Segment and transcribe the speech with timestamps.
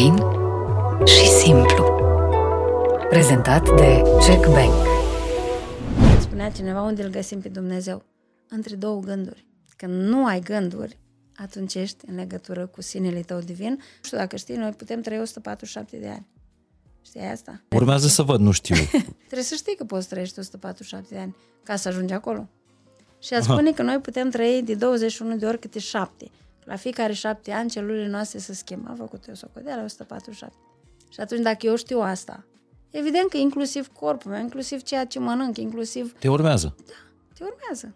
[0.00, 0.16] fain
[1.06, 1.84] și simplu.
[3.08, 4.72] Prezentat de Jack Bank.
[6.20, 8.02] Spunea cineva unde îl găsim pe Dumnezeu?
[8.48, 9.46] Între două gânduri.
[9.76, 10.98] Când nu ai gânduri,
[11.34, 13.70] atunci ești în legătură cu sinele tău divin.
[13.70, 16.26] Nu știu dacă știi, noi putem trăi 147 de ani.
[17.06, 17.62] Știi asta?
[17.70, 18.76] Urmează să văd, nu știu.
[19.26, 22.48] Trebuie să știi că poți trăiești 147 de ani ca să ajungi acolo.
[23.18, 26.30] Și a spune că noi putem trăi de 21 de ori câte șapte.
[26.70, 28.88] La fiecare șapte ani celulele noastre se schimbă.
[28.88, 30.54] Am făcut eu socoteala 147.
[31.08, 32.44] Și atunci dacă eu știu asta,
[32.90, 36.74] evident că inclusiv corpul meu, inclusiv ceea ce mănânc, inclusiv Te urmează.
[37.38, 37.94] te urmează.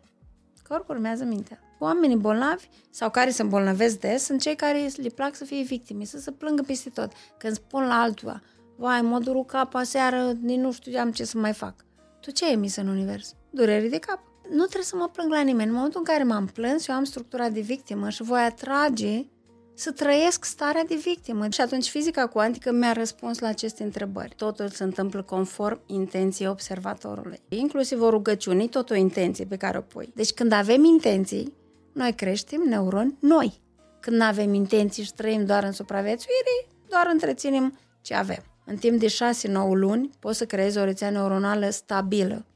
[0.68, 1.58] Corpul urmează mintea.
[1.78, 6.04] Oamenii bolnavi sau care se îmbolnăvesc des sunt cei care le plac să fie victime,
[6.04, 7.12] să se plângă peste tot.
[7.38, 8.42] Când spun la altul,
[8.76, 11.74] vai, mă duru cap aseară, nici nu știam ce să mai fac.
[12.20, 13.34] Tu ce ai emis în univers?
[13.50, 14.20] Dureri de cap.
[14.48, 15.68] Nu trebuie să mă plâng la nimeni.
[15.68, 19.26] În momentul în care m-am plâns, eu am structura de victimă și voi atrage
[19.74, 21.48] să trăiesc starea de victimă.
[21.48, 24.34] Și atunci fizica cuantică mi-a răspuns la aceste întrebări.
[24.36, 27.40] Totul se întâmplă conform intenției observatorului.
[27.48, 30.12] Inclusiv o rugăciune, e tot o intenție pe care o pui.
[30.14, 31.52] Deci când avem intenții,
[31.92, 33.60] noi creștem neuroni noi.
[34.00, 38.42] Când nu avem intenții și trăim doar în supraviețuire, doar întreținem ce avem.
[38.66, 42.46] În timp de 6-9 luni poți să creezi o rețea neuronală stabilă.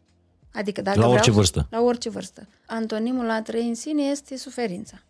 [0.52, 1.66] Adică dacă La vreau orice să- vârstă.
[1.70, 2.46] La orice vârstă.
[2.66, 5.02] Antonimul la a trăi în sine este suferința.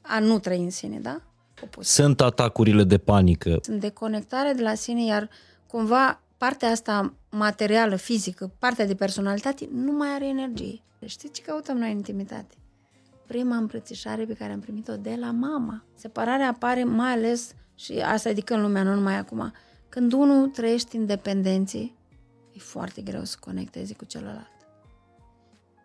[0.00, 1.20] A nu trăi în sine, da?
[1.62, 1.88] Opus.
[1.88, 3.58] Sunt atacurile de panică.
[3.62, 5.28] Sunt deconectare de la sine, iar
[5.66, 10.80] cumva partea asta materială, fizică, partea de personalitate, nu mai are energie.
[11.06, 12.54] Știți ce căutăm noi în intimitate?
[13.26, 15.84] Prima îmbrățișare pe care am primit-o de la mama.
[15.94, 19.52] Separarea apare mai ales, și asta adică în lumea, nu numai acum,
[19.88, 21.92] când unul trăiește independenție,
[22.52, 24.46] e foarte greu să conecteze cu celălalt.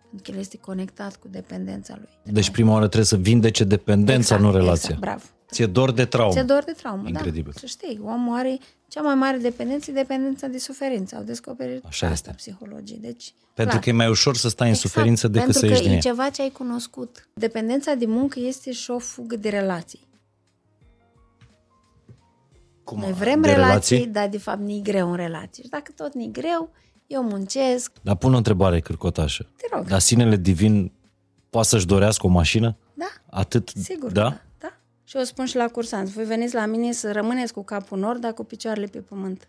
[0.09, 2.33] Pentru că el este conectat cu dependența lui.
[2.33, 4.73] Deci prima oară trebuie să vindece dependența, nu relația.
[4.73, 5.23] Exact, bravo.
[5.51, 6.31] Ție dor de traumă.
[6.33, 7.51] Ți-e dor de traumă, Incredibil.
[7.53, 7.59] da.
[7.59, 11.15] Să știi, omul are cea mai mare dependență, e dependența de suferință.
[11.15, 12.51] Au descoperit Așa asta este.
[12.51, 12.97] psihologii.
[12.97, 13.79] Deci, Pentru clar.
[13.83, 15.91] că e mai ușor să stai în Exact, suferință decât pentru să că ieși din
[15.91, 15.99] e ea.
[16.01, 17.27] ceva ce ai cunoscut.
[17.33, 20.07] Dependența de muncă este și o fugă de relații.
[22.83, 25.63] Cum, Noi vrem de relații, dar de fapt ni greu în relații.
[25.63, 26.69] Și dacă tot ni greu,
[27.07, 27.91] eu muncesc.
[28.01, 29.49] Dar pun o întrebare cârcotașă.
[29.57, 29.87] Te rog.
[29.87, 30.91] Dar sinele divin
[31.49, 32.77] poate să-și dorească o mașină?
[32.93, 33.71] Da, Atât?
[33.83, 34.23] sigur Da?
[34.23, 34.37] că da.
[34.59, 34.73] da.
[35.03, 36.11] Și o spun și la cursanți.
[36.11, 39.47] Voi veniți la mine să rămâneți cu capul în nord, dar cu picioarele pe pământ.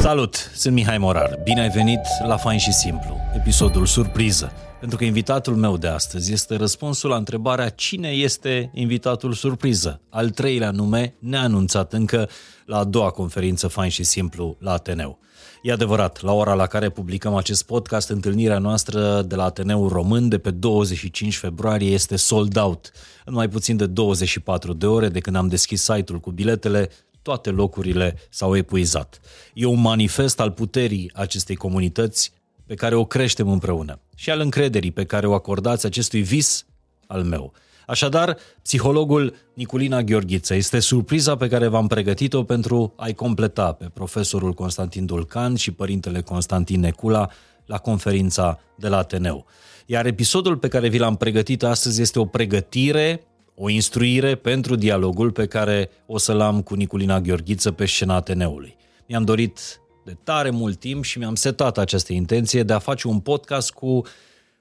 [0.00, 1.38] Salut, sunt Mihai Morar.
[1.44, 4.52] Bine ai venit la Fain și Simplu, episodul surpriză.
[4.80, 10.30] Pentru că invitatul meu de astăzi este răspunsul la întrebarea cine este invitatul surpriză, al
[10.30, 12.28] treilea nume neanunțat încă
[12.66, 15.18] la a doua conferință Fain și Simplu la Ateneu.
[15.62, 20.28] E adevărat, la ora la care publicăm acest podcast, întâlnirea noastră de la Ateneul Român
[20.28, 22.92] de pe 25 februarie este sold out.
[23.24, 26.90] În mai puțin de 24 de ore de când am deschis site-ul cu biletele,
[27.22, 29.20] toate locurile s-au epuizat.
[29.54, 32.32] E un manifest al puterii acestei comunități
[32.68, 36.66] pe care o creștem împreună și al încrederii pe care o acordați acestui vis
[37.06, 37.52] al meu.
[37.86, 44.52] Așadar, psihologul Niculina Gheorghiță este surpriza pe care v-am pregătit-o pentru a-i completa pe profesorul
[44.52, 47.30] Constantin Dulcan și părintele Constantin Necula
[47.66, 49.46] la conferința de la Ateneu.
[49.86, 53.22] Iar episodul pe care vi l-am pregătit astăzi este o pregătire
[53.54, 58.76] o instruire pentru dialogul pe care o să-l am cu Niculina Gheorghiță pe scena Ateneului.
[59.06, 63.20] Mi-am dorit de tare mult timp și mi-am setat această intenție de a face un
[63.20, 64.02] podcast cu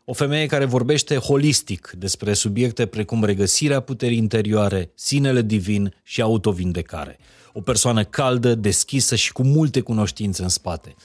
[0.06, 7.20] o femeie care vorbește holistic despre subiecte precum regăsirea puterii interioare, sinele divin și autovindecare.
[7.54, 10.96] O persoană caldă, deschisă și cu multe cunoștințe în spate.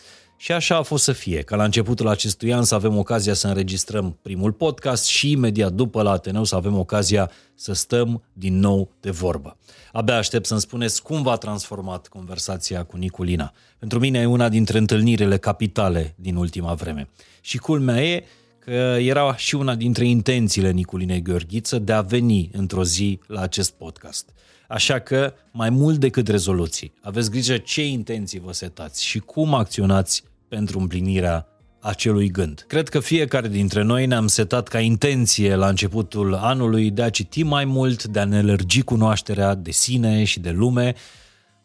[0.42, 3.46] Și așa a fost să fie, ca la începutul acestui an să avem ocazia să
[3.46, 8.90] înregistrăm primul podcast și imediat după la Ateneu să avem ocazia să stăm din nou
[9.00, 9.56] de vorbă.
[9.92, 13.52] Abia aștept să-mi spuneți cum v-a transformat conversația cu Niculina.
[13.78, 17.08] Pentru mine e una dintre întâlnirile capitale din ultima vreme.
[17.40, 18.24] Și culmea e
[18.58, 23.72] că era și una dintre intențiile Niculinei Gheorghiță de a veni într-o zi la acest
[23.72, 24.28] podcast.
[24.68, 30.30] Așa că, mai mult decât rezoluții, aveți grijă ce intenții vă setați și cum acționați
[30.54, 31.46] pentru împlinirea
[31.80, 32.64] acelui gând.
[32.66, 37.42] Cred că fiecare dintre noi ne-am setat ca intenție la începutul anului de a citi
[37.42, 40.94] mai mult, de a ne lărgi cunoașterea de sine și de lume,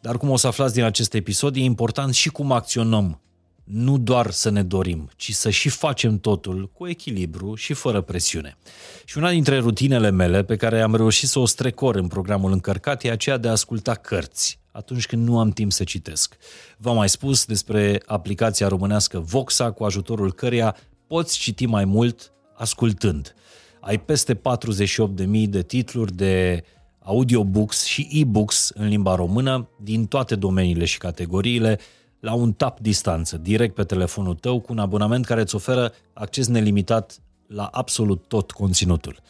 [0.02, 3.22] dar cum o să aflați din acest episod, e important și cum acționăm
[3.64, 8.58] nu doar să ne dorim, ci să și facem totul cu echilibru și fără presiune.
[9.06, 13.04] Și una dintre rutinele mele pe care am reușit să o strecor în programul încărcat
[13.04, 16.38] e aceea de a asculta cărți atunci când nu am timp să citesc.
[16.78, 20.76] V-am mai spus despre aplicația românească Voxa, cu ajutorul căreia
[21.08, 23.36] poți citi mai mult ascultând.
[23.80, 24.42] ai peste 48.000
[25.48, 26.64] de titluri de
[27.00, 31.80] audiobooks și e-books în limba română din toate domeniile și categoriile
[32.20, 36.48] la un tap distanță, direct pe telefonul tău, cu un abonament care îți oferă acces
[36.48, 39.22] nelimitat la absolut tot conținutul.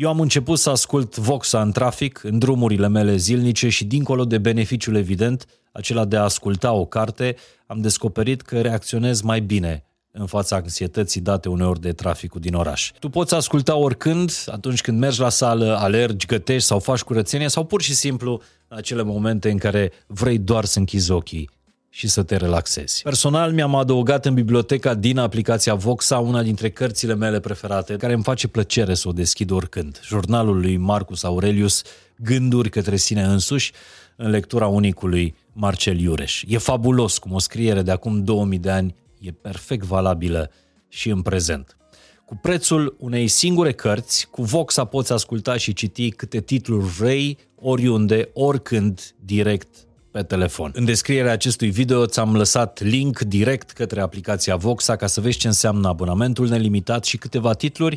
[0.00, 4.38] Eu am început să ascult Voxa în trafic, în drumurile mele zilnice și dincolo de
[4.38, 7.36] beneficiul evident, acela de a asculta o carte,
[7.66, 12.90] am descoperit că reacționez mai bine în fața anxietății date uneori de traficul din oraș.
[12.98, 17.64] Tu poți asculta oricând, atunci când mergi la sală, alergi, gătești sau faci curățenie sau
[17.64, 21.50] pur și simplu în acele momente în care vrei doar să închizi ochii
[21.92, 23.02] și să te relaxezi.
[23.02, 28.22] Personal mi-am adăugat în biblioteca din aplicația Voxa una dintre cărțile mele preferate, care îmi
[28.22, 30.00] face plăcere să o deschid oricând.
[30.04, 31.82] Jurnalul lui Marcus Aurelius,
[32.16, 33.72] Gânduri către sine însuși,
[34.16, 36.42] în lectura unicului Marcel Iureș.
[36.46, 40.50] E fabulos cum o scriere de acum 2000 de ani e perfect valabilă
[40.88, 41.76] și în prezent.
[42.24, 48.30] Cu prețul unei singure cărți, cu Voxa poți asculta și citi câte titluri vrei, oriunde,
[48.32, 49.68] oricând, direct
[50.10, 50.70] pe telefon.
[50.74, 55.46] În descrierea acestui video ți-am lăsat link direct către aplicația Voxa ca să vezi ce
[55.46, 57.96] înseamnă abonamentul nelimitat și câteva titluri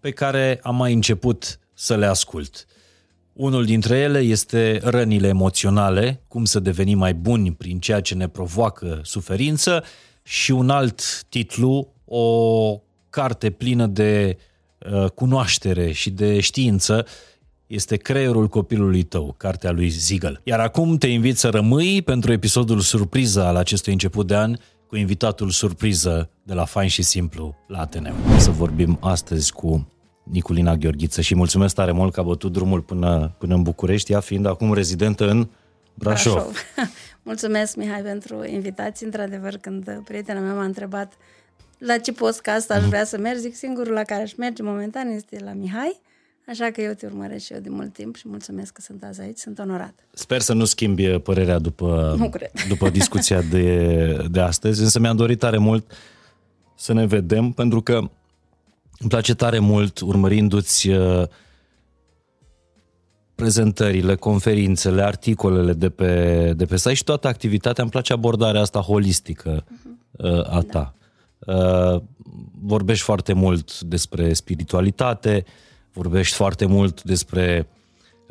[0.00, 2.66] pe care am mai început să le ascult.
[3.32, 8.28] Unul dintre ele este rănile emoționale, cum să devenim mai buni prin ceea ce ne
[8.28, 9.84] provoacă suferință
[10.22, 12.78] și un alt titlu, o
[13.10, 14.38] carte plină de
[14.78, 17.06] uh, cunoaștere și de știință,
[17.66, 20.40] este Creierul copilului tău, cartea lui Ziegel.
[20.44, 24.56] Iar acum te invit să rămâi pentru episodul surpriză al acestui început de an
[24.86, 28.14] cu invitatul surpriză de la Fain și Simplu la Ateneu.
[28.38, 29.88] Să vorbim astăzi cu
[30.22, 34.20] Niculina Gheorghiță și mulțumesc tare mult că a bătut drumul până, până în București, ea
[34.20, 35.48] fiind acum rezidentă în
[35.94, 36.34] Brașov.
[36.34, 36.56] Brașov.
[37.22, 39.06] mulțumesc, Mihai, pentru invitații.
[39.06, 41.12] Într-adevăr, când prietena mea m-a întrebat
[41.78, 45.38] la ce podcast aș vrea să merg, zic singurul la care aș merge momentan este
[45.44, 46.00] la Mihai.
[46.48, 49.20] Așa că eu te urmăresc și eu de mult timp și mulțumesc că sunt azi
[49.20, 49.94] aici, sunt onorat.
[50.12, 52.50] Sper să nu schimbi părerea după, nu cred.
[52.68, 55.92] după discuția de, de astăzi, însă mi-am dorit tare mult
[56.76, 57.94] să ne vedem, pentru că
[58.98, 61.22] îmi place tare mult urmărindu-ți uh,
[63.34, 67.82] prezentările, conferințele, articolele de pe, de pe site și toată activitatea.
[67.82, 70.44] Îmi place abordarea asta holistică uh-huh.
[70.44, 70.94] a ta.
[71.38, 72.02] Da.
[72.62, 75.44] Vorbești foarte mult despre spiritualitate,
[75.94, 77.66] vorbești foarte mult despre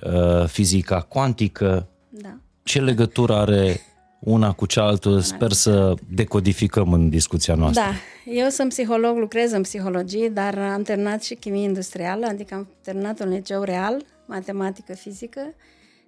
[0.03, 1.87] uh, fizica cuantică.
[2.09, 2.37] Da.
[2.63, 3.81] Ce legătură are
[4.19, 5.19] una cu cealaltă?
[5.19, 7.83] Sper să decodificăm în discuția noastră.
[7.83, 7.93] Da,
[8.31, 13.19] eu sunt psiholog, lucrez în psihologie, dar am terminat și chimie industrială, adică am terminat
[13.19, 15.53] un liceu real, matematică, fizică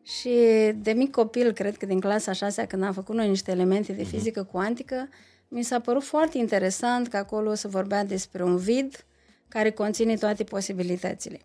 [0.04, 0.30] și
[0.76, 4.02] de mic copil, cred că din clasa 6 când am făcut noi niște elemente de
[4.02, 4.10] mhm.
[4.10, 5.10] fizică cuantică,
[5.48, 9.06] mi s-a părut foarte interesant că acolo se vorbea despre un vid
[9.48, 11.40] care conține toate posibilitățile.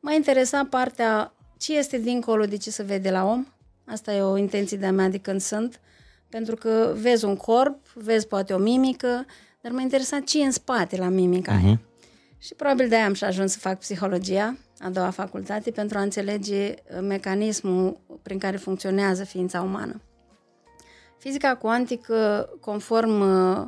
[0.00, 3.46] M-a interesat partea ce este dincolo de ce se vede la om.
[3.84, 5.80] Asta e o intenție de-a mea de când sunt,
[6.28, 9.26] pentru că vezi un corp, vezi poate o mimică,
[9.60, 11.64] dar m-a interesat ce e în spate la mimica uh-huh.
[11.64, 11.80] aia.
[12.38, 16.68] Și probabil de-aia am și ajuns să fac psihologia, a doua facultate, pentru a înțelege
[16.68, 20.00] uh, mecanismul prin care funcționează ființa umană.
[21.18, 23.66] Fizica cuantică, conform uh,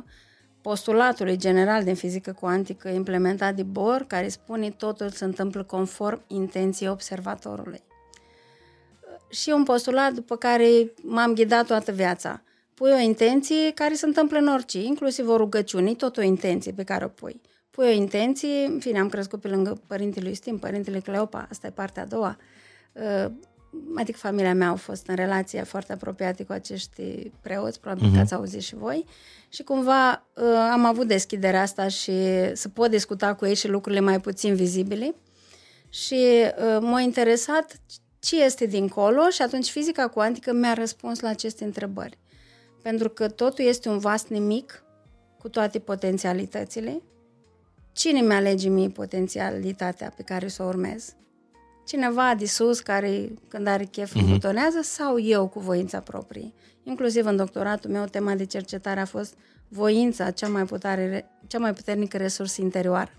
[0.63, 6.89] postulatului general din fizică cuantică implementat de Bohr, care spune totul se întâmplă conform intenției
[6.89, 7.83] observatorului.
[9.29, 12.41] Și un postulat după care m-am ghidat toată viața.
[12.73, 16.83] Pui o intenție care se întâmplă în orice, inclusiv o rugăciune, tot o intenție pe
[16.83, 17.41] care o pui.
[17.69, 21.67] Pui o intenție, în fine, am crescut pe lângă părintele lui Stim, părintele Cleopa, asta
[21.67, 22.37] e partea a doua.
[23.73, 28.13] Uh, adică familia mea a fost în relație foarte apropiată cu acești preoți, probabil uh-huh.
[28.13, 29.05] că ați auzit și voi.
[29.49, 32.13] Și cumva uh, am avut deschiderea asta și
[32.53, 35.15] să pot discuta cu ei și lucrurile mai puțin vizibile.
[35.89, 37.79] Și uh, m-a interesat
[38.19, 42.17] ce este dincolo și atunci fizica cuantică mi-a răspuns la aceste întrebări.
[42.81, 44.83] Pentru că totul este un vas nimic
[45.37, 47.01] cu toate potențialitățile.
[47.91, 51.15] Cine mi-alege mie potențialitatea pe care să o urmez?
[51.87, 54.29] Cineva de sus care când are chef uh-huh.
[54.29, 56.53] butonează sau eu cu voința proprie?
[56.83, 59.33] Inclusiv în doctoratul meu, tema de cercetare a fost
[59.67, 63.11] voința, cea mai, putare, cea mai puternică resursă interioară.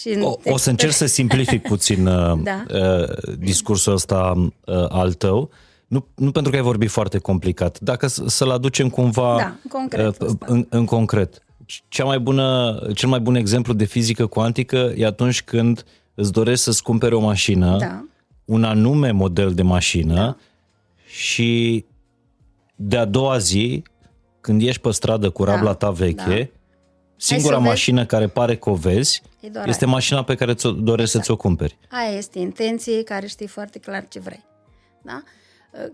[0.00, 2.64] Și o, o să încerc să simplific puțin uh, da.
[2.74, 5.50] uh, discursul ăsta uh, al tău.
[5.86, 10.22] Nu, nu pentru că ai vorbit foarte complicat, dacă să-l aducem cumva da, în, concret,
[10.22, 11.42] uh, în, în concret.
[11.88, 16.64] Cea mai bună, cel mai bun exemplu de fizică cuantică e atunci când îți dorești
[16.64, 18.04] să-ți cumpere o mașină, da.
[18.44, 20.36] un anume model de mașină da.
[21.06, 21.84] și
[22.76, 23.82] de a doua zi,
[24.40, 25.74] când ești pe stradă cu rabla da.
[25.74, 26.58] ta veche, da.
[27.16, 27.68] Singura să vezi.
[27.68, 29.92] mașină care pare că o vezi E doar este aia.
[29.92, 31.78] mașina pe care ți-o dorești să ți-o cumperi.
[31.90, 34.44] Aia este intenție care știi foarte clar ce vrei.
[35.02, 35.22] Da?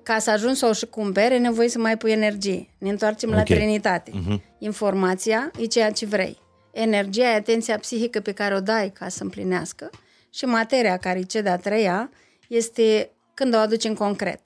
[0.02, 2.68] Ca să ajungi să o și cumperi, e nevoie să mai pui energie.
[2.78, 3.44] Ne întoarcem la Ok.
[3.44, 4.12] Trinitate.
[4.58, 6.38] Informația e ceea ce vrei.
[6.72, 9.90] Energia e atenția psihică pe care o dai ca să împlinească
[10.36, 12.10] și materia care e cea de-a treia
[12.48, 14.40] este când o aduci în concret.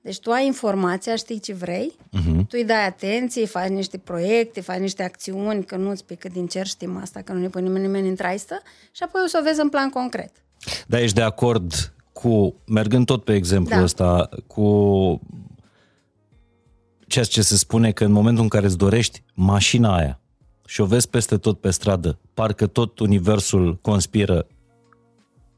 [0.00, 2.36] Deci tu ai informația, știi ce vrei, uh-huh.
[2.36, 6.66] tu îi dai atenție, faci niște proiecte, faci niște acțiuni, că nu-ți pică din cer,
[6.66, 8.62] știm asta, că nu ne pune nimeni, nimeni în traistă,
[8.92, 10.30] și apoi o să o vezi în plan concret.
[10.86, 13.84] Dar ești de acord cu, mergând tot pe exemplul Da.
[13.84, 15.20] ăsta, cu
[17.06, 20.20] ceea ce se spune că în momentul în care îți dorești mașina aia
[20.66, 24.46] și o vezi peste tot pe stradă, parcă tot universul conspiră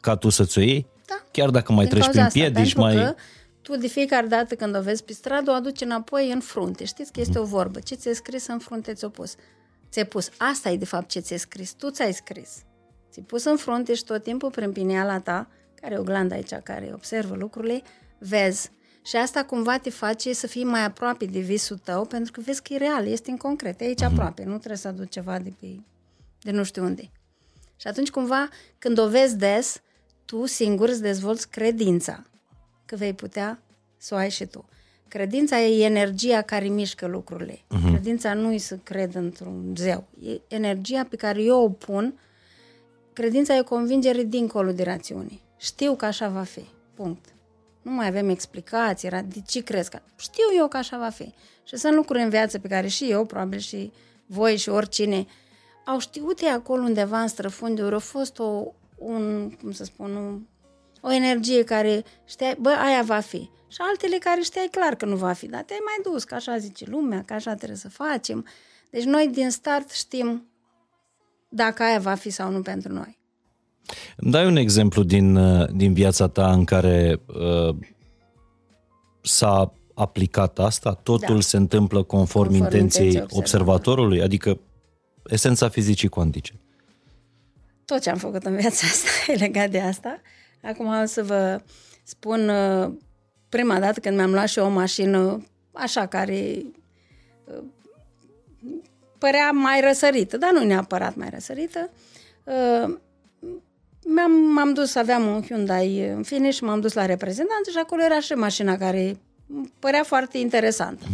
[0.04, 1.24] ca tu să-ți o iei, Da.
[1.30, 3.04] chiar dacă mai Din treci cauza prin asta, piedici, pentru mai...
[3.04, 3.14] că
[3.62, 6.84] tu de fiecare dată când o vezi pe stradă, o aduci înapoi în frunte.
[6.84, 7.80] Știți că este o vorbă.
[7.80, 9.34] Ce ți-e scris în frunte ți-o pus.
[9.90, 10.28] Ți-ai pus.
[10.38, 11.72] Asta e de fapt ce ți-e scris.
[11.72, 12.50] Tu ți-ai scris.
[13.10, 15.48] Ți-ai pus în frunte și tot timpul prin pineala ta,
[15.80, 17.82] care e o glandă aici care observă lucrurile,
[18.18, 18.70] vezi.
[19.06, 22.62] Și asta cumva te face să fii mai aproape de visul tău, pentru că vezi
[22.62, 25.52] că e real, este în concret, e aici aproape, nu trebuie să aduci ceva de,
[25.60, 25.80] pe,
[26.40, 27.10] de nu știu unde.
[27.76, 29.82] Și atunci cumva, când o vezi des,
[30.24, 32.22] tu singur îți dezvolți credința
[32.86, 33.62] că vei putea
[33.96, 34.64] să o ai și tu.
[35.08, 37.52] Credința e energia care mișcă lucrurile.
[37.54, 37.86] Uh-huh.
[37.88, 40.04] Credința nu e să cred într-un zeu.
[40.24, 42.18] E energia pe care eu o pun.
[43.12, 45.40] Credința e o convingere dincolo de rațiune.
[45.56, 46.64] Știu că așa va fi.
[46.94, 47.24] Punct.
[47.82, 49.08] Nu mai avem explicații.
[49.08, 49.98] ra- De ce crezi că...
[50.16, 51.32] Știu eu că așa va fi.
[51.64, 53.92] Și sunt lucruri în viață pe care și eu, probabil și
[54.26, 55.26] voi și oricine,
[55.86, 57.94] au știut ei acolo undeva în străfunduri.
[57.94, 58.72] A fost o,
[59.04, 60.40] un, cum să spun, un,
[61.00, 63.50] o energie care știai, bă, aia va fi.
[63.68, 66.58] Și altele care știai clar că nu va fi, dar te-ai mai dus, că așa
[66.58, 68.46] zice lumea, că așa trebuie să facem.
[68.90, 70.48] Deci noi din start știm
[71.48, 73.18] dacă aia va fi sau nu pentru noi.
[74.16, 77.76] Îmi dai un exemplu din, uh, din viața ta în care uh,
[79.22, 80.94] s-a aplicat asta?
[80.94, 81.40] Totul Da.
[81.40, 84.22] se întâmplă conform, Conform intenției intenției observatorului?
[84.22, 84.60] Adică
[85.26, 86.60] esența fizicii cuantice.
[87.84, 90.20] Tot ce am făcut în viața asta e legat de asta.
[90.62, 91.60] Acum o să vă
[92.02, 92.92] spun uh,
[93.48, 96.64] prima dată când mi-am luat și eu o mașină așa care
[97.44, 97.62] uh,
[99.18, 101.90] părea mai răsărită, dar nu neapărat mai răsărită.
[102.44, 102.96] Uh,
[104.04, 108.02] mi-am, m-am dus, aveam un Hyundai în fine și m-am dus la reprezentanță și acolo
[108.02, 109.16] era și mașina care
[109.48, 111.04] îmi părea foarte interesantă.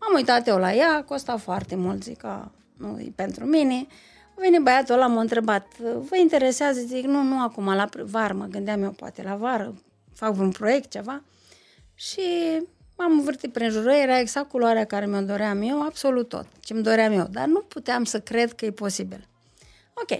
[0.00, 3.86] M-am uitat eu la ea, costa foarte mult, zic că nu e pentru mine.
[4.36, 6.80] A venit băiatul ăla, m-a întrebat, vă interesează?
[6.80, 9.74] Zic, nu, nu acum, la vară, mă gândeam eu, poate la vară,
[10.14, 11.22] fac un proiect, ceva.
[11.94, 12.20] Și
[12.96, 17.12] m-am învârtit prin jură, era exact culoarea care mi-o doream eu, absolut tot, ce-mi doream
[17.12, 19.28] eu, dar nu puteam să cred că e posibil.
[19.94, 20.18] Ok,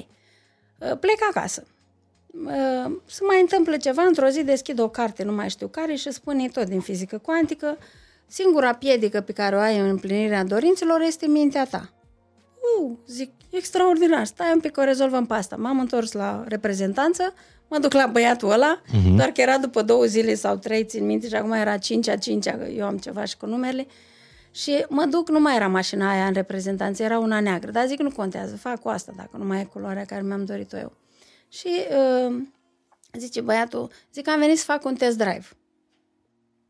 [0.79, 1.67] plec acasă.
[2.45, 6.11] Uh, se mai întâmplă ceva, într-o zi deschid o carte, nu mai știu care, și
[6.11, 7.79] spune tot din fizică cuantică,
[8.27, 11.91] singura piedică pe care o ai în împlinirea dorințelor este mintea ta.
[12.81, 15.57] Uh, zic, extraordinar, stai un pic că o rezolvăm pe asta.
[15.57, 17.35] M-am întors la reprezentanță,
[17.69, 19.17] mă duc la băiatul ăla, uh-huh.
[19.17, 22.57] doar că era după două zile sau trei, țin minte, și acum era cincea, cincea,
[22.57, 23.87] că eu am ceva și cu numerele.
[24.51, 27.71] Și mă duc, nu mai era mașina aia în reprezentanță, era una neagră.
[27.71, 30.77] Dar zic, nu contează, fac cu asta, dacă nu mai e culoarea care mi-am dorit-o
[30.77, 30.93] eu.
[31.49, 31.69] Și
[32.29, 32.43] uh,
[33.19, 35.47] zice băiatul, zic, am venit să fac un test drive.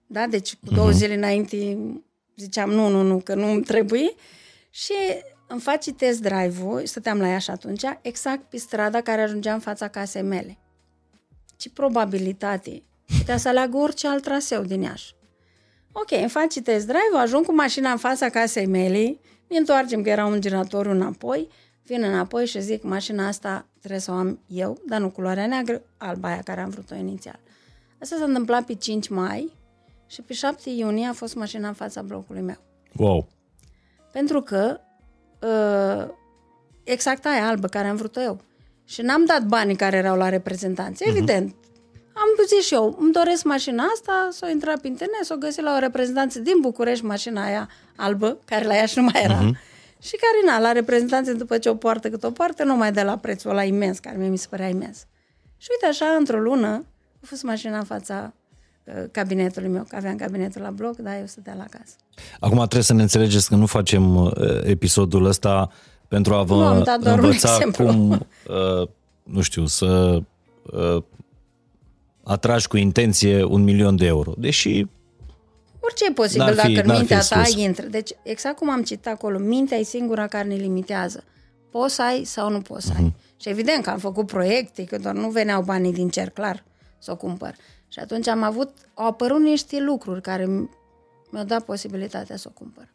[0.06, 0.26] Da?
[0.26, 1.78] Deci cu două zile înainte
[2.36, 4.14] ziceam, nu, nu, nu, că nu îmi trebuie.
[4.70, 4.94] Și
[5.46, 9.60] îmi face test drive-ul, stăteam la ea și atunci, exact pe strada care ajungea în
[9.60, 10.58] fața casei mele.
[11.56, 12.82] Ce probabilitate.
[13.18, 15.14] Putea să aleagă orice alt traseu din Iași.
[15.92, 20.08] Ok, îmi face test drive, ajung cu mașina în fața casei mele, ne întoarcem că
[20.08, 21.48] era un generator înapoi,
[21.82, 25.82] vin înapoi și zic, mașina asta trebuie să o am eu, dar nu culoarea neagră,
[25.96, 27.38] alba aia care am vrut-o inițial.
[28.00, 29.52] Asta s-a întâmplat pe 5 mai
[30.06, 32.58] și pe 7 iunie a fost mașina în fața blocului meu.
[32.96, 33.28] Wow!
[34.12, 34.85] Pentru că uh,
[36.84, 38.40] exact aia albă care am vrut-o eu.
[38.84, 41.08] Și n-am dat banii care erau la reprezentanți, uh-huh.
[41.08, 41.54] evident.
[42.12, 45.74] Am zis și eu, îmi doresc mașina asta, s-o intra pe internet, s-o găsi la
[45.76, 49.38] o reprezentanță din București, mașina aia albă, care la ea și nu mai era.
[49.38, 49.74] Uh-huh.
[50.00, 53.02] Și care, na, la reprezentanțe, după ce o poartă cât o poartă, nu mai de
[53.02, 55.06] la prețul ăla imens, care mie mi se părea imens.
[55.56, 56.84] Și uite așa, într-o lună,
[57.22, 58.32] a fost mașina în fața
[58.86, 61.94] uh, cabinetului meu, că aveam cabinetul la bloc, dar eu stăteam la casă.
[62.40, 65.70] Acum trebuie să ne înțelegeți că nu facem uh, episodul ăsta
[66.08, 67.84] pentru a vă Nu, am dat doar un învăța exemplu.
[67.86, 68.88] cum, uh,
[69.22, 70.20] nu știu, să
[70.62, 71.02] uh,
[72.24, 74.32] atragi cu intenție un milion de euro.
[74.38, 74.86] Deși
[75.80, 77.54] Orice e posibil N-ar fi- dacă n-ar în fi mintea ta sus.
[77.56, 77.86] intră.
[77.86, 81.24] Deci, exact cum am citit acolo, mintea e singura care ne limitează.
[81.70, 83.14] poți să ai sau nu poți să ai.
[83.40, 86.64] Și evident că am făcut proiecte, că doar nu veneau banii din cer, clar,
[86.98, 87.54] să o cumpăr.
[87.88, 90.46] Și atunci am avut, au apărut niște lucruri care
[91.30, 92.94] mi-au dat posibilitatea să o cumpăr.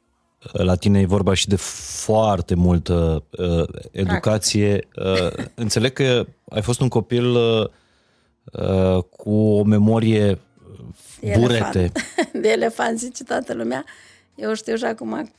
[0.52, 4.88] La tine e vorba și de foarte multă uh, educație.
[4.96, 7.68] Uh, înțeleg că ai fost un copil uh,
[8.54, 10.40] uh, cu o memorie
[11.22, 11.80] De burete.
[11.80, 11.92] elefant.
[12.42, 13.86] De elefant, zice toată lumea.
[14.36, 15.32] Eu știu și acum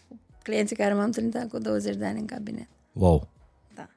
[0.43, 2.69] clienții care m-am întâlnit cu 20 de ani în cabinet.
[2.93, 3.29] Wow.
[3.75, 3.89] Da.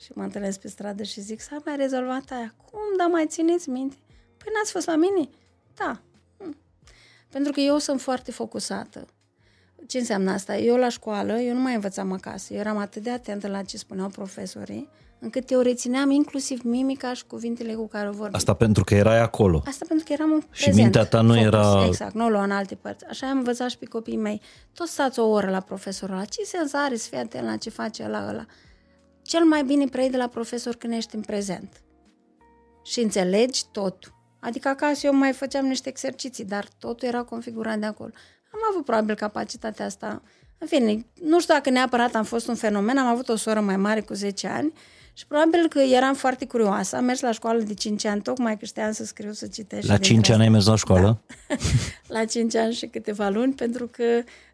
[0.00, 2.54] Și mă întâlnesc pe stradă și zic, s-a mai rezolvat aia.
[2.70, 3.96] Cum, dar mai țineți minte?
[4.44, 5.28] Păi n-ați fost la mine?
[5.76, 6.00] Da.
[6.38, 6.56] Hm.
[7.30, 9.06] Pentru că eu sunt foarte focusată.
[9.86, 10.56] Ce înseamnă asta?
[10.56, 12.52] Eu la școală, eu nu mai învățam acasă.
[12.54, 17.24] Eu eram atât de atentă la ce spuneau profesorii, încât eu rețineam inclusiv mimica și
[17.26, 18.34] cuvintele cu care o vorbeam.
[18.34, 19.62] Asta pentru că erai acolo.
[19.66, 22.28] Asta pentru că eram un Și prezent, mintea ta nu focus, era- Exact, nu o
[22.28, 23.04] lua în alte părți.
[23.04, 24.40] Așa am învățat și pe copiii mei.
[24.72, 26.24] Toți stați o oră la profesorul ăla.
[26.24, 28.46] Ce sens are să fii atent la ce face ăla ăla?
[29.22, 31.82] Cel mai bine preiei de la profesor când ești în prezent.
[32.84, 34.13] Și înțelegi totul.
[34.44, 38.10] Adică acasă eu mai făceam niște exerciții, dar totul era configurat de acolo.
[38.52, 40.22] Am avut probabil capacitatea asta.
[40.58, 43.76] În fine, nu știu dacă neapărat am fost un fenomen, am avut o soră mai
[43.76, 44.72] mare cu 10 ani
[45.12, 46.96] și probabil că eram foarte curioasă.
[46.96, 49.88] Am mers la școală de 5 ani, tocmai că știam să scriu, să citesc.
[49.88, 51.22] La și 5 ani ai mers la școală?
[52.16, 54.02] la 5 ani și câteva luni, pentru că,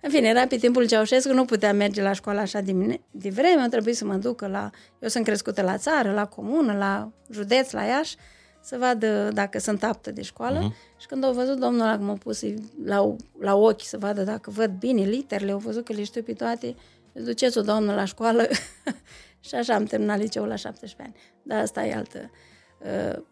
[0.01, 3.29] în fine, era pe timpul Ceaușescu, nu puteam merge la școală așa de, mine, de
[3.29, 4.71] vreme, trebuie să mă duc la...
[4.99, 8.17] Eu sunt crescută la țară, la comună, la județ, la Iași,
[8.63, 10.69] să vadă dacă sunt aptă de școală.
[10.69, 11.01] Uh-huh.
[11.01, 12.43] Și când au văzut domnul ăla că m-a pus
[12.85, 16.33] la, la ochi să vadă dacă văd bine literele, au văzut că le știu pe
[16.33, 16.75] toate,
[17.13, 18.49] duceți-o, doamnă, la școală.
[19.47, 21.15] și așa am terminat liceul la 17 ani.
[21.43, 22.31] Dar asta e altă...
[22.79, 23.23] Uh,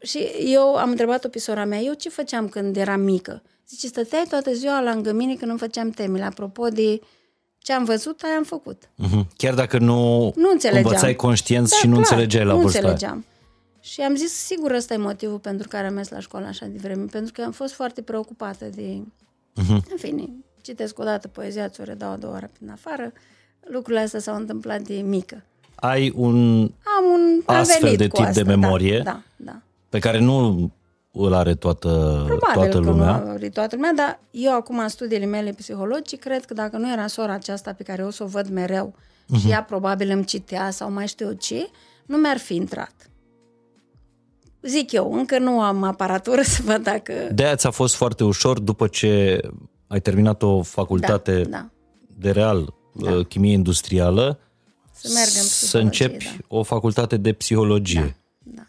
[0.00, 3.42] și eu am întrebat-o pe sora mea, eu ce făceam când eram mică?
[3.68, 6.24] Zice, stăteai toată ziua lângă mine când nu făceam temele.
[6.24, 7.00] Apropo de
[7.58, 8.82] ce am văzut, aia am făcut.
[8.94, 9.28] Mhm.
[9.36, 10.84] Chiar dacă nu, Nu înțelegeam.
[10.84, 13.24] învățai conștient Da, și nu clar, înțelegeai la nu vârsta aia.
[13.84, 13.90] Înțelegeam.
[13.90, 16.78] Și am zis, sigur, ăsta e motivul pentru care am mers la școală așa de
[16.80, 18.98] vreme, pentru că am fost foarte preocupată de...
[19.54, 19.72] Mhm.
[19.90, 20.28] În fine,
[20.60, 23.12] citesc o dată poezia, ți-o redau a doua oară prin afară.
[23.60, 25.42] Lucrurile astea s-au întâmplat de mică.
[25.74, 26.60] Ai un
[26.98, 29.00] Am un am Astfel venit de cu tip de asta, memorie?
[29.04, 29.52] Da, da.
[29.52, 29.60] da.
[29.88, 30.70] pe care nu
[31.12, 31.88] îl are toată,
[32.26, 33.18] Probabil toată că lumea.
[33.24, 36.92] nu are toată lumea, dar eu acum în studiile mele psihologice cred că dacă nu
[36.92, 38.94] era sora aceasta pe care o să o văd mereu
[39.26, 39.38] Mhm.
[39.40, 41.68] și ea probabil îmi citea sau mai știu eu ce,
[42.06, 42.92] nu mi-ar fi intrat.
[44.66, 47.12] Zic eu, încă nu am aparatură să văd dacă...
[47.32, 49.40] De aia ți-a fost foarte ușor după ce
[49.86, 51.68] ai terminat o facultate Da, da.
[52.18, 53.22] de real, da.
[53.28, 54.38] chimie industrială,
[54.92, 56.56] Să merg în să psihologie, începi da.
[56.56, 58.16] o facultate de psihologie.
[58.38, 58.62] Da.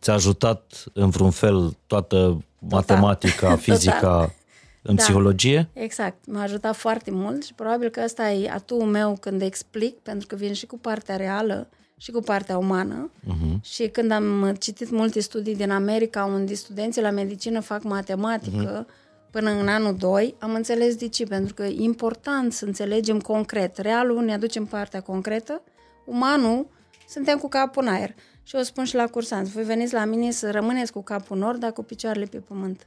[0.00, 4.34] Ți-a ajutat în vreun fel toată matematica, fizica
[4.82, 5.02] în Da.
[5.02, 5.68] psihologie?
[5.72, 10.26] Exact, m-a ajutat foarte mult și probabil că ăsta e atuul meu când explic, pentru
[10.26, 11.68] că vin și cu partea reală
[12.00, 13.10] și cu partea umană.
[13.10, 13.60] Uh-huh.
[13.60, 19.30] Și când am citit multe studii din America, unde studenții la medicină fac matematică uh-huh.
[19.30, 23.76] până în anul 2, am înțeles de ce, pentru că e important să înțelegem concret.
[23.76, 25.62] Realul ne aducem partea concretă,
[26.04, 26.66] umanul
[27.08, 28.14] suntem cu capul în aer.
[28.42, 31.42] Și eu spun și la cursanți, voi veniți la mine să rămâneți cu capul în
[31.42, 32.86] nord, dar cu picioarele pe pământ.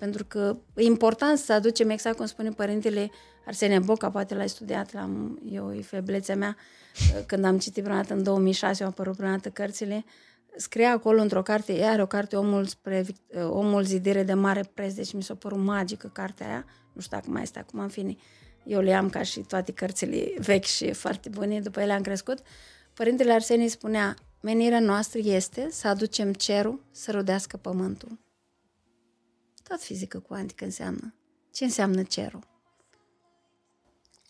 [0.00, 3.10] Pentru că e important să aducem, exact cum spune părintele
[3.46, 6.56] Arsenie Boca, poate l-ai studiat, l-am, eu e feblețea mea,
[7.26, 10.04] când am citit prima dată în 2006, au apărut prima dată cărțile,
[10.56, 14.70] scria acolo într-o carte, ea are o carte, Omul, spre, Vic- Omul zidire de mare
[14.74, 17.88] preț, deci mi s-a părut magică cartea aia, nu știu dacă mai este acum, în
[17.88, 18.16] fine,
[18.64, 22.38] eu le am ca și toate cărțile vechi și foarte bune, după ele am crescut.
[22.94, 28.18] Părintele Arsenie spunea, menirea noastră este să aducem cerul să rodească pământul.
[29.70, 31.14] Tot fizică cuantică înseamnă.
[31.52, 32.40] Ce înseamnă cerul?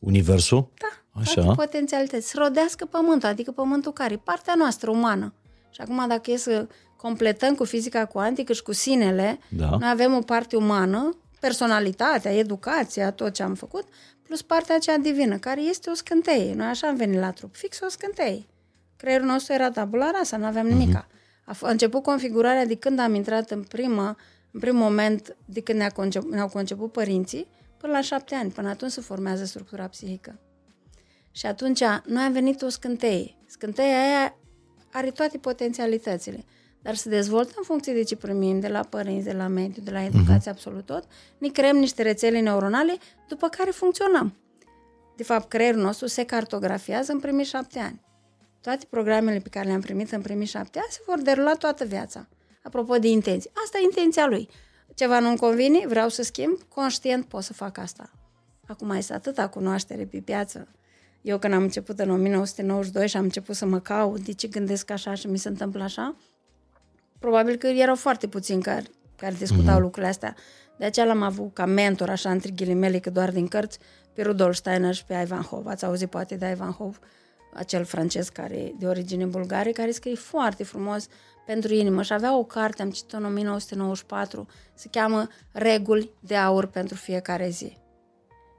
[0.00, 0.68] Universul?
[0.78, 1.34] Da, Așa.
[1.42, 2.28] toate potențialități.
[2.30, 4.16] Să rodească pământul, adică pământul care?
[4.16, 5.34] Partea noastră umană.
[5.70, 9.68] Și acum dacă e să completăm cu fizica cuantică și cu sinele, Da.
[9.78, 13.84] noi avem o parte umană, personalitatea, educația, tot ce am făcut,
[14.22, 16.54] plus partea aceea divină, care este o scânteie.
[16.54, 18.46] Noi așa am venit la trup, fix o scânteie.
[18.96, 21.06] Creierul nostru era tabula rasa, nu aveam nimica.
[21.44, 24.16] A, f- a început configurarea de când am intrat în prima,
[24.52, 28.50] în primul moment, de când ne-a concep, ne-au conceput părinții, până la șapte ani.
[28.50, 30.38] Până atunci se formează structura psihică.
[31.30, 33.36] Și atunci noi am venit o scânteie.
[33.46, 34.34] Scânteia aia
[34.92, 36.44] are toate potențialitățile,
[36.82, 39.90] dar se dezvoltă în funcție de ce primim de la părinți, de la mediu, de
[39.90, 41.04] la educație, absolut tot.
[41.38, 42.96] Ne creăm niște rețele neuronale,
[43.28, 44.34] după care funcționăm.
[45.16, 48.00] De fapt, creierul nostru se cartografiază în primii șapte ani.
[48.60, 52.28] Toate programele pe care le-am primit în primii șapte ani se vor derula toată viața.
[52.70, 53.50] Apropo de intenții.
[53.64, 54.48] Asta e intenția lui.
[54.94, 58.10] Ceva nu-mi convine, vreau să schimb, conștient pot să fac asta.
[58.66, 60.68] Acum este atâta cunoaștere pe piață.
[61.22, 64.90] eu când am început în 1992 și am început să mă caut de ce gândesc
[64.90, 66.16] așa și mi se întâmplă așa,
[67.18, 68.84] probabil că erau foarte puțini care,
[69.16, 69.80] care discutau mm-hmm.
[69.80, 70.34] lucrurile astea.
[70.78, 73.78] De aceea l-am avut ca mentor, așa, între ghilimele, că doar din cărți,
[74.12, 75.66] pe Rudolf Steiner și pe Ivan Hov.
[75.66, 76.98] Ați auzit poate de Ivan Hov,
[77.54, 81.06] acel francez care de origine bulgare, care scrie foarte frumos
[81.50, 86.66] pentru inimă și avea o carte, am citit-o în 1994, se cheamă Reguli de aur
[86.66, 87.76] pentru fiecare zi.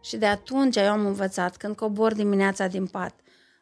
[0.03, 3.13] Și de atunci eu am învățat, când cobor dimineața din pat,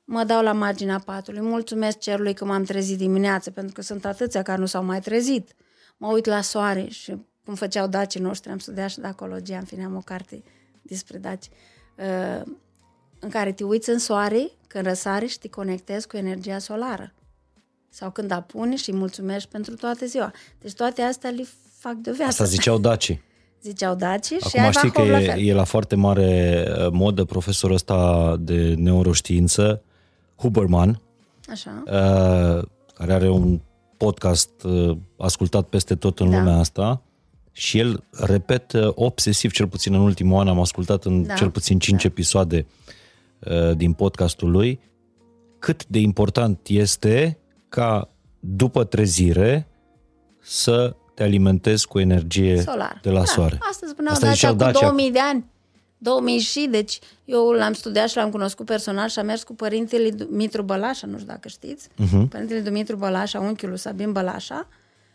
[0.05, 4.41] mă dau la marginea patului, mulțumesc cerului că m-am trezit dimineața, pentru că sunt atâția
[4.41, 5.53] care nu s-au mai trezit.
[5.97, 9.83] Mă uit la soare și cum făceau dacii noștri, am studiat și dacologie, în fine
[9.83, 10.43] am o carte
[10.81, 11.49] despre daci,
[11.97, 12.41] uh,
[13.19, 17.13] în care te uiți în soare, când răsare și te conectezi cu energia solară.
[17.89, 20.31] Sau când apune și îi mulțumești pentru toată ziua.
[20.61, 21.45] Deci toate astea le
[21.77, 22.29] fac de o viață.
[22.29, 23.21] Asta ziceau dacii.
[23.61, 25.39] Ziceau dacii și Acum ai știi că la e, fel.
[25.47, 29.81] e la foarte mare uh, modă profesorul ăsta de neuroștiință,
[30.35, 31.01] Huberman,
[31.49, 31.83] Așa.
[31.85, 33.59] uh, care are un
[33.97, 36.37] podcast uh, ascultat peste tot în Da.
[36.37, 37.01] lumea asta
[37.51, 41.33] și el repetă obsesiv, cel puțin în ultimul an am ascultat în Da.
[41.33, 42.65] cel puțin 5 episoade
[43.39, 44.79] uh, din podcastul lui,
[45.59, 47.37] cât de important este
[47.69, 49.67] ca după trezire
[50.41, 52.99] să te alimentezi cu energie Solar.
[53.01, 53.57] de la da, soare.
[53.69, 54.79] Asta spuneau Asta Dacia ziceau cu Dacia.
[54.79, 55.45] 2000 de ani.
[55.97, 60.09] 2000 și, deci eu l-am studiat și l-am cunoscut personal și am mers cu părintele
[60.09, 62.29] Dumitru Bălașa, nu știu dacă știți, uh-huh.
[62.29, 64.67] părintele Dumitru Bălașa, unchiul lui Sabin Bălașa,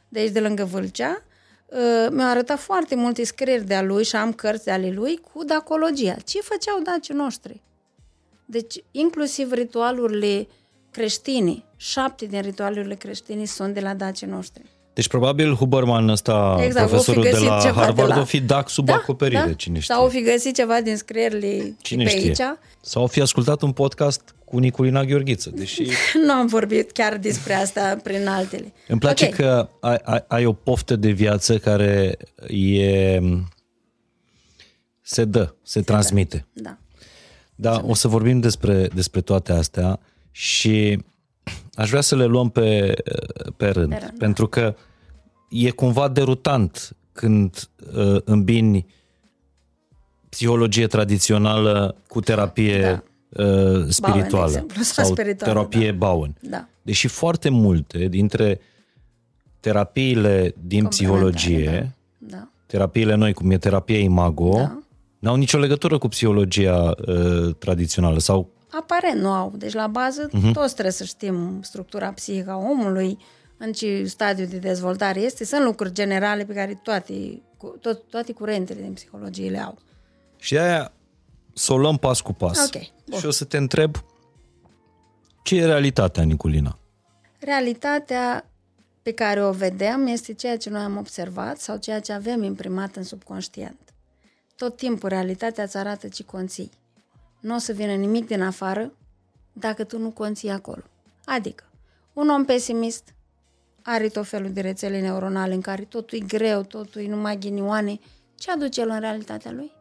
[0.09, 1.23] de aici de lângă Vâlcea,
[1.67, 5.45] uh, mi-a arătat foarte multe scrieri de-a lui și am cărți de ale lui cu
[5.45, 6.15] dacologia.
[6.15, 7.63] Ce făceau dacii noștri?
[8.45, 10.49] Deci, inclusiv ritualurile
[10.91, 14.63] creștine, șapte din ritualurile creștine sunt de la dacii noștri.
[14.93, 18.21] Deci probabil Huberman ăsta, Exact, profesorul o fi de găsit la ceva Harvard, de la-
[18.21, 19.95] o fi dac sub acoperire, cine știe.
[19.95, 22.27] Sau o fi găsit ceva din scrierile Cine pe știe?
[22.29, 22.57] aici.
[22.81, 25.83] Sau o fi ascultat un podcast cu Niculina Gheorghiță, deși
[26.27, 28.73] Nu am vorbit chiar despre asta prin altele.
[28.89, 29.35] îmi place Ok.
[29.35, 32.17] că ai, ai, ai o poftă de viață care
[32.49, 33.19] e
[35.01, 36.47] se dă, se transmite.
[36.53, 36.79] Da.
[37.55, 40.99] Da, o să vorbim despre, despre toate astea și
[41.75, 42.95] aș vrea să le luăm pe,
[43.57, 44.17] pe rând, Pe rând, da.
[44.19, 44.75] pentru că
[45.51, 48.87] e cumva derutant când uh, îmbini
[50.29, 56.37] psihologie tradițională cu terapie uh, spirituală exemplu, sau sau spirituală, terapie Bowen.
[56.41, 56.69] Da.
[56.83, 58.61] Deși foarte multe dintre
[59.61, 62.49] terapiile din psihologie, Da.
[62.67, 64.79] terapiile noi, cum e terapia Imago, Da.
[65.19, 69.53] n-au nicio legătură cu psihologia uh, tradițională sau Aparent nu au.
[69.57, 70.49] Deci la bază Mhm.
[70.49, 70.53] uh-huh.
[70.53, 73.19] toți trebuie să știm structura psihică a omului,
[73.57, 75.45] în ce stadiu de dezvoltare este.
[75.45, 79.79] Sunt lucruri generale pe care toate, cu- tot, toate curentele din psihologie le au.
[80.37, 80.93] Și de aia
[81.55, 82.65] să o luăm pas cu pas.
[82.75, 83.19] Ok, bun.
[83.19, 83.97] Și o să te întreb
[85.43, 86.79] ce e realitatea, Niculina?
[87.41, 88.49] Realitatea
[89.03, 92.97] pe care o vedem este ceea ce noi am observat sau ceea ce avem imprimat
[92.97, 93.79] în subconștient.
[94.57, 96.71] Tot timpul realitatea îți arată ce conții.
[97.45, 98.93] Nu o să vină nimic din afară
[99.53, 100.83] dacă tu nu conții acolo.
[101.25, 101.65] Adică,
[102.13, 103.15] un om pesimist
[103.83, 107.99] are tot felul de rețele neuronale în care totul e greu, totul e numai ghinioane.
[108.35, 109.73] Ce aduce el în realitatea lui?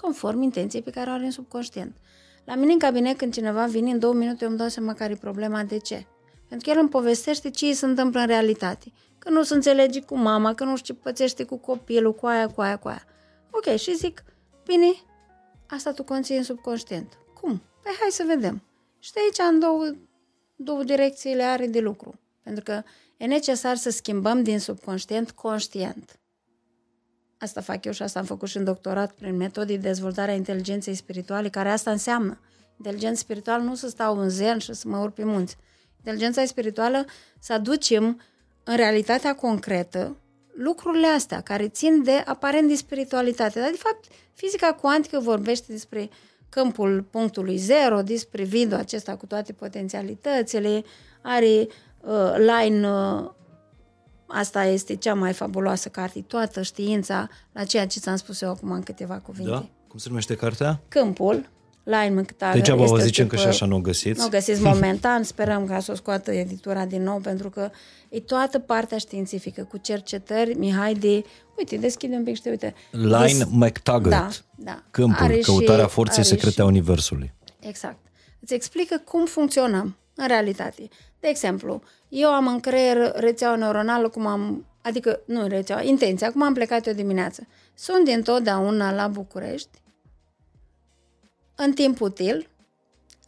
[0.00, 1.96] Conform intenției pe care o are în subconștient.
[2.44, 5.12] La mine în cabinet, când cineva vine, în două minute eu îmi dau seama care
[5.12, 6.06] e problema, de ce.
[6.48, 8.92] Pentru că el îmi povestește ce îi se întâmplă în realitate.
[9.18, 12.48] Că nu se înțelege cu mama, că nu știu ce pățește cu copilul, cu aia,
[12.48, 13.04] cu aia, cu aia.
[13.50, 14.24] Ok, și zic,
[14.64, 14.92] bine,
[15.70, 17.18] asta tu conții în subconștient.
[17.40, 17.62] Cum?
[17.82, 18.62] Păi hai să vedem.
[18.98, 19.94] Și de aici în două,
[20.56, 22.18] două direcțiile are de lucru.
[22.42, 22.82] Pentru că
[23.16, 26.20] e necesar să schimbăm din subconștient conștient.
[27.38, 30.34] Asta fac eu și asta am făcut și în doctorat prin metode de dezvoltare a
[30.34, 32.40] inteligenței spirituale, care asta înseamnă.
[32.76, 35.56] Inteligența spirituală nu să stau în zen și să mă urc pe munți.
[35.96, 37.04] Inteligența spirituală
[37.38, 38.20] să aducem
[38.64, 40.16] în realitatea concretă
[40.62, 43.60] lucrurile astea care țin de aparent de spiritualitate.
[43.60, 46.10] Dar, de fapt, fizica cuantică vorbește despre
[46.48, 50.84] câmpul punctului zero, despre vidul acesta cu toate potențialitățile,
[51.22, 51.66] are
[52.00, 53.30] uh, line uh,
[54.32, 58.70] Asta este cea mai fabuloasă carte, toată știința la ceea ce ți-am spus eu acum
[58.70, 59.50] în câteva cuvinte.
[59.50, 59.68] Da?
[59.88, 60.80] Cum se numește cartea?
[60.88, 61.48] Câmpul,
[61.90, 64.18] Lyman Ctagă, Degeaba este vă o zicem că tipă- și așa nu o găsiți.
[64.18, 67.70] Nu o găsiți momentan, sperăm ca să o scoată editura din nou, pentru că
[68.08, 71.24] e toată partea științifică, cu cercetări, Mihai de...
[71.58, 72.74] Uite, deschide un pic și te uite.
[72.90, 74.44] Line Des- McTaggart.
[74.56, 74.82] Da, da.
[74.90, 77.32] Câmpul, Are și- căutarea forței are secrete și- a Universului.
[77.60, 77.98] Exact.
[78.40, 80.88] Îți explică cum funcționăm în realitate.
[81.20, 86.42] De exemplu, eu am în creier rețeaua neuronală, cum am, adică, nu rețeaua, intenția, cum
[86.42, 87.46] am plecat eu dimineață.
[87.74, 89.68] Sunt dintotdeauna la București,
[91.64, 92.48] în timp util,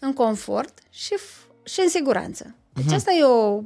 [0.01, 2.55] în confort și, f- și în siguranță.
[2.73, 2.95] Deci uh-huh.
[2.95, 3.63] asta e o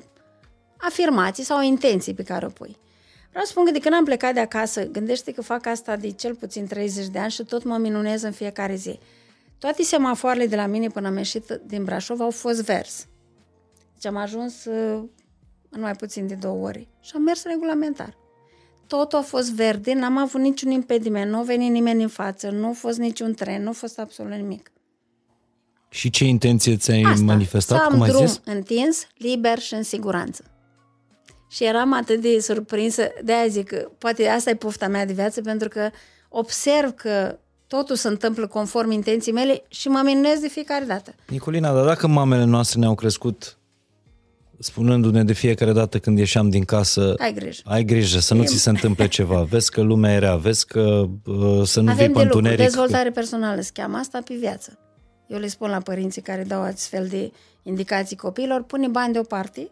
[0.76, 2.76] afirmație sau o intenție pe care o pui.
[3.28, 6.10] Vreau să spun că de când am plecat de acasă, gândește că fac asta de
[6.10, 8.98] cel puțin 30 de ani și tot mă minunez în fiecare zi.
[9.58, 13.06] Toate semafoarele de la mine până am ieșit din Brașov au fost vers.
[13.94, 15.02] Deci am ajuns uh,
[15.70, 18.16] în mai puțin de două ore și am mers regulamentar.
[18.86, 22.68] Totul a fost verde, n-am avut niciun impediment, nu a venit nimeni în față, nu
[22.68, 24.70] a fost niciun tren, nu a fost absolut nimic.
[25.88, 28.40] Și ce intenție ți-ai Asta, manifestat, să am cum ai drum zis?
[28.44, 30.44] întins, liber și în siguranță.
[31.50, 35.12] Și eram atât de surprinsă, de aia zic că poate asta e pofta mea de
[35.12, 35.90] viață, pentru că
[36.28, 41.14] observ că totul se întâmplă conform intenției mele și mă minunez de fiecare dată.
[41.28, 43.55] Nicolina, dar dacă mamele noastre ne-au crescut
[44.58, 47.60] spunându-ne de fiecare dată când ieșeam din casă, Ai grijă.
[47.64, 50.80] ai grijă să nu ți se întâmple ceva, vezi că lumea e rea, vezi că
[51.26, 52.58] uh, să nu vii Avem pe de lucru, întuneric.
[52.58, 54.78] dezvoltare personală se cheamă asta pe viață.
[55.26, 59.68] Eu le spun la părinții care dau astfel de indicații copiilor, pune bani deoparte,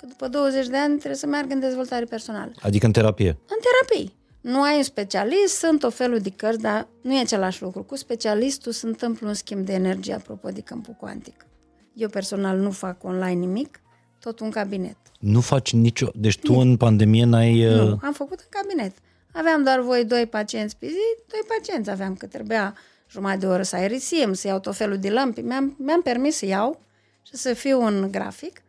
[0.00, 2.50] că după 20 de ani trebuie să meargă în dezvoltare personală.
[2.60, 3.28] Adică în terapie.
[3.28, 4.14] În terapii.
[4.40, 7.82] Nu ai un specialist, sunt o felul de cărți, dar nu e același lucru.
[7.82, 11.46] Cu specialistul se întâmplă un schimb de energie, apropo de câmpul cuantic.
[11.94, 13.80] Eu personal nu fac online nimic,
[14.24, 14.96] tot un cabinet.
[15.18, 16.06] Nu faci nicio...
[16.14, 17.66] Deci tu în pandemie n-ai...
[17.66, 18.96] uh, Nu, am făcut în cabinet.
[19.32, 22.74] Aveam doar voi doi pacienți pe zi, doi pacienți aveam, că trebuia
[23.10, 25.40] jumătate de oră să aerisim, să iau tot felul de lămpi.
[25.40, 26.80] Mi-am, mi-am permis să iau
[27.22, 28.62] și să fiu un grafic.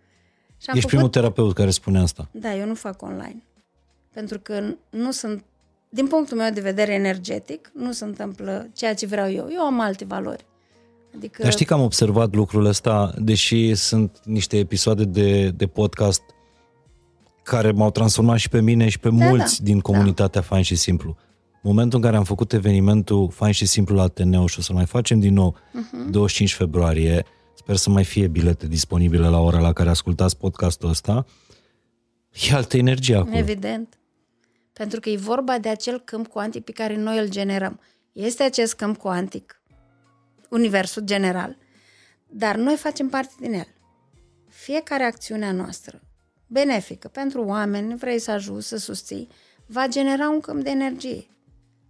[0.58, 0.89] Și am Ești făcut...
[0.89, 2.28] primul terapeut care spune asta.
[2.32, 3.44] Da, eu nu fac online.
[4.13, 5.44] Pentru că nu sunt,
[5.89, 9.48] din punctul meu de vedere energetic, nu se întâmplă ceea ce vreau eu.
[9.52, 10.46] Eu am alte valori.
[11.15, 16.21] Adică, Dar știi că am observat lucrul ăsta, deși sunt niște episoade de, de podcast
[17.43, 20.75] care m-au transformat și pe mine și pe Da, mulți da, din comunitatea Fain și
[20.75, 21.17] Simplu.
[21.62, 24.86] Momentul în care am făcut evenimentul Fain și Simplu la Ateneu și o să mai
[24.86, 26.08] facem din nou Mhm.
[26.08, 26.12] uh-huh.
[26.12, 31.25] 25 februarie, sper să mai fie bilete disponibile la ora la care ascultați podcastul ăsta,
[32.49, 33.38] e altă energie acolo.
[33.38, 33.97] Evident.
[34.73, 37.80] Pentru că e vorba de acel câmp cuantic pe care noi îl generăm.
[38.12, 39.55] Este acest câmp cuantic,
[40.50, 41.58] universul general,
[42.28, 43.68] dar noi facem parte din el.
[44.48, 46.02] Fiecare acțiune a noastră,
[46.48, 49.28] benefică pentru oameni, vrei să ajuți, să susții,
[49.66, 51.28] va genera un câmp de energie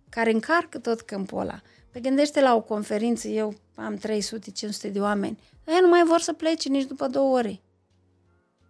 [0.09, 1.61] care încarcă tot câmpul ăla.
[1.91, 6.33] Pe gândește la o conferință, eu am 300-500 de oameni, ei nu mai vor să
[6.33, 7.59] plece nici după două ore.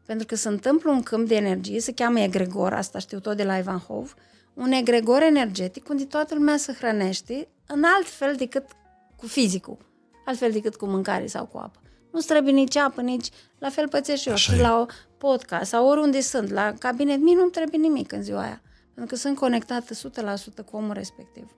[0.06, 3.43] Pentru că se întâmplă un câmp de energie, se cheamă egregor, asta știu tot de
[3.43, 4.15] la Ivan Hov,
[4.54, 8.65] un egregor energetic unde toată lumea se hrănește în alt fel decât
[9.25, 9.77] cu fizicul,
[10.25, 11.79] altfel decât cu mâncare sau cu apă.
[12.11, 13.29] Nu trebuie nici apă, nici...
[13.59, 14.33] La fel pățesc și eu.
[14.33, 14.61] Așa și e.
[14.61, 14.85] la o
[15.17, 18.61] podcast sau oriunde sunt, la cabinet, mie nu-mi trebuie nimic în ziua aia.
[18.93, 21.55] Pentru că sunt conectată 100% cu omul respectiv.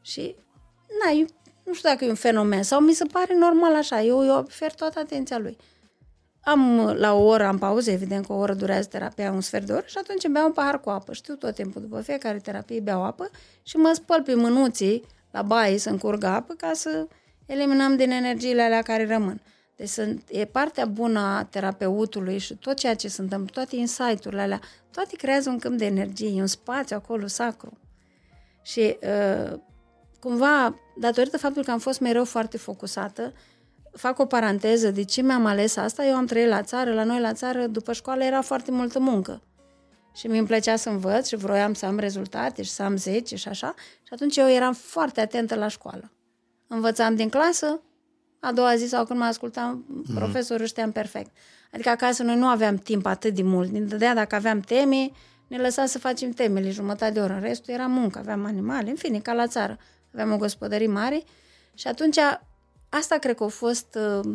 [0.00, 0.34] Și,
[1.04, 1.26] na, eu
[1.64, 4.02] nu știu dacă e un fenomen sau mi se pare normal așa.
[4.02, 5.56] Eu, eu ofer toată atenția lui.
[6.40, 9.72] Am la o oră, am pauză, evident că o oră durează terapia, un sfert de
[9.72, 11.12] oră și atunci îmi beau un pahar cu apă.
[11.12, 13.30] Știu tot timpul, după fiecare terapie beau apă
[13.62, 17.06] și mă spăl pe mânuții la baie să încurgă apă ca să
[17.46, 19.40] eliminăm din energiile alea care rămân.
[19.76, 24.40] Deci sunt, e partea bună a terapeutului și tot ceea ce se întâmplă, toate insight-urile
[24.40, 27.78] alea, toate creează un câmp de energie, e un spațiu acolo sacru.
[28.62, 29.58] Și uh,
[30.20, 33.32] cumva, datorită faptului că am fost mereu foarte focusată,
[33.92, 36.04] fac o paranteză, de ce mi-am ales asta?
[36.04, 39.42] Eu am trăit la țară, la noi la țară, după școală era foarte multă muncă.
[40.14, 43.48] Și mi-mi plăcea să învăț și vroiam să am rezultate și să am 10 și
[43.48, 43.74] așa.
[44.02, 46.10] Și atunci eu eram foarte atentă la școală.
[46.66, 47.80] Învățam din clasă,
[48.40, 50.14] a doua zi sau când mă ascultam, mm.
[50.14, 51.30] profesorul știam perfect.
[51.72, 53.70] Adică acasă noi nu aveam timp atât de mult.
[53.70, 55.10] Ne dădea dacă aveam teme,
[55.46, 57.32] ne lăsa să facem temele jumătate de oră.
[57.32, 59.78] În restul era muncă, aveam animale, în fine, ca la țară.
[60.12, 61.22] Aveam o gospodărie mare
[61.74, 62.16] și atunci
[62.88, 64.32] asta cred că a fost, uh,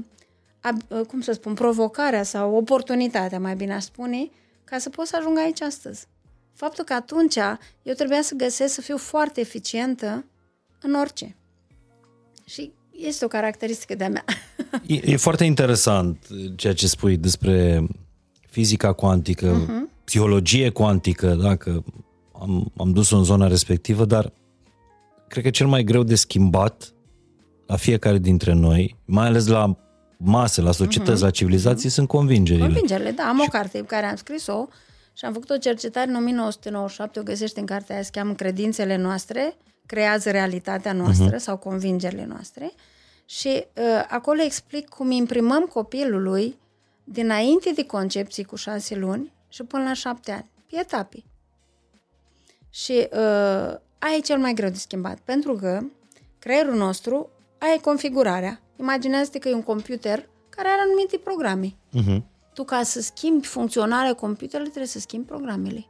[0.60, 4.30] ab- uh, cum să spun, provocarea sau oportunitatea, mai bine aș spune,
[4.66, 6.08] ca să pot să ajung aici astăzi.
[6.54, 7.36] Faptul că atunci
[7.84, 10.26] eu trebuia să găsesc să fiu foarte eficientă
[10.82, 11.36] în orice.
[12.46, 14.26] Și este o caracteristică de-a mea.
[14.88, 17.88] E, e foarte interesant ceea ce spui despre
[18.50, 20.04] fizica cuantică, uh-huh.
[20.04, 21.84] psihologie cuantică, dacă
[22.40, 24.34] am, am dus-o în zona respectivă, dar
[25.28, 26.94] cred că cel mai greu de schimbat
[27.66, 29.78] la fiecare dintre noi, mai ales la
[30.18, 31.26] mase, la societăți, uh-huh.
[31.26, 31.94] la civilizații, uh-huh.
[31.94, 32.66] sunt convingerile.
[32.66, 33.24] Convingerile, da.
[33.24, 34.68] Am o carte pe care am scris-o
[35.14, 38.96] și am făcut o cercetare în 1997, o găsești în cartea aia, se cheamă Credințele
[38.96, 41.40] noastre, creează realitatea noastră uh-huh.
[41.40, 42.72] sau convingerile noastre
[43.26, 46.60] și uh, acolo explic cum imprimăm copilului
[47.04, 51.24] dinainte de concepție cu șase luni și până la șapte ani, pe etape.
[52.70, 55.82] Și uh, aia e cel mai greu de schimbat, pentru că
[56.40, 61.68] creierul nostru, aia e configurarea, Imaginează-te că e un computer care are anumite programe.
[61.68, 62.22] Uh-huh.
[62.54, 65.88] Tu, ca să schimbi funcționarea computerului, trebuie să schimbi programele.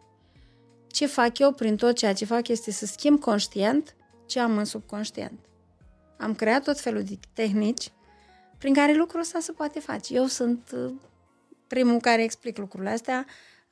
[0.88, 3.96] Ce fac eu prin tot ceea ce fac este să schimb conștient
[4.26, 5.40] ce am în subconștient.
[6.18, 7.92] Am creat tot felul de tehnici
[8.58, 10.16] prin care lucrul ăsta se poate face.
[10.16, 10.94] Eu sunt uh,
[11.68, 13.26] primul care explic lucrurile astea.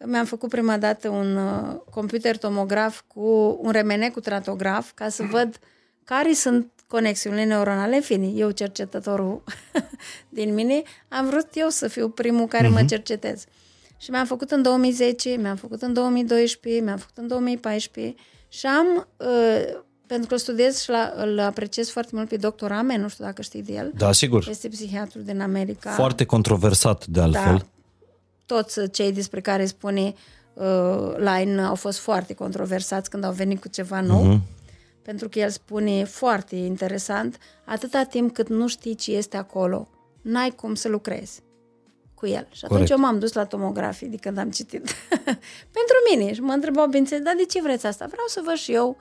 [0.06, 5.24] Mi-am făcut prima dată un uh, computer tomograf cu un remene cu tratograf ca să
[5.24, 5.60] văd
[6.04, 7.96] care sunt conexiunile neuronale.
[7.96, 9.44] În fine, eu cercetătorul
[10.40, 12.72] din mine, am vrut eu să fiu primul care uh-huh.
[12.72, 13.46] mă cercetez.
[13.98, 18.16] Și mi-am făcut în 2010, mi-am făcut în 2012, mi-am făcut în 2014
[18.48, 23.02] și am, uh, pentru că studiez și la, îl apreciez foarte mult pe doctor Amen,
[23.02, 23.92] nu știu dacă știi de el.
[23.96, 24.48] Da, sigur.
[24.50, 25.92] Este psihiatru din America.
[25.92, 27.56] Foarte controversat, de altfel.
[27.56, 27.66] Da,
[28.46, 30.14] toți cei despre care spune
[30.54, 34.34] uh, Line au fost foarte controversați când au venit cu ceva nou.
[34.34, 34.62] Uh-huh.
[35.04, 39.88] Pentru că el spune foarte interesant, atâta timp cât nu știi ce este acolo,
[40.22, 41.42] n-ai cum să lucrezi
[42.14, 42.48] cu el.
[42.52, 42.90] Și atunci Corect.
[42.90, 44.82] eu m-am dus la tomografie de când am citit.
[45.78, 46.34] Pentru mine.
[46.34, 48.06] Și mă întrebau, bineînțeles, dar de ce vreți asta?
[48.06, 48.98] Vreau să văd și eu.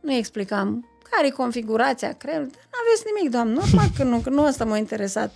[0.00, 2.52] Nu explicam care e configurația creierului.
[2.54, 3.54] Nu aveți nimic, doamnă.
[3.54, 5.34] Normal că nu, că nu asta m-a interesat.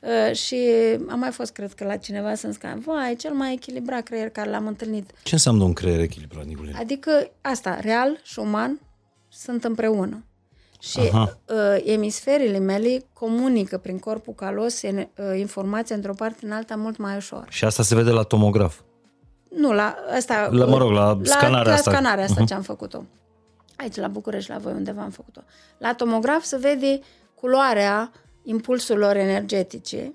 [0.00, 0.56] Uh, și
[1.08, 4.50] am mai fost, cred că, la cineva să-mi spună, vai, cel mai echilibrat creier care
[4.50, 5.10] l-am întâlnit.
[5.22, 6.78] Ce înseamnă un creier echilibrat, Niculina?
[6.78, 8.80] Adică asta, real și uman
[9.42, 10.22] sunt împreună.
[10.80, 11.38] Și Aha.
[11.48, 15.04] uh, emisferile mele comunică prin corpul calos uh,
[15.36, 17.46] informația într-o parte în alta mult mai ușor.
[17.48, 18.80] Și asta se vede la tomograf.
[19.50, 20.48] Nu, la asta...
[20.52, 21.90] La, mă rog, la scanarea la asta.
[21.90, 22.46] scanarea asta Mhm.
[22.48, 23.04] ce am făcut-o.
[23.76, 25.40] Aici, la București, la voi, undeva am făcut-o.
[25.78, 27.00] La tomograf se vede
[27.34, 30.12] culoarea impulsurilor energetice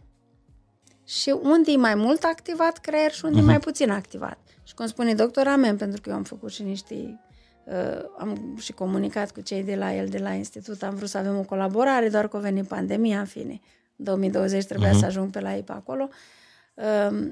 [1.05, 4.37] și unde e mai mult activat creier și unde e mai puțin activat.
[4.63, 7.19] Și cum spune doctor Amen, pentru că eu am făcut și niște...
[7.65, 11.17] Uh, am și comunicat cu cei de la el, de la institut, am vrut să
[11.17, 13.59] avem o colaborare, doar că a venit pandemia, în fine.
[13.95, 14.99] În 2020 trebuia uh-huh.
[14.99, 16.09] să ajung pe la ei pe acolo.
[16.73, 17.31] Uh,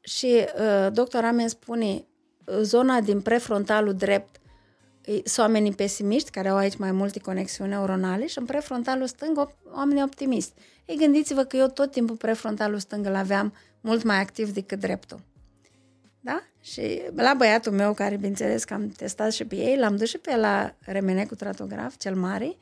[0.00, 1.86] și uh, doctor Amen spune,
[2.44, 4.40] uh, zona din prefrontalul drept
[5.04, 9.48] e- sunt oamenii pesimiști, care au aici mai multe conexiuni neuronale, și în prefrontalul stâng
[9.48, 10.52] op- oamenii optimiști.
[10.84, 15.20] Ei, gândiți-vă că eu tot timpul prefrontalul stâng îl aveam mult mai activ decât dreptul.
[16.28, 16.42] Da?
[16.60, 20.18] Și la băiatul meu, care, bineînțeles, că am testat și pe ei, l-am dus și
[20.18, 22.56] pe la remene cu tratograf, cel mare,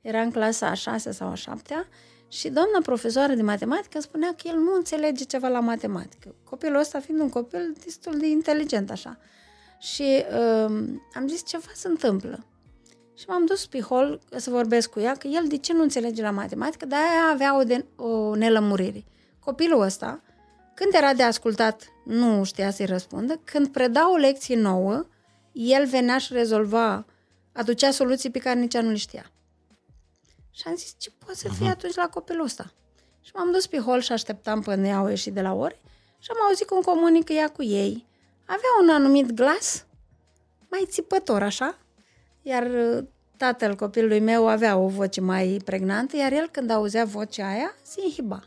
[0.00, 1.86] era în clasa a șasea sau a șaptea,
[2.28, 6.34] și doamna profesoară de matematică spunea că el nu înțelege ceva la matematică.
[6.44, 9.18] Copilul ăsta fiind un copil destul de inteligent așa.
[9.78, 10.24] Și
[10.66, 12.44] um, am zis ceva se întâmplă.
[13.14, 16.22] Și m-am dus pe hol să vorbesc cu ea, că el de ce nu înțelege
[16.22, 19.04] la matematică, dar aia avea o, de, o nelămurire.
[19.38, 20.22] Copilul ăsta,
[20.74, 23.40] când era de ascultat, nu știa să-i răspundă.
[23.44, 25.06] Când preda o lecție nouă,
[25.52, 27.06] el venea și rezolva,
[27.52, 29.30] aducea soluții pe care nici ea nu le știa.
[30.50, 32.72] Și am zis, ce poate să fie atunci la copilul ăsta?
[33.20, 35.80] Și m-am dus pe hol și așteptam până ea au ieșit de la ore
[36.18, 38.06] și am auzit cum comunică ea cu ei.
[38.44, 39.86] Avea un anumit glas,
[40.70, 41.78] mai țipător așa,
[42.42, 43.04] iar uh,
[43.36, 48.00] tatăl copilului meu avea o voce mai pregnantă, iar el când auzea vocea aia, se
[48.04, 48.42] inhiba.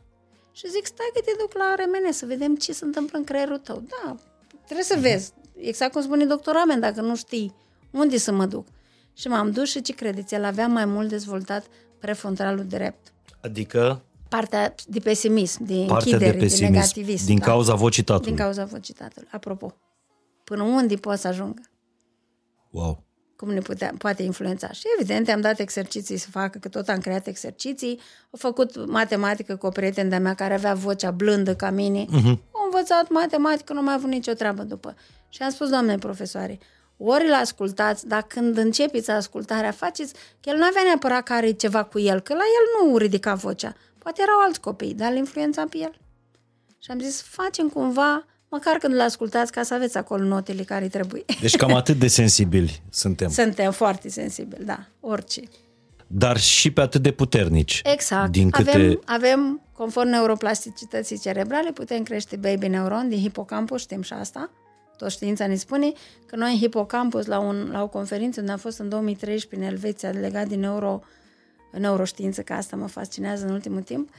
[0.58, 3.58] Și zic, stai că te duc la remene să vedem ce se întâmplă în creierul
[3.58, 3.84] tău.
[3.88, 4.16] Da,
[4.64, 5.34] trebuie să vezi.
[5.56, 7.56] Exact cum spune doctor Amen, dacă nu știi
[7.92, 8.68] unde să mă duc.
[9.14, 11.66] Și m-am dus și ce credeți, el avea mai mult dezvoltat
[12.00, 13.14] prefrontalul drept.
[13.42, 17.26] Adică Partea de pesimism, de partea închidere, de de, pesimism, negativism.
[17.26, 17.46] din da.
[17.46, 18.36] cauza vocii tatălui.
[18.36, 19.30] Din cauza vocii tatălui.
[19.32, 19.74] Apropo,
[20.44, 21.62] până unde poate să ajungă?
[22.72, 23.05] Wow.
[23.36, 24.72] Cum ne putea, poate influența.
[24.72, 28.00] Și evident, am dat exerciții să facă, că tot am creat exerciții.
[28.30, 32.06] Au făcut matematică cu o prietenă de-a mea care avea vocea blândă ca mine.
[32.06, 32.38] Uh-huh.
[32.52, 34.96] Au învățat matematică, nu mai a avut nicio treabă după.
[35.30, 36.60] Și am spus, doamne profesoare,
[36.98, 41.52] ori îl ascultați, dar când începeți ascultarea, faceți că el nu avea neapărat că are
[41.52, 43.76] ceva cu el, că la el nu ridica vocea.
[43.98, 46.00] Poate erau alți copii, dar îl influența pe el.
[46.80, 50.88] Și am zis, facem cumva, măcar când îl ascultați, ca să aveți acolo notele care
[50.88, 51.26] trebuie.
[51.42, 53.30] Deci cam atât de sensibili suntem.
[53.30, 55.42] Suntem foarte sensibili, da, orice.
[56.08, 57.82] Dar și pe atât de puternici.
[57.84, 58.32] Exact.
[58.32, 58.70] Din câte...
[58.70, 64.52] Avem, avem, conform neuroplasticității cerebrale, putem crește baby neuron din hipocampus, știm și asta.
[64.98, 65.92] Tot știința ne spune
[66.26, 69.74] că noi în hipocampus, la, un, la o conferință unde am fost în 2013 în
[69.74, 71.02] Elveția, legat din neuro,
[71.72, 74.10] neuroștiință, că asta mă fascinează în ultimul timp,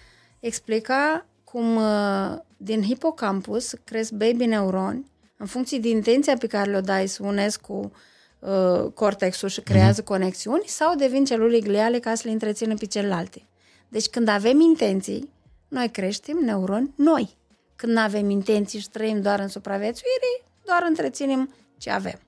[0.40, 1.26] explica
[1.56, 7.06] cum uh, din hipocampus cresc baby neuroni în funcție de intenția pe care le-o dai
[7.06, 7.92] să unezi cu
[8.38, 10.04] uh, cortexul și creează uh-huh.
[10.04, 13.42] conexiuni sau devin celule gliale ca să le întrețină pe celelalte.
[13.88, 15.32] Deci când avem intenții,
[15.68, 17.36] noi creștem neuroni noi.
[17.76, 22.20] Când nu avem intenții și trăim doar în supraviețuire, doar întreținem ce avem.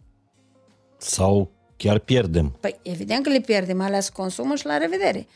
[0.97, 2.57] Sau chiar pierdem.
[2.61, 5.26] Păi, evident că le pierdem, mai ales consumul și la revedere.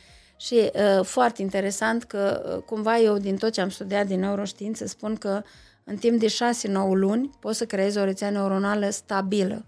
[0.45, 4.87] Și uh, foarte interesant că uh, cumva eu din tot ce am studiat din neuroștiință
[4.87, 5.43] spun că
[5.85, 9.65] în timp de 6-9 luni poți să creezi o rețea neuronală stabilă.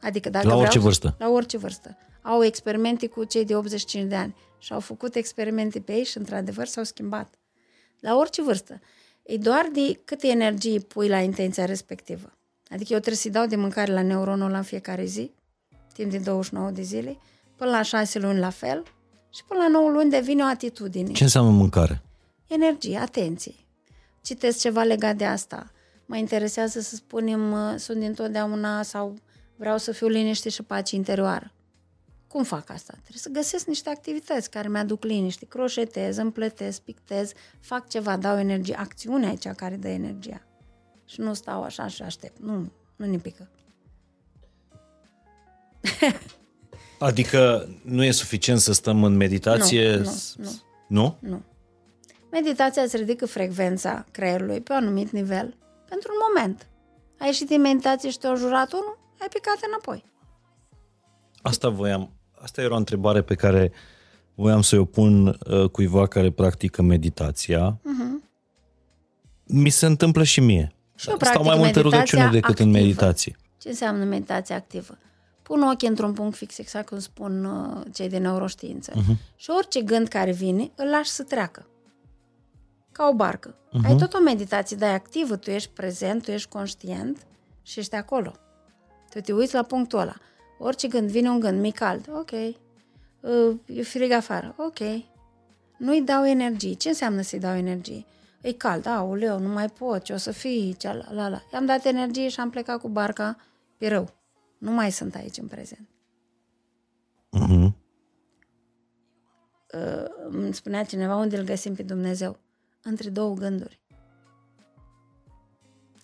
[0.00, 1.14] Adică dacă La vreau orice să- vârstă.
[1.18, 1.96] La orice vârstă.
[2.22, 6.18] Au experimente cu cei de 85 de ani și au făcut experimente pe ei și
[6.18, 7.34] într-adevăr s-au schimbat.
[8.00, 8.80] La orice vârstă.
[9.22, 12.32] E doar de câtă energie pui la intenția respectivă.
[12.70, 15.32] Adică eu trebuie să-i dau de mâncare la neuronul la fiecare zi,
[15.94, 17.18] timp de 29 de zile,
[17.56, 18.82] până la 6 luni la fel
[19.34, 21.12] și până la 9 luni devine o atitudine.
[21.12, 22.02] Ce înseamnă mâncare?
[22.46, 23.54] Energie, atenție.
[24.22, 25.70] Citesc ceva legat de asta.
[26.06, 29.14] Mă interesează să spunem, uh, sunt dintotdeauna sau
[29.56, 31.52] vreau să fiu liniște și pace interioară.
[32.28, 32.92] Cum fac asta?
[32.92, 35.46] Trebuie să găsesc niște activități care mi-aduc liniște.
[35.46, 38.76] Croșetez, împletez, pictez, fac ceva, dau energie.
[38.76, 40.46] Acțiunea e cea care dă energia.
[41.04, 42.40] Și nu stau așa și aștept.
[42.40, 43.50] Nu, nu ne pică.
[46.98, 49.96] Adică nu e suficient să stăm în meditație?
[49.96, 50.50] Nu, nu, s- nu.
[50.88, 51.16] Nu?
[51.20, 51.42] Nu.
[52.30, 55.56] Meditația îți ridică frecvența creierului pe un anumit nivel
[55.88, 56.66] pentru un moment.
[57.18, 60.04] Ai ieșit din meditație și te-a jurat unul, ai picat înapoi.
[61.42, 62.10] Asta voiam.
[62.40, 63.72] Asta era o întrebare pe care
[64.34, 67.78] voiam să o pun uh, cuiva care practică meditația.
[67.80, 68.28] Uh-huh.
[69.44, 70.74] Mi se întâmplă și mie.
[70.96, 72.84] Și eu Stau practic mai multe meditația rugăciuni decât în activă.
[72.84, 73.36] meditație.
[73.58, 74.98] Ce înseamnă meditație activă?
[75.44, 78.92] Pun ochii într-un punct fix, exact cum spun uh, cei de neuroștiință.
[78.92, 79.36] Uh-huh.
[79.36, 81.66] Și orice gând care vine, îl lași să treacă.
[82.92, 83.54] Ca o barcă.
[83.54, 83.84] Uh-huh.
[83.84, 87.26] Ai tot o meditație, dar e activă, tu ești prezent, tu ești conștient
[87.62, 88.32] și ești acolo.
[89.10, 90.14] Tu te uiți la punctul ăla.
[90.58, 92.30] Orice gând, vine un gând, mi cald, ok.
[92.30, 94.78] Uh, E frig afară, ok.
[95.76, 96.72] Nu-i dau energie.
[96.72, 98.04] Ce înseamnă să-i dau energie?
[98.40, 101.42] E cald, aoleu, nu mai pot, ce o să fii, ce la, la, la.
[101.52, 103.36] I-am dat energie și am plecat cu barca
[103.78, 104.08] pe rău.
[104.58, 105.88] Nu mai sunt aici în prezent.
[107.32, 107.72] Uh-huh.
[109.74, 112.38] Uh, îmi spunea cineva unde îl găsim pe Dumnezeu.
[112.82, 113.80] Între două gânduri.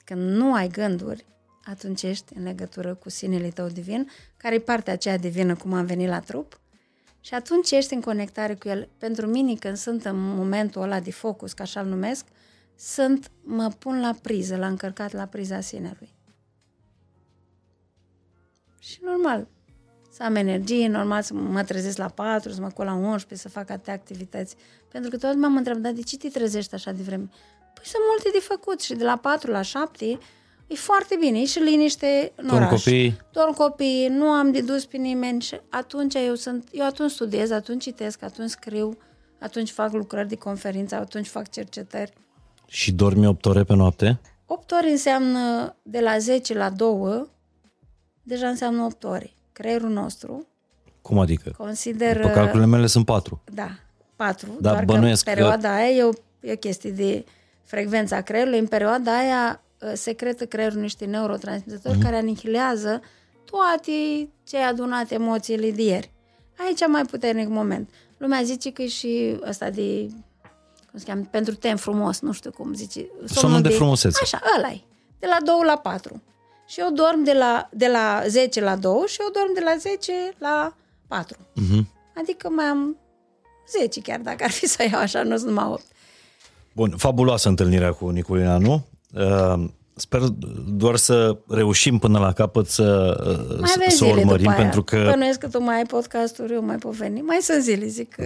[0.05, 1.27] Când nu ai gânduri,
[1.65, 5.87] atunci ești în legătură cu sinele tău divin, care e partea aceea divină cum am
[5.87, 6.61] venit la trup,
[7.21, 8.89] și atunci ești în conectare cu el.
[8.99, 12.27] Pentru mine, când sunt în momentul ăla de focus, ca așa-l numesc,
[12.77, 16.15] sunt, mă pun la priză, la încărcat la priza sinelui.
[18.91, 19.47] Și normal,
[20.11, 23.49] să am energie, normal să mă trezesc la 4, să mă col la 11, să
[23.49, 24.55] fac atâtea activități.
[24.89, 27.29] Pentru că toată lumea mă întreabă, dar de ce te trezești așa de vreme?
[27.75, 30.19] Păi sunt multe de făcut și de la 4 la 7
[30.67, 32.71] e foarte bine, e și liniște în Dorm oraș.
[32.71, 33.19] copiii?
[33.33, 37.51] Dorm copiii, nu am de dus pe nimeni și atunci eu sunt, eu atunci studiez,
[37.51, 38.99] atunci citesc, atunci scriu,
[39.39, 42.13] atunci fac lucrări de conferință, atunci fac cercetări.
[42.67, 44.21] Și dormi 8 ore pe noapte?
[44.47, 47.29] 8 ore înseamnă de la 10 la 2,
[48.31, 49.31] deja înseamnă 8 ore.
[49.53, 50.47] Creierul nostru
[51.03, 51.55] Cum adică?
[51.57, 52.17] consider...
[52.21, 53.43] După calculele mele sunt 4.
[53.55, 53.69] Da,
[54.17, 54.47] 4.
[54.61, 56.11] Dar doar bănuiesc că că- perioada aia e o,
[56.41, 57.25] e o chestie de
[57.63, 58.59] frecvența creierului.
[58.59, 62.03] În perioada aia uh, secretă creierul niște neurotransmițători Mhm.
[62.03, 62.05] uh-huh.
[62.11, 63.01] care anihilează
[63.45, 66.11] toate ce ai adunat emoțiile de ieri.
[66.67, 67.91] Aici e mai puternic moment.
[68.17, 70.09] Lumea zice că e și ăsta de
[70.91, 73.07] cum se cheamă, pentru tem frumos, nu știu cum zice.
[73.25, 74.19] Somnul de frumusețe.
[74.23, 74.81] Așa, ăla e.
[75.19, 76.23] De la 2 la 4.
[76.71, 79.75] Și eu dorm de la, de la 10 la 2 și eu dorm de la
[79.79, 80.75] 10 la
[81.09, 81.37] 4.
[81.37, 81.85] Uh-huh.
[82.21, 82.97] Adică mai am
[83.79, 85.83] 10 chiar dacă ar fi să iau așa, nu sunt numai 8.
[86.75, 88.87] Bun, fabuloasă întâlnirea cu Nicolina, nu?
[89.15, 89.65] Uh,
[89.95, 90.21] sper
[90.69, 94.51] doar să reușim până la capăt să, uh, Mai să, avem să zile urmărim, după
[94.51, 94.61] aia.
[94.63, 95.07] pentru că...
[95.11, 97.21] Bănuiesc că tu mai ai podcasturi, eu mai pot veni.
[97.21, 98.23] Mai sunt zile, zic că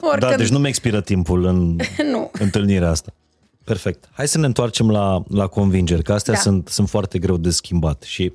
[0.00, 0.30] oricând.
[0.30, 1.76] Da, deci nu-mi expiră timpul în
[2.12, 2.30] Nu.
[2.38, 3.12] întâlnirea asta.
[3.64, 4.08] Perfect.
[4.12, 6.40] Hai să ne întoarcem la, la convingeri, că astea Da.
[6.40, 8.32] sunt, sunt foarte greu de schimbat și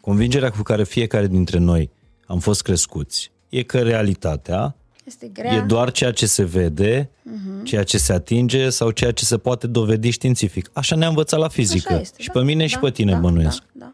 [0.00, 1.90] convingerea cu care fiecare dintre noi
[2.26, 5.52] am fost crescuți e că realitatea Este grea.
[5.54, 7.62] e doar ceea ce se vede, uh-huh.
[7.64, 10.70] ceea ce se atinge sau ceea ce se poate dovedi științific.
[10.72, 11.92] Așa ne-a învățat la fizică.
[11.92, 13.62] Așa este, și da, pe mine da, și pe tine, da, bănuiesc.
[13.72, 13.92] Da, da.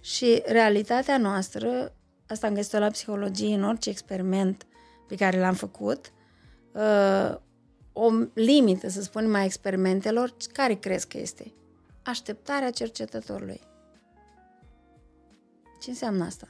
[0.00, 1.92] Și realitatea noastră,
[2.28, 4.66] asta am găsit-o la psihologie, în orice experiment
[5.08, 6.12] pe care l-am făcut,
[6.72, 7.36] uh,
[7.98, 11.52] o limită, să spunem, a experimentelor, care crezi că este?
[12.02, 13.60] Așteptarea cercetătorului.
[15.82, 16.48] Ce înseamnă asta?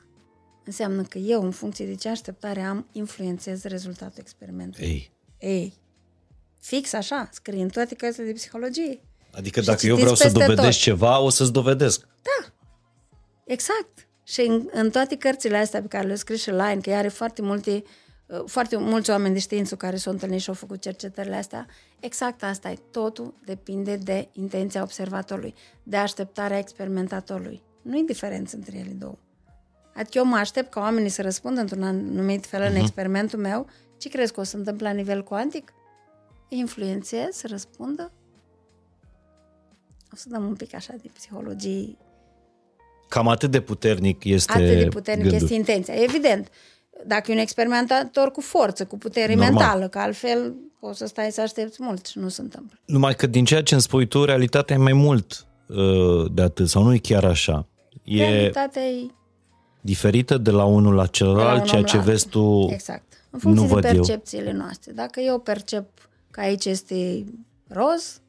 [0.64, 4.86] Înseamnă că eu, în funcție de ce așteptare am, influențez rezultatul experimentului.
[4.88, 5.10] Ei.
[5.38, 5.74] Ei,
[6.60, 9.00] fix așa, scrie în toate cărțile de psihologie.
[9.32, 10.82] Adică Și dacă eu citiți vreau să peste dovedesc tot.
[10.82, 12.06] ceva, o să-ți dovedesc.
[13.44, 14.08] Exact.
[14.24, 17.08] Și în, în toate cărțile astea pe care le-a scris și Line, că ea are
[17.08, 17.82] foarte multe, uh,
[18.46, 21.66] foarte mulți oameni de știință cu care s-au întâlnit și au făcut cercetările astea,
[22.00, 22.78] exact asta e.
[22.90, 27.62] Totul depinde de intenția observatorului, de așteptarea experimentatorului.
[27.82, 29.18] Nu e diferență între ele două.
[29.94, 32.70] Adică eu mă aștept ca oamenii să răspundă într-un anumit fel Mhm.
[32.70, 33.66] în experimentul meu
[33.98, 35.72] Ce crezi că o să se întâmple la nivel cuantic?
[36.48, 38.12] Influențez, să răspundă?
[40.12, 41.96] O să dăm un pic așa de psihologie.
[43.08, 45.42] Cam atât de puternic este Atât de puternic gândul.
[45.42, 45.94] este intenția.
[46.02, 46.48] Evident,
[47.06, 49.52] dacă e un experimentator cu forță, cu putere Normal.
[49.52, 52.78] mentală, că altfel poți să stai să aștepți mult și nu se întâmplă.
[52.84, 56.68] Numai că din ceea ce îmi spui tu, realitatea e mai mult uh, de atât,
[56.68, 57.66] sau nu e chiar așa.
[58.04, 59.06] E Realitatea e
[59.80, 62.64] diferită de la unul la de la celălalt, un ceea om ce la vezi altul.
[62.66, 62.72] tu.
[62.72, 63.12] Exact.
[63.30, 64.02] În funcție nu de văd eu.
[64.02, 64.92] percepțiile noastre.
[64.92, 65.86] Dacă eu percep
[66.30, 67.24] că aici este
[67.68, 68.20] roz,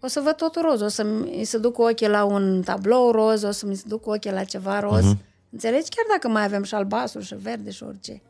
[0.00, 0.80] o să văd totul roz.
[0.80, 4.06] O să mi se duc ochii la un tablou roz, o să mi se duc
[4.06, 5.04] ochii la ceva roz.
[5.04, 5.16] Mhm.
[5.16, 5.28] Uh-huh.
[5.50, 5.88] Înțelegi?
[5.88, 8.22] Chiar dacă mai avem și albastru și verde și orice.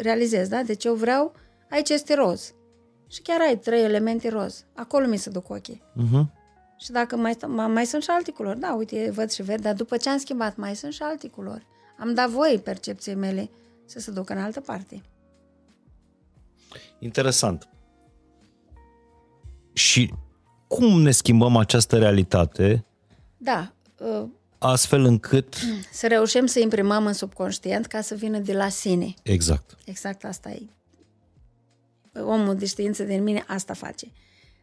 [0.00, 0.62] Realizez, da?
[0.62, 1.32] Deci eu vreau,
[1.70, 2.54] aici este roz.
[3.06, 4.64] Și chiar ai trei elemente roz.
[4.74, 5.82] Acolo mi se duc ochii.
[5.96, 6.36] Uh-huh.
[6.78, 9.62] Și dacă mai, sta- mai, mai sunt și alte culori, da, uite, văd și verde,
[9.62, 11.66] dar după ce am schimbat, mai sunt și alte culori.
[11.98, 13.50] Am dat voie percepției mele
[13.84, 15.02] să se ducă în altă parte.
[16.98, 17.68] Interesant.
[19.72, 20.12] Și
[20.66, 22.84] cum ne schimbăm această realitate
[23.36, 24.24] Da, uh,
[24.58, 25.54] astfel încât...
[25.92, 29.14] să reușim să imprimăm în subconștient ca să vină de la sine.
[29.22, 29.76] Exact.
[29.84, 30.62] Exact asta e.
[32.20, 34.12] Omul de știință din mine asta face.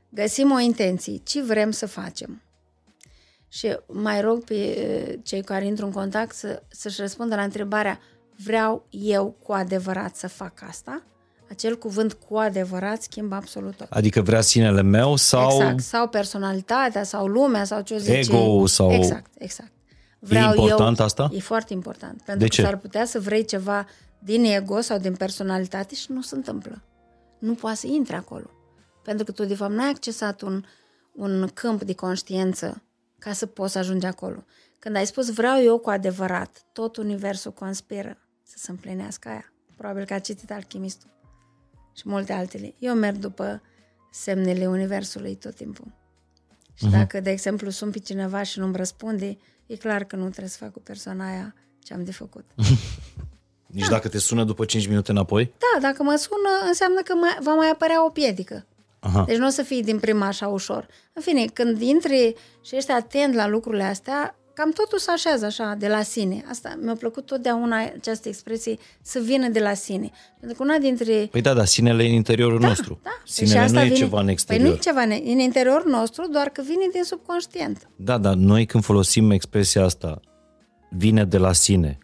[0.09, 2.41] Găsim o intenție, ce vrem să facem.
[3.47, 7.99] Și mai rog pe uh, cei care intru în contact să, să-și răspundă la întrebarea
[8.43, 11.03] vreau eu cu adevărat să fac asta?
[11.49, 13.87] Acel cuvânt cu adevărat schimbă absolut tot.
[13.89, 15.51] Adică vrea sinele meu sau...
[15.51, 18.17] Exact, sau personalitatea, sau lumea, sau ce o zice.
[18.17, 19.71] Ego sau- Exact, exact.
[20.33, 21.29] Important eu, asta?
[21.33, 22.21] E foarte important.
[22.21, 22.61] Pentru De că ce?
[22.61, 23.87] s-ar putea să vrei ceva
[24.19, 26.81] din ego sau din personalitate și nu se întâmplă.
[27.39, 28.49] Nu poate să intri acolo.
[29.03, 30.63] Pentru că tu, de fapt, n-ai accesat un,
[31.11, 32.81] un câmp de conștiință
[33.19, 34.43] ca să poți să ajungi acolo.
[34.79, 39.53] Când ai spus vreau eu cu adevărat, tot universul conspiră să se împlinească aia.
[39.77, 41.09] Probabil că a citit alchimistul
[41.95, 42.73] și multe altele.
[42.79, 43.61] Eu merg după
[44.11, 45.91] semnele universului tot timpul.
[46.75, 50.49] Și dacă, de exemplu, sunt pe cineva și nu-mi răspunde, e clar că nu trebuie
[50.49, 51.53] să fac cu persoana aia
[51.83, 52.45] ce am de făcut.
[53.65, 55.53] Nici dacă te sună după 5 minute înapoi?
[55.57, 58.65] Da, dacă mă sună, înseamnă că mai, va mai apărea o piedică.
[58.99, 59.23] Aha.
[59.27, 60.87] Deci nu o să fii din prima așa ușor.
[61.13, 65.75] În fine, când intri și ești atent la lucrurile astea, cam totul se așează așa,
[65.79, 66.43] de la sine.
[66.49, 70.11] Asta mi-a plăcut totdeauna această expresie, să vină de la sine.
[70.39, 71.27] Pentru că una dintre...
[71.31, 72.99] Păi da, dar sinele e în interiorul nostru.
[73.03, 74.67] Da, Păi Sinele și asta nu e vine, ceva în Păi exterior.
[74.67, 77.89] nu e ceva în, în interior nostru, doar că vine din subconștient.
[77.95, 80.19] Da, dar noi când folosim expresia asta,
[80.89, 81.97] vine de la sine,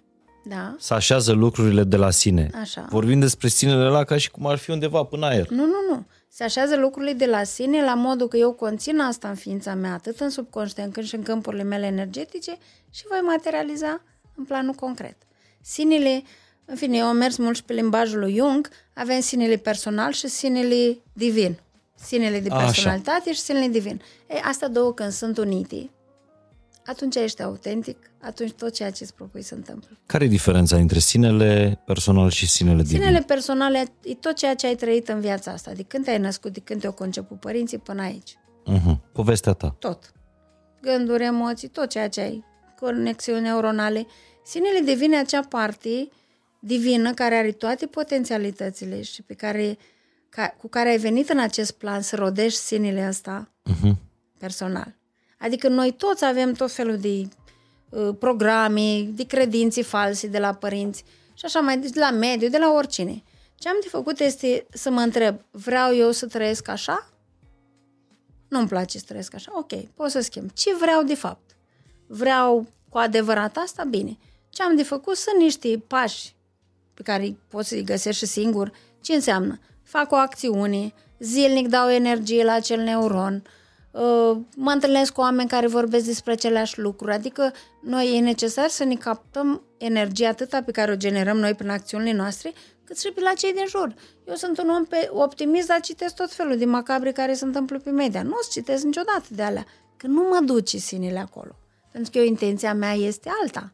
[0.46, 0.76] Da?
[0.80, 2.50] să așează lucrurile de la sine.
[2.62, 2.88] Așa.
[2.90, 5.50] Vorbim despre sinele ăla ca și cum ar fi undeva până aer.
[5.50, 6.06] Nu, nu, nu.
[6.34, 9.94] Se așează lucrurile de la sine la modul că eu conțin asta în ființa mea,
[9.94, 12.58] atât în subconștient cât și în câmpurile mele energetice
[12.90, 14.02] și voi materializa
[14.36, 15.16] în planul concret.
[15.62, 16.24] Sinele,
[16.66, 20.28] în fine, eu am mers mult și pe limbajul lui Jung, avem sinele personal și
[20.28, 21.60] sinele divin.
[21.96, 22.64] Sinele de Așa.
[22.64, 24.02] personalitate și sinele divin.
[24.30, 25.90] Ei, astea două când sunt unite,
[26.86, 29.98] atunci ești autentic, atunci tot ceea ce îți propui se întâmplă.
[30.06, 32.98] Care e diferența între sinele personal și sinele divin?
[33.00, 36.54] Sinele personale e tot ceea ce ai trăit în viața asta, de când te-ai născut,
[36.54, 38.36] de când te-au conceput părinții până aici.
[38.74, 39.12] Uh-huh.
[39.12, 39.76] Povestea ta.
[39.80, 40.12] Tot.
[40.82, 42.44] Gânduri, emoții, tot ceea ce ai.
[42.80, 44.08] Conexiuni neuronale.
[44.46, 46.10] Sinele devine acea parte
[46.60, 49.78] divină care are toate potențialitățile și pe care,
[50.30, 53.96] ca, cu care ai venit în acest plan să rodești sinele ăsta Uh-huh.
[54.38, 54.96] personal.
[55.40, 57.26] Adică noi toți avem tot felul de uh,
[58.20, 62.72] programe, de credințe false de la părinți și așa mai de la mediu, de la
[62.72, 63.24] oricine.
[63.56, 67.10] Ce am de făcut este să mă întreb, vreau eu să trăiesc așa?
[68.48, 69.52] Nu-mi place să trăiesc așa.
[69.56, 70.52] Ok, pot să schimb.
[70.52, 71.56] Ce vreau de fapt?
[72.08, 73.84] Vreau cu adevărat asta?
[73.84, 74.18] Bine.
[74.50, 76.36] Ce am de făcut sunt niște pași
[76.94, 78.72] pe care poți să-i găsești și singur.
[79.02, 79.60] Ce înseamnă?
[79.84, 83.61] Fac o acțiune, zilnic dau energie la acel neuron, uh,
[84.56, 87.14] mă întâlnesc cu oameni care vorbesc despre aceleași lucruri.
[87.14, 91.70] Adică noi e necesar să ne captăm energia atâta pe care o generăm noi prin
[91.70, 93.94] acțiunile noastre, cât și pe la cei din jur.
[94.28, 97.80] Eu sunt un om pe optimist, dar citesc tot felul de macabre care se întâmplă
[97.80, 98.24] pe media.
[98.24, 99.66] Nu o să citesc niciodată de alea,
[99.98, 101.56] că nu mă duce sinele acolo.
[101.92, 103.74] Pentru că eu, intenția mea este alta.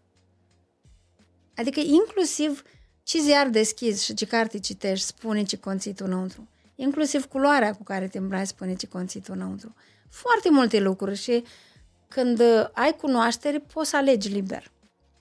[1.56, 2.64] Adică inclusiv
[3.04, 6.48] ce ziar deschizi și ce carte citești spune ce conții tu înăuntru.
[6.80, 9.76] Inclusiv culoarea cu care te îmbraci spune ce conții tu înăuntru.
[10.10, 11.44] Foarte multe lucruri și
[12.08, 14.72] când uh, ai cunoaștere poți să alegi liber.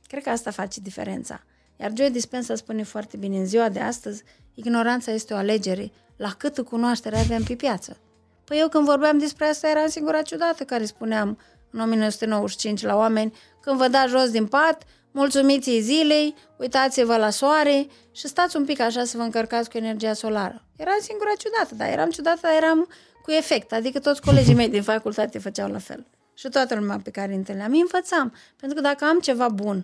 [0.07, 1.42] Cred că asta face diferența.
[1.76, 4.22] Iar Joe Dispenza spune foarte bine, în ziua de astăzi,
[4.54, 7.96] ignoranța este o alegere la câtă cunoaștere avem pe piață.
[8.44, 11.38] Păi eu când vorbeam despre asta eram singura ciudată care spuneam
[11.70, 14.82] în 1995 la oameni, când vă dați jos din pat,
[15.16, 20.12] mulțumiți zilei, uitați-vă la soare și stați un pic așa să vă încărcați cu energia
[20.12, 20.64] solară.
[20.76, 22.88] Eram singura ciudată, dar eram ciudată, dar eram
[23.22, 26.06] cu efect, adică toți colegii mei din facultate făceau la fel.
[26.34, 28.34] Și toată lumea pe care îi întâlneam, îi învățam.
[28.56, 29.76] Pentru că dacă am ceva bun,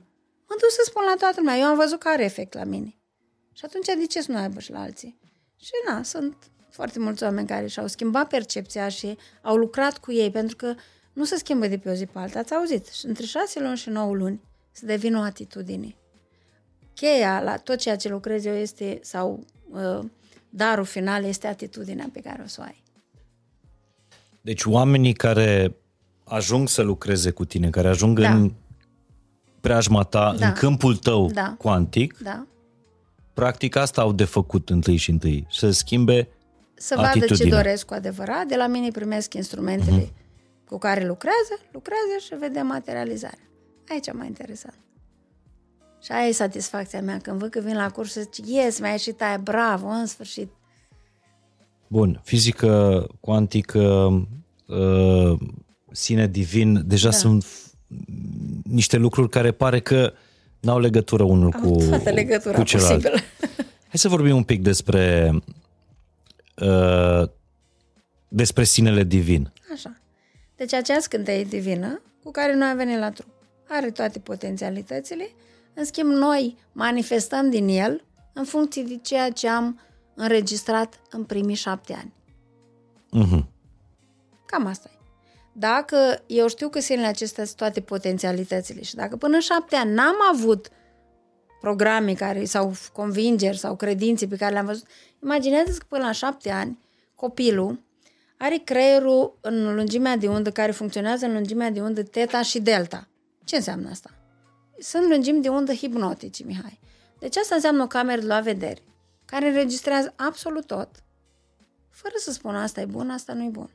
[0.49, 2.95] mă duc să spun la toată lumea, eu am văzut că are efect la mine.
[3.53, 5.19] Și atunci de ce să nu aibă și la alții?
[5.57, 6.37] Și na, sunt
[6.71, 10.75] foarte mulți oameni care și-au schimbat percepția și au lucrat cu ei, pentru că
[11.13, 12.39] nu se schimbă de pe o zi pe alta.
[12.39, 12.87] Ați auzit?
[12.87, 14.41] Și între șase luni și nouă luni
[14.73, 15.95] să devină o atitudine.
[16.95, 20.05] Cheia la tot ceea ce lucrez eu este, sau uh,
[20.51, 22.83] darul final este atitudinea pe care o să o ai.
[24.41, 25.77] Deci oamenii care
[26.25, 28.35] ajung să lucreze cu tine, care ajung Da.
[28.35, 28.53] în
[29.61, 30.47] preajma ta, Da.
[30.47, 31.55] în câmpul tău Da.
[31.59, 32.47] cuantic, Da?
[33.33, 36.29] practic asta au de făcut întâi și întâi, să schimbe
[36.75, 37.57] Să vadă ce Atitudinea.
[37.63, 38.47] doresc cu adevărat.
[38.47, 40.67] De la mine primesc instrumentele uh-huh.
[40.67, 43.39] cu care lucrează, lucrează și vedem materializarea.
[43.93, 44.79] Aici e mai interesant.
[46.03, 48.91] Și aia e satisfacția mea când văd că vin la curs și zic, yes, mi-a
[48.91, 50.51] ieșit aia, bravo, în sfârșit.
[51.87, 53.81] Bun, fizică cuantică,
[54.67, 55.39] uh,
[55.91, 57.17] sine divin, deja da.
[57.17, 57.73] sunt f-
[58.65, 60.13] niște lucruri care pare că
[60.61, 63.03] n-au legătură unul Au cu, toată legătura cu celălalt.
[63.03, 63.23] posibilă.
[63.89, 65.33] Hai să vorbim un pic despre
[66.57, 67.29] uh,
[68.29, 69.53] despre sinele divin.
[69.73, 69.97] Așa.
[70.57, 73.31] Deci acea scânteie divină cu care noi am venit la trup
[73.69, 75.29] are toate potențialitățile,
[75.75, 79.81] în schimb noi manifestăm din el în funcție de ceea ce am
[80.15, 82.13] înregistrat în primii șapte ani.
[83.25, 83.45] Uh-huh.
[84.47, 84.99] Cam asta e.
[85.53, 89.95] Dacă eu știu că sinele acestea sunt toate potențialitățile și dacă până în șapte ani
[89.95, 90.69] n-am avut
[91.61, 94.87] programe care, sau convingeri sau credințe pe care le-am văzut,
[95.23, 96.79] imaginează că până la șapte ani
[97.15, 97.81] copilul
[98.37, 103.09] are creierul în lungimea de undă care funcționează în lungimea de undă teta și delta.
[103.45, 104.11] Ce înseamnă asta?
[104.79, 106.81] Sunt lungimi de undă hipnotice, Mihai.
[107.19, 108.83] Deci asta înseamnă o cameră de la vedere,
[109.25, 110.89] care înregistrează absolut tot,
[111.91, 113.71] fără să spună asta e bun, asta nu e bun.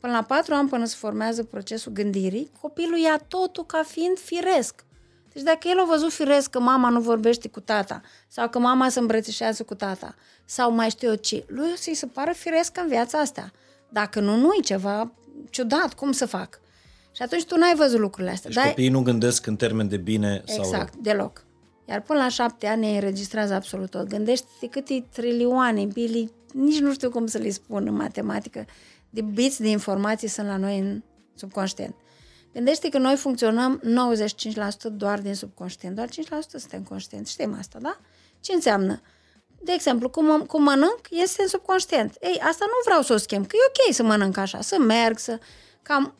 [0.00, 4.84] Până la patru ani, până se formează procesul gândirii, copilul ia totul ca fiind firesc.
[5.32, 8.88] Deci dacă el a văzut firesc că mama nu vorbește cu tata, sau că mama
[8.88, 10.14] se îmbrățișează cu tata,
[10.44, 13.50] sau mai știu eu ce, lui o să-i se pară firesc în viața asta.
[13.88, 15.12] Dacă nu, nu e ceva
[15.50, 16.59] ciudat, cum să fac?
[17.12, 18.50] Și atunci tu n-ai văzut lucrurile astea.
[18.50, 20.64] Deci Dar- copiii nu gândesc în termen de bine sau rău.
[20.64, 21.44] Exact, deloc.
[21.88, 24.08] Iar până la șapte ani ei înregistrează absolut tot.
[24.08, 28.64] Gândește-te câte trilioane, bili, nici nu știu cum să le spun în matematică,
[29.10, 31.02] de biți de informații sunt la noi în
[31.34, 31.94] subconștient.
[32.52, 33.82] Gândește că noi funcționăm
[34.90, 36.10] 95% doar din subconștient, doar 5%
[36.48, 37.32] suntem conștienți.
[37.32, 38.00] Știm asta, da?
[38.40, 39.00] Ce înseamnă?
[39.62, 42.16] De exemplu, cum, cum mănânc, este în subconștient.
[42.20, 45.18] Ei, asta nu vreau să o schimb, că e ok să mănânc așa, să merg,
[45.18, 45.38] să...
[45.82, 46.14] Cam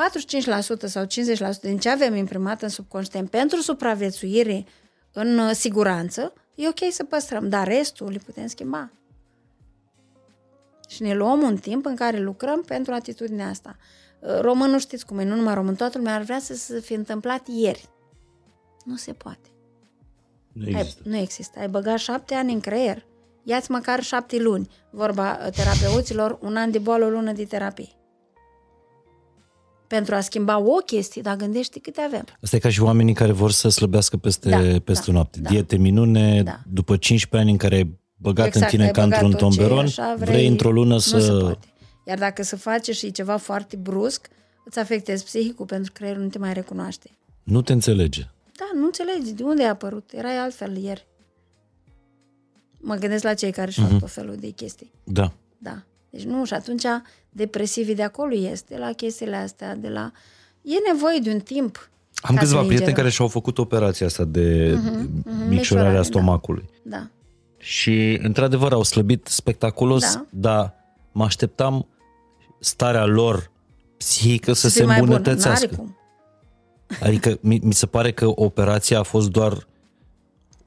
[0.00, 4.64] 45% sau 50% din ce avem imprimat în subconștient pentru supraviețuire
[5.12, 8.92] în uh, siguranță, e ok să păstrăm, dar restul le putem schimba.
[10.88, 13.76] Și ne luăm un timp în care lucrăm pentru atitudinea asta.
[14.20, 16.92] Uh, Românul știți cum e, nu numai român, toată lumea ar vrea să se fi
[16.92, 17.88] întâmplat ieri.
[18.84, 19.48] Nu se poate.
[20.52, 21.02] Nu Ai, există.
[21.04, 21.58] nu există.
[21.58, 23.06] Ai băgat șapte ani în creier.
[23.42, 24.68] Ia-ți măcar șapte luni.
[24.90, 27.99] Vorba uh, terapeuților, un an de boală, o lună de terapie.
[29.96, 32.24] Pentru a schimba o chestie, dar gândește câte avem.
[32.42, 35.40] Asta e ca și oamenii care vor să slăbească peste, Da, peste da, noapte.
[35.40, 35.50] da.
[35.50, 36.60] Diete minune, Da.
[36.72, 39.52] după 15 ani în care ai băgat exact, în tine ai ca băgat într-un tot
[39.52, 41.38] ce e tomberon, așa, vrei, într-o lună Nu se să...
[41.40, 41.66] poate.
[42.06, 44.28] Iar dacă se face și e ceva foarte brusc,
[44.64, 47.10] îți afectezi psihicul pentru că creierul nu te mai recunoaște.
[47.42, 48.22] Nu te înțelege.
[48.56, 50.10] Da, nu înțelegi de unde ai apărut.
[50.14, 51.06] Erai altfel ieri.
[52.78, 54.90] Mă gândesc la cei care își fac tot felul de chestii.
[55.04, 55.32] Da.
[55.58, 55.82] Da.
[56.10, 56.82] Deci nu, și atunci
[57.28, 60.12] depresivii de acolo este, de la chestiile astea, de la...
[60.62, 61.90] E nevoie de un timp.
[62.22, 62.94] Am ca câțiva să ne prieteni ingerăm.
[62.94, 66.02] care și-au făcut operația asta de micșorare, micșorarea da.
[66.02, 66.64] stomacului.
[66.82, 67.06] Da.
[67.58, 70.24] Și, într-adevăr, au slăbit spectaculos, Da.
[70.30, 70.74] dar
[71.12, 71.86] mă așteptam
[72.60, 73.50] starea lor
[73.96, 75.14] psihică să, Să se fie mai bună.
[75.16, 75.66] îmbunătățească.
[75.70, 75.96] N-are cum.
[77.02, 79.68] Adică mi, mi se pare că operația a fost doar Pentru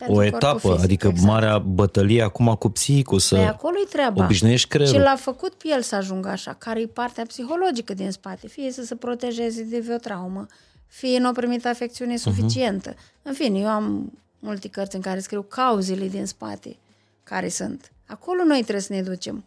[0.08, 1.28] o corpul etapă, fizic, adică exact.
[1.28, 4.24] marea bătălie acum cu psihicul, să Păi acolo e treaba.
[4.24, 4.99] obișnuiești creierul.
[4.99, 8.72] Și l-a făcut pe el să ajungă așa, care e partea psihologică din spate, fie
[8.72, 10.45] să se protejeze de vreo traumă,
[10.88, 12.95] fie nu a primit afecțiune suficientă.
[13.22, 16.78] În fine, eu am multe cărți în care scriu cauzele din spate
[17.24, 17.91] care sunt.
[18.08, 19.43] Acolo noi trebuie să ne ducem.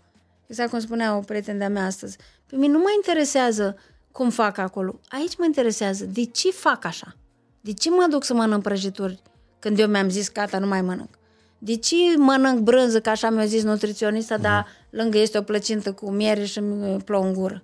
[0.46, 2.16] Exact cum spunea o prietenă de-a mea astăzi.
[2.46, 3.76] Pe mine nu mă interesează
[4.12, 5.00] cum fac acolo.
[5.08, 7.16] Aici mă interesează de ce fac așa.
[7.60, 9.22] De ce mă duc să mănânc prăjituri
[9.66, 11.18] când eu mi-am zis gata, nu mai mănânc?
[11.58, 16.10] De ce mănânc brânză, că așa mi-a zis nutriționista, dar lângă este o plăcintă cu
[16.10, 17.62] miere și îmi plouă în gură?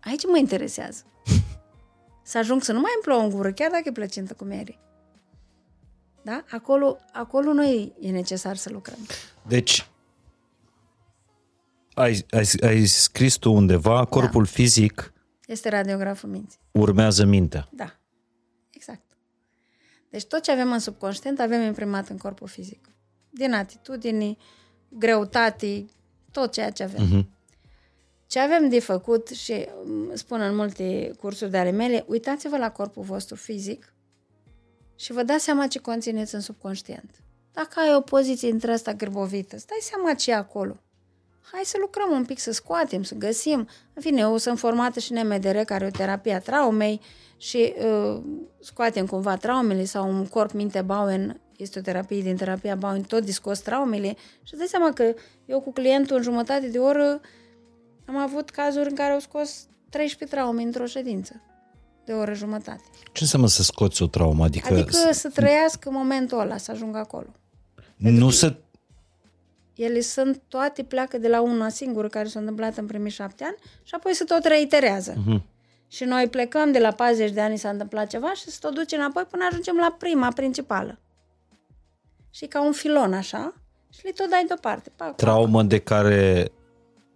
[0.00, 1.02] Aici mă interesează.
[2.22, 4.78] Să ajung să nu mai îmi plouă în gură, chiar dacă e plăcintă cu miere.
[6.22, 6.44] Da?
[6.50, 8.98] Acolo, acolo noi e necesar să lucrăm.
[9.46, 9.88] Deci,
[11.94, 14.50] ai, ai, ai scris tu undeva, corpul da.
[14.50, 15.12] fizic
[15.46, 16.58] Este radiograful minții.
[16.70, 17.68] urmează mintea.
[17.70, 17.97] Da.
[20.10, 20.10] Exact.
[20.10, 22.88] Deci tot ce avem în subconștient avem imprimat în corpul fizic.
[23.30, 24.38] Din atitudini,
[24.88, 25.86] greutate,
[26.32, 27.02] tot ceea ce avem.
[27.02, 27.36] Mhm.
[28.26, 32.70] Ce avem de făcut și mm, spun în multe cursuri de ale mele, uitați-vă la
[32.70, 33.94] corpul vostru fizic
[34.96, 37.22] și vă dați seama ce conțineți în subconștient.
[37.52, 40.80] Dacă ai o poziție între asta grăbovită, stai seama ce e acolo.
[41.52, 43.68] Hai să lucrăm un pic, să scoatem, să găsim.
[43.92, 47.00] În fine, eu sunt formată și în MDR, care e o terapie a traumei
[47.36, 48.20] și uh,
[48.60, 53.24] scoatem cumva traumele sau un corp minte Bowen este o terapie din terapia Bowen, tot
[53.24, 55.14] discos traumele și îți dai seama că
[55.46, 57.20] eu cu clientul în jumătate de oră
[58.04, 61.42] am avut cazuri în care au scos 13 traume într-o ședință
[62.04, 62.82] de o oră jumătate.
[63.12, 64.44] Ce înseamnă să scoți o traumă?
[64.44, 67.26] Adică, Adică să trăiască momentul ăla, să ajungă acolo.
[67.96, 68.56] nu să...
[69.78, 73.56] Ele sunt, toate pleacă de la una singură care s-a întâmplat în primii șapte ani
[73.82, 75.14] și apoi se tot reiterează.
[75.26, 75.44] Mhm.
[75.88, 78.96] Și noi plecăm de la 40 de ani s-a întâmplat ceva și se tot duce
[78.96, 80.98] înapoi până ajungem la prima principală.
[82.30, 83.54] Și e ca un filon așa
[83.92, 84.90] și le tot dai deoparte.
[84.96, 85.16] Pac, pac.
[85.16, 86.48] Traumă de care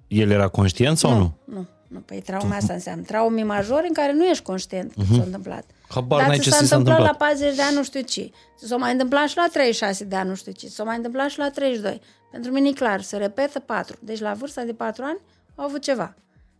[0.09, 1.33] el era conștient sau nu?
[1.45, 1.99] Nu, nu.
[1.99, 5.65] Păi trauma asta înseamnă traume majore în care nu ești conștient că s-a întâmplat.
[5.67, 5.95] Mhm.
[5.95, 7.29] Habar Dar n-ai ți ce s-a ți s-a întâmplat la întâmplat.
[7.29, 8.31] 40 de ani nu știu ce.
[8.59, 10.69] Ți s-a mai întâmplat și la 36 de ani nu știu ce.
[10.69, 12.01] S-a mai întâmplat și la 32.
[12.33, 13.97] Pentru mine e clar, se repetă 4.
[14.01, 15.19] Deci la vârsta de 4 ani
[15.55, 16.15] au avut ceva.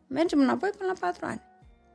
[0.07, 1.41] Mergem înapoi până la 4 ani.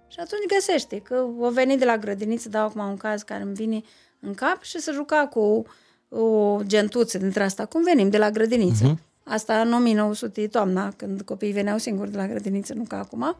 [0.07, 3.53] Și atunci găsește că o venit de la grădiniță, dau acum un caz care îmi
[3.53, 3.81] vine
[4.19, 5.65] în cap și să juca cu
[6.09, 8.93] o gentuță dintre asta, cum venim de la grădiniță.
[8.93, 9.03] Uh-huh.
[9.23, 13.35] Asta în 1900, toamna, când copiii veneau singuri de la grădiniță, nu ca acum.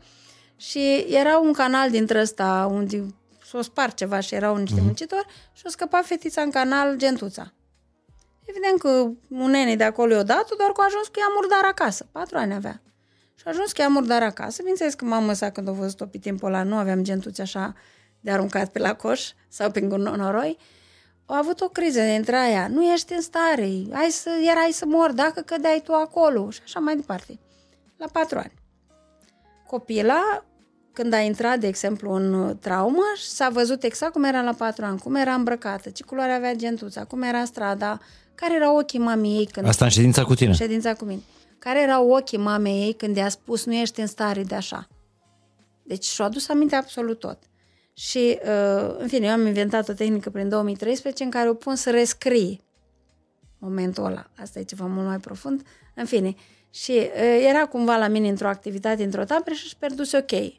[0.56, 3.06] Și era un canal dintre ăsta unde
[3.44, 4.84] s-o spart ceva și erau niște uh-huh.
[4.84, 7.54] muncitori și o scăpa fetița în canal gentuța.
[8.50, 8.90] Evident că
[9.30, 12.08] un nene de acolo i-o dat doar că a ajuns cu ea murdar acasă.
[12.12, 12.82] Patru ani avea.
[13.36, 14.58] Și a ajuns cu ea murdar acasă.
[14.58, 17.74] Bineînțeles că mama sa, când a văzut-o pe timpul ăla, nu aveam gentuți așa
[18.20, 20.58] de aruncat pe la coș sau pe noroi.
[21.26, 22.68] A avut o criză dintre aia.
[22.68, 23.72] Nu ești în stare.
[23.92, 26.50] Hai să, erai să mor dacă cădeai tu acolo.
[26.50, 27.40] Și așa mai departe.
[27.98, 28.54] La patru ani.
[29.66, 30.46] Copila,
[30.98, 34.86] când a intrat, de exemplu, în uh, traumă, s-a văzut exact cum era la patru
[34.86, 38.00] ani, cum era îmbrăcată, ce culoare avea gentuța, cum era strada,
[38.36, 40.54] care erau ochii mamei ei când Asta în ședința cu tine.
[40.54, 41.22] ședința cu mine.
[41.60, 44.88] Care erau ochii mamei ei când i-a spus nu ești în stare de așa.
[45.84, 47.38] Deci și-a adus aminte absolut tot.
[47.94, 51.76] Și, uh, în fine, eu am inventat o tehnică prin 2013 în care o pun
[51.76, 52.58] să rescrie
[53.58, 54.30] momentul ăla.
[54.42, 55.62] Asta e ceva mult mai profund.
[55.96, 56.36] În fine,
[56.70, 60.54] și uh, era cumva la mine într-o activitate, într-o tabără și își pierduse o cheie.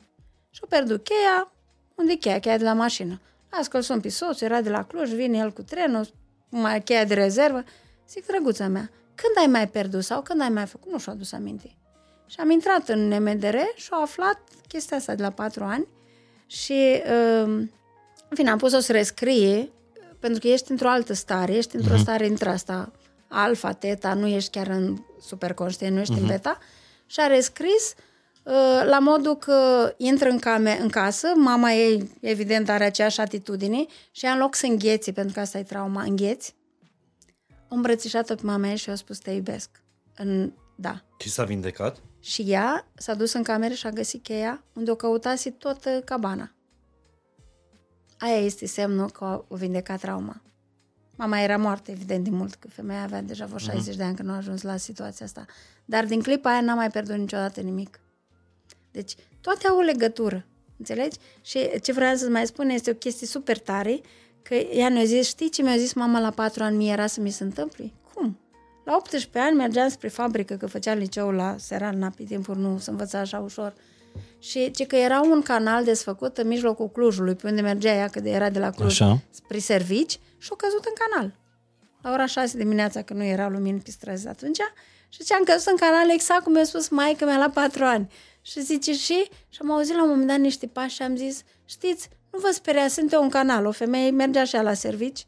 [0.59, 1.53] Și-o pierdu cheia,
[1.95, 2.39] unde e cheia?
[2.39, 3.21] Cheia de la mașină.
[3.51, 6.09] Las că sun pe soțul, era de la Cluj, vine el cu trenul,
[6.49, 7.65] mai cheia de rezervă.
[8.09, 10.93] Zic, drăguța mea, când ai mai pierdut sau când ai mai făcut?
[10.93, 11.77] Nu și-a adus aminte.
[12.27, 15.87] Și am intrat în MDR și au aflat chestia asta de la patru ani
[16.47, 17.47] și, uh,
[18.29, 19.71] în fine, am pus-o să rescrie,
[20.19, 22.93] pentru că ești într-o altă stare, ești într-o stare între asta,
[23.29, 26.59] alfa, teta, nu ești chiar în superconștient, nu ești în beta,
[27.07, 28.08] și a rescris uh,
[28.85, 34.25] la modul că intră în, came, în casă, mama ei, evident, are aceeași atitudine și
[34.25, 36.55] ea, în loc să îngheți, pentru că asta e trauma, îngheți,
[37.69, 39.71] o îmbrățișat-o pe mama ei și i-a spus, te iubesc.
[40.17, 41.03] În, da.
[41.19, 41.97] Și s-a vindecat?
[42.21, 46.53] Și ea s-a dus în cameră și a găsit cheia unde o căutase toată cabana.
[48.19, 50.43] Aia este semnul că o vindecat trauma.
[51.17, 54.29] Mama era moartă, evident, de mult, că femeia avea deja vreo 60 de ani când
[54.29, 55.45] nu a ajuns la situația asta.
[55.85, 58.01] Dar din clipa aia n-a mai pierdut niciodată nimic.
[58.99, 60.47] Deci, toate au o legătură,
[60.79, 61.19] înțelegi?
[61.43, 64.01] Și ce vreau să mai spun este o chestie super tare,
[64.43, 67.21] că ea ne-a zis, știi ce mi-a zis mama la patru ani mie era să
[67.21, 67.93] mi se întâmple?
[68.15, 68.39] Cum?
[68.85, 72.91] La 18 ani mergeam spre fabrică, că făcea liceul la Serana, pe timpuri nu se
[72.91, 73.75] învăța așa ușor.
[74.39, 78.21] Și ce că era un canal desfăcut în mijlocul Clujului, pe unde mergea ea, că
[78.21, 79.23] de era de la Cluj Așa.
[79.31, 81.35] spre servici, și a căzut în canal.
[82.03, 84.59] La ora 6 dimineața, că nu era lumină pe străzi atunci,
[85.09, 88.09] și ce am căzut în canal exact cum mi-a spus maica mea la patru ani.
[88.51, 91.43] Și zice și, și am auzit la un moment dat niște pași și am zis,
[91.65, 95.27] știți, nu vă speria, sunt eu în canal, o femeie mergea și ea la servici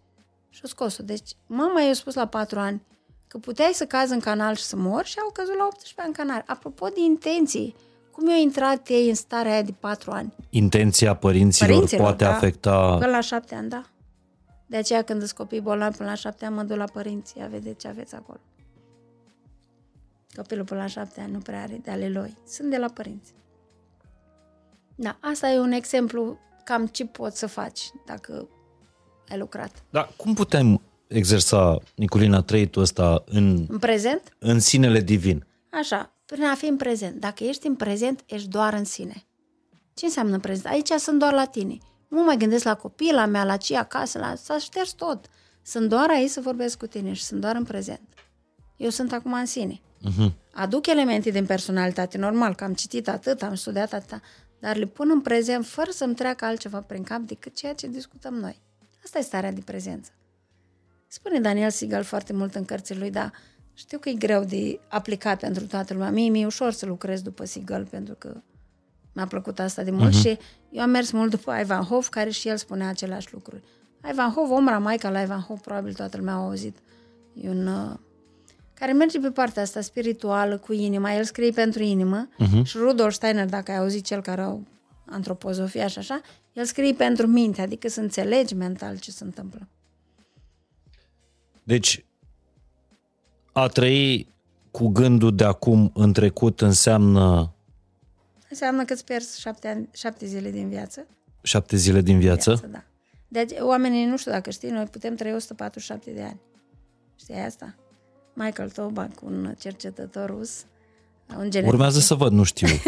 [0.49, 1.03] și-o scos-o.
[1.03, 2.83] Deci mama i-a spus la patru ani
[3.27, 6.09] că puteai să cazi în canal și să mor și au căzut la 18 ani
[6.09, 6.43] în canal.
[6.47, 7.75] Apropo de intenții,
[8.11, 10.33] cum i-au intrat ei în starea aia de patru ani?
[10.51, 12.31] Intenția părinților, Părinților, poate da.
[12.31, 12.97] afecta...
[12.99, 13.83] Până la șapte ani, da.
[14.67, 17.39] De aceea când sunt copii bolnavi până la șapte ani, mă duc la părinți.
[17.39, 18.41] Ia vedeți ce aveți acolo.
[20.37, 22.37] Copilul până la șapte ani nu prea are de ale lui.
[22.47, 23.33] Sunt de la părinți.
[24.95, 28.49] Da, asta e un exemplu cam ce poți să faci dacă
[29.29, 29.83] ai lucrat.
[29.91, 34.37] Dar cum putem exersa Niculina trăitul ăsta în, În prezent?
[34.39, 35.47] în sinele divin?
[35.71, 37.21] Așa, prin a fi în prezent.
[37.21, 39.25] Dacă ești în prezent, ești doar în sine.
[39.95, 40.67] Ce înseamnă prezent?
[40.67, 41.79] Aici sunt doar la tine.
[42.09, 44.35] Nu mai gândesc la copila mea, la ce acasă, la...
[44.35, 45.27] s-a șters tot.
[45.63, 48.09] Sunt doar aici să vorbesc cu tine și sunt doar în prezent.
[48.77, 49.81] Eu sunt acum în sine.
[50.09, 50.33] Uh-huh.
[50.53, 54.21] Aduc elemente din personalitate, normal, că am citit atât, am studiat atât,
[54.59, 58.35] dar le pun în prezent fără să-mi treacă altceva prin cap decât ceea ce discutăm
[58.35, 58.61] noi.
[59.05, 60.11] Asta e starea de prezență.
[61.07, 63.33] Spune Daniel Sigal foarte mult în cărțile lui, dar
[63.75, 66.11] știu că e greu de aplicat pentru toată lumea.
[66.11, 68.43] Mie mi-e ușor să lucrez după Sigal, pentru că
[69.13, 70.21] mi-a plăcut asta de mult uh-huh.
[70.21, 70.39] și
[70.71, 73.63] eu am mers mult după Ivan Hof, care și el spunea aceleași lucruri.
[74.11, 76.79] Ivan Hof, omra maica la Ivan Hof, probabil toată lumea a auzit.
[77.35, 77.67] E un...
[77.67, 77.99] Uh,
[78.81, 81.13] care merge pe partea asta spirituală cu inima.
[81.15, 82.63] El scrie pentru inimă uh-huh.
[82.65, 84.67] și Rudolf Steiner, dacă ai auzit cel care au
[85.05, 86.21] antropozofia și așa,
[86.53, 89.69] el scrie pentru minte, adică să înțelegi mental ce se întâmplă.
[91.63, 92.05] Deci,
[93.53, 94.29] a trăi
[94.71, 97.53] cu gândul de acum în trecut înseamnă
[98.49, 101.07] Înseamnă că îți pierzi șapte, ani, șapte zile din viață.
[101.43, 102.51] șapte zile din viață.
[102.51, 102.85] viață da.
[103.29, 106.41] Deci, oamenii, nu știu dacă știi, noi putem trăi 147 de ani.
[107.17, 107.75] Știi asta?
[108.43, 110.65] Michael Tobac, un cercetător rus,
[111.29, 111.73] un geneticist.
[111.73, 112.69] Urmează să văd, nu știu.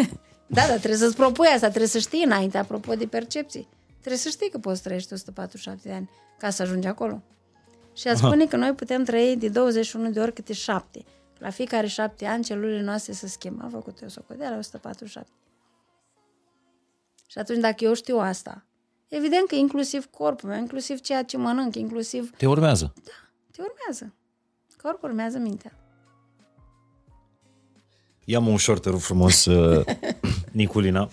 [0.46, 3.68] Da, dar trebuie să-ți propui asta, trebuie să știi înainte, apropo de percepții.
[3.98, 7.22] Trebuie să știi că poți trăiești 147 de ani ca să ajungi acolo.
[7.94, 11.04] Și a spune că noi putem trăi de 21 de ori câte șapte.
[11.38, 13.62] La fiecare șapte ani celulele noastre se schimbă.
[13.62, 15.30] Am făcut eu socoteala 147.
[17.26, 18.64] Și atunci dacă eu știu asta,
[19.08, 22.92] evident că inclusiv corpul meu, inclusiv ceea ce mănânc, inclusiv Te urmează.
[23.50, 24.14] te urmează.
[24.82, 25.72] Corpul urmează mintea.
[28.24, 29.84] Ia-mă ușor, te rog frumos, uh,
[30.52, 31.08] Niculina.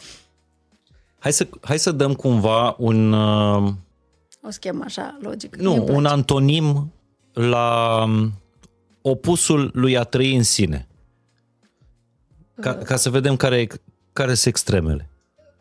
[1.20, 3.74] Hai să, hai să dăm cumva un, uh,
[4.42, 5.58] O schemă așa logică.
[5.60, 5.98] Mie nu, îmi place.
[5.98, 6.94] un antonim
[7.34, 8.32] la um,
[9.02, 10.88] opusul lui a trăi în sine.
[12.62, 13.68] Ca, ca să vedem care,
[14.14, 15.10] care sunt extremele.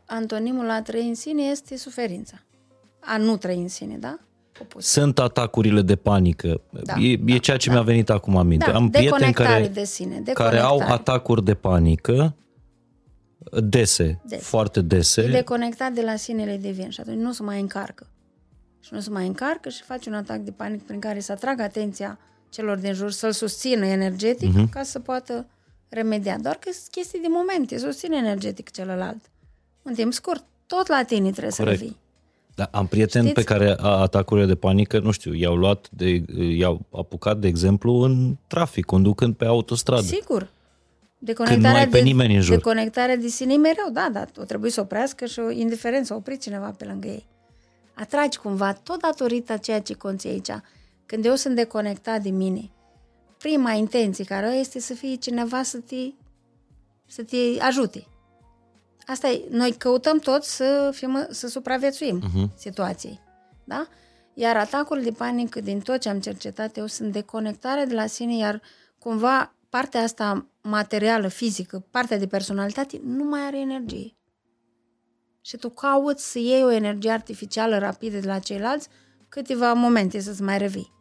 [0.06, 2.42] Antonimul la a trăi în sine este suferința.
[3.00, 4.18] A nu trăi în sine, da?
[4.62, 4.86] Opus.
[4.86, 6.61] Sunt atacurile de panică.
[6.70, 8.70] Da, e, da, e ceea ce mi-a venit acum aminte.
[8.70, 10.92] Da, Am prieteni deconectare care, de sine, care au deconectare.
[11.00, 12.34] atacuri de panică
[13.62, 14.42] dese, Des.
[14.42, 15.20] foarte dese.
[15.22, 18.06] E deconectat de la sinele divin și atunci nu se mai încarcă.
[18.80, 21.62] Și nu se mai încarcă și face un atac de panic prin care să atragă
[21.62, 22.18] atenția
[22.50, 24.66] celor din jur, să-l susțină energetic Mhm.
[24.66, 24.70] uh-huh.
[24.70, 25.46] ca să poată
[25.88, 26.36] remedia.
[26.42, 29.20] Doar că sunt chestii de moment, te susține energetic celălalt.
[29.82, 31.78] În timp scurt, tot la tine trebuie Corect.
[31.78, 31.96] să revii.
[32.59, 33.44] Da, am prieteni Știți?
[33.46, 36.24] pe care a- atacurile de panică, nu știu, i-au luat, de,
[36.56, 40.02] i-au apucat, de exemplu, în trafic, conducând pe autostradă.
[40.02, 40.50] Sigur.
[41.34, 42.54] Când nu ai pe de, nimeni în jur.
[42.54, 46.14] Deconectarea de sine e mereu, da, dar o trebuie să oprească și o indiferent să
[46.14, 47.26] opri cineva pe lângă ei.
[47.94, 50.50] Atragi cumva, tot datorită a ceea ce conții aici.
[51.06, 52.70] Când eu sunt deconectat de mine,
[53.38, 55.96] prima intenție care o este să fie cineva să te,
[57.06, 58.06] să te ajute.
[59.09, 62.54] Asta e, noi căutăm tot să, fim, să supraviețuim uh-huh.
[62.56, 63.20] situației.
[63.64, 63.86] Da?
[64.34, 68.36] Iar atacul de panică, din tot ce am cercetat eu, sunt deconectare de la sine,
[68.36, 68.62] iar
[68.98, 74.16] cumva partea asta materială, fizică, partea de personalitate, nu mai are energie.
[75.40, 78.88] Și tu cauți să iei o energie artificială rapidă de la ceilalți
[79.28, 80.92] câteva momente să-ți mai revii.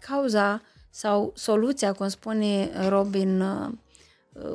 [0.00, 3.72] Cauza sau soluția, cum spune Robin, uh,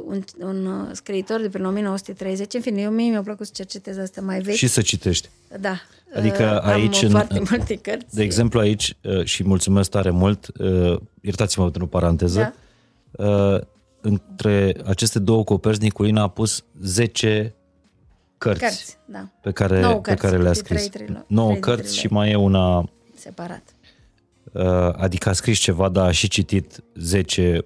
[0.05, 3.97] un, un uh, scriitor de prin 1930, în fine, eu mie mi-a plăcut să cercetez
[3.97, 4.55] asta mai vechi.
[4.55, 5.29] Și să citești.
[5.59, 5.75] Da.
[6.15, 8.15] Adică Uh, aici, Am în- foarte multe cărți.
[8.15, 12.53] De exemplu, aici, uh, și mulțumesc tare mult, uh, iertați-mă pentru paranteză,
[13.11, 13.59] uh,
[14.01, 17.55] între aceste două coperți, Niculina a pus 10
[18.37, 19.27] cărți, Cărți, da.
[19.41, 20.87] pe care, Nouă pe cărți, care le-a câte scris.
[20.89, 22.01] trei trilo- 9 trei de cărți trilogii.
[22.07, 23.63] și mai e una, Separat.
[24.51, 24.63] uh,
[24.95, 27.65] adică a scris ceva, dar a și citit 10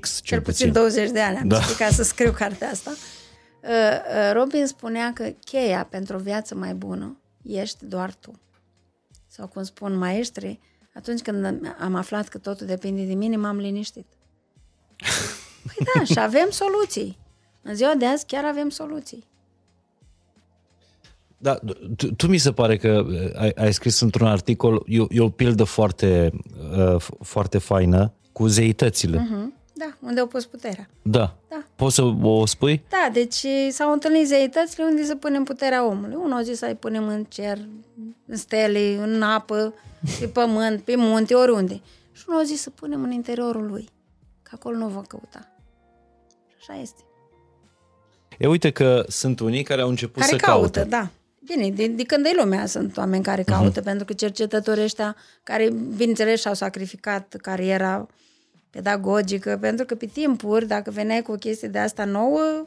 [0.00, 1.56] X cel, Cel puțin 20 de ani am Da.
[1.56, 1.62] da.
[1.62, 2.90] citit ca să scriu cartea asta.
[2.90, 8.40] Uh, uh, Robin spunea că cheia pentru o viață mai bună ești doar tu.
[9.26, 10.60] Sau cum spun maestrii,
[10.94, 14.06] atunci când am aflat că totul depinde de mine, m-am liniștit.
[15.66, 17.18] Păi da, și avem soluții.
[17.62, 19.24] În ziua de azi chiar avem soluții.
[21.38, 21.58] Da,
[21.96, 25.20] tu, tu mi se pare că uh, ai, ai scris într-un articol, e, o- e
[25.20, 26.30] o pildă foarte,
[26.76, 29.18] uh, f- foarte faină cu zeitățile.
[29.30, 29.54] Mhm.
[29.78, 30.88] Da, unde au pus puterea.
[31.02, 31.36] Da.
[31.48, 31.64] Da.
[31.76, 32.82] Poți să o spui?
[32.88, 36.14] Da, deci s-au întâlnit zeitățile unde să punem puterea omului.
[36.14, 37.58] Unul a zis să-i punem în cer,
[38.26, 39.74] în stele, în apă,
[40.20, 41.80] pe pământ, pe munte, oriunde.
[42.12, 43.88] Și unul a zis să punem în interiorul lui,
[44.42, 45.56] că acolo nu o va căuta.
[46.46, 47.00] Și așa este.
[48.38, 50.88] E uite că sunt unii care au început Care să caută, caute.
[50.90, 51.08] da.
[51.54, 53.84] Bine, de, de când e lumea sunt oameni care caută, uh-huh.
[53.84, 58.06] pentru că cercetătorii ăștia, care, bineînțeles, și-au sacrificat cariera
[58.76, 62.66] pedagogică, pentru că pe timpuri, dacă veneai cu o chestie de asta nouă,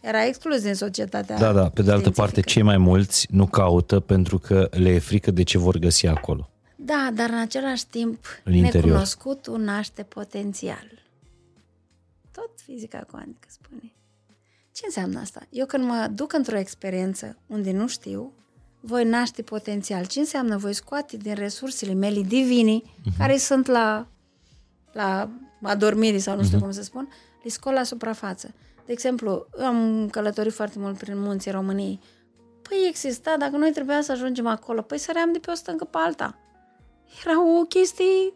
[0.00, 4.00] era exclus din societatea Da, da, pe de altă parte, cei mai mulți nu caută
[4.00, 6.50] pentru că le e frică de ce vor găsi acolo.
[6.76, 8.84] Da, dar în același timp, În interior.
[8.84, 10.86] necunoscutul naște potențial.
[12.32, 13.92] Tot fizica cuantică spune.
[14.72, 15.40] Ce înseamnă asta?
[15.50, 18.32] Eu când mă duc într-o experiență unde nu știu,
[18.80, 20.06] voi naște potențial.
[20.06, 20.56] Ce înseamnă?
[20.56, 23.16] Voi scoate din resursele mele divini, uh-huh.
[23.18, 24.06] care sunt la,
[24.92, 25.30] la
[25.62, 26.60] adormire sau nu știu uh-huh.
[26.60, 27.08] cum să spun,
[27.42, 28.54] le scot la suprafață.
[28.86, 32.00] De exemplu, am călătorit foarte mult prin munții României.
[32.62, 35.98] Păi exista, dacă noi trebuia să ajungem acolo, păi săream de pe o stâncă pe
[36.00, 36.38] alta.
[37.24, 38.32] Era o chestie...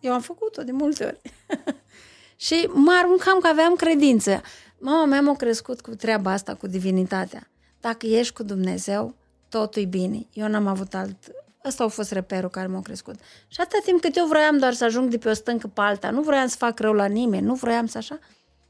[0.00, 1.20] Eu am făcut-o de multe ori.
[2.46, 4.42] și mă aruncam că aveam credință.
[4.78, 7.50] Mama mea m-a crescut cu treaba asta, cu divinitatea.
[7.80, 9.14] Dacă ești cu Dumnezeu,
[9.48, 10.26] totul e bine.
[10.32, 11.16] Eu n-am avut alt...
[11.64, 13.14] Ăsta a fost reperul care m-a crescut.
[13.48, 16.10] Și atâta timp cât eu vroiam doar să ajung de pe o stâncă pe alta,
[16.10, 18.18] nu vroiam să fac rău la nimeni, nu vroiam să așa,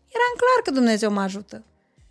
[0.09, 1.65] eram clar că Dumnezeu mă ajută.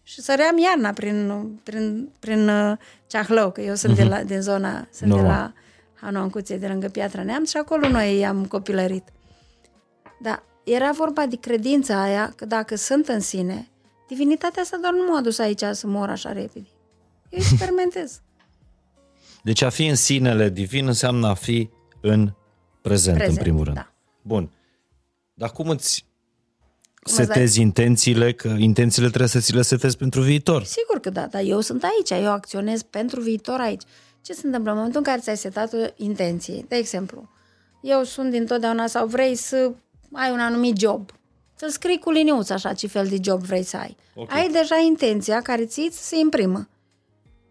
[0.03, 3.97] Și săream iarna prin, prin, prin uh, Ceahlău, că eu sunt uh-huh.
[3.97, 5.27] de la, din zona, sunt Normal.
[5.27, 5.53] de la
[6.01, 9.03] Hanoancuție, de lângă Piatra Neamț și acolo noi am copilărit.
[10.19, 13.67] Da, era vorba de credința aia că dacă sunt în sine,
[14.07, 16.67] divinitatea asta doar nu m-a adus aici să mor așa repede.
[17.29, 18.21] Eu experimentez.
[19.47, 21.69] Deci a fi în sinele divin înseamnă a fi
[22.01, 22.31] în
[22.81, 23.75] prezent, Prezent, în primul rând.
[23.75, 23.93] da.
[24.21, 24.51] Bun.
[25.33, 26.05] Dar cum îți
[27.01, 28.33] Cum setezi intențiile?
[28.33, 30.63] Că intențiile trebuie să ți le setezi pentru viitor.
[30.63, 33.81] Sigur că da, dar eu sunt aici, eu acționez pentru viitor aici.
[34.21, 36.65] Ce se întâmplă în momentul în care ți-ai setat o intenție?
[36.67, 37.29] De exemplu,
[37.81, 39.71] eu sunt dintotdeauna sau vrei să
[40.11, 41.11] ai un anumit job,
[41.55, 43.95] să scrii cu liniuță așa ce fel de job vrei să ai.
[44.15, 44.33] Ok.
[44.33, 46.67] Ai deja intenția care ți se imprimă.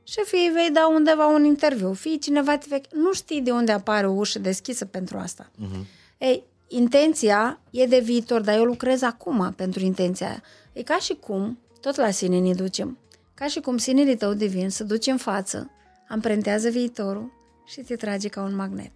[0.08, 2.80] Și fie vei da undeva un interviu, fie cineva te vei...
[2.92, 5.50] Nu știi de unde apare o ușă deschisă pentru asta.
[5.50, 5.86] Uh-huh.
[6.18, 10.42] Ei, intenția e de viitor, dar eu lucrez acum pentru intenția aia.
[10.72, 12.98] E ca și cum, tot la sine ne ducem,
[13.34, 15.70] ca și cum sinele tău divin se duce în față,
[16.08, 17.32] amprentează viitorul
[17.66, 18.92] și te trage ca un magnet.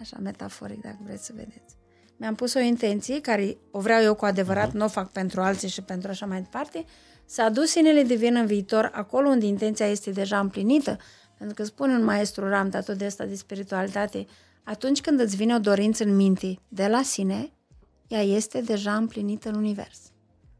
[0.00, 1.76] Așa metaforic, dacă vreți să vedeți.
[2.16, 4.74] Mi-am pus o intenție care o vreau eu cu adevărat, uh-huh.
[4.74, 6.84] nu o fac pentru alții și pentru așa mai departe,
[7.26, 10.98] să adus sinele divin în viitor acolo unde intenția este deja împlinită.
[11.38, 14.26] Pentru că spune un maestru Ramta tot de asta de spiritualitate,
[14.64, 17.50] atunci când îți vine o dorință în minte de la sine,
[18.08, 19.98] ea este deja împlinită în univers.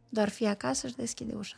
[0.09, 1.57] Doar fii acasă și deschide ușa.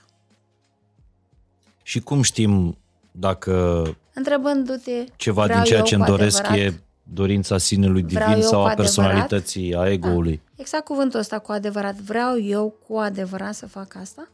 [1.82, 2.76] Și cum știm
[3.10, 3.84] dacă
[4.14, 6.72] Întrebându-te, ceva vreau din ceea eu ce cu îmi doresc adevărat?
[6.72, 8.76] e dorința sinelui Vreau divin eu sau cu a adevărat?
[8.76, 10.40] personalității, a ego-ului?
[10.56, 11.94] Exact cuvântul ăsta cu adevărat.
[11.94, 14.28] Vreau eu cu adevărat să fac asta?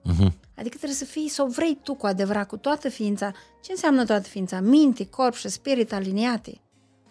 [0.00, 0.32] Uh-huh.
[0.56, 3.32] Adică trebuie să fii, să o vrei tu cu adevărat, cu toată ființa.
[3.62, 4.60] Ce înseamnă toată ființa?
[4.60, 6.60] Minte, corp și spirit aliniate.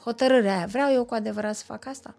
[0.04, 0.66] Hotărârea aia.
[0.66, 2.16] Vreau eu cu adevărat să fac asta?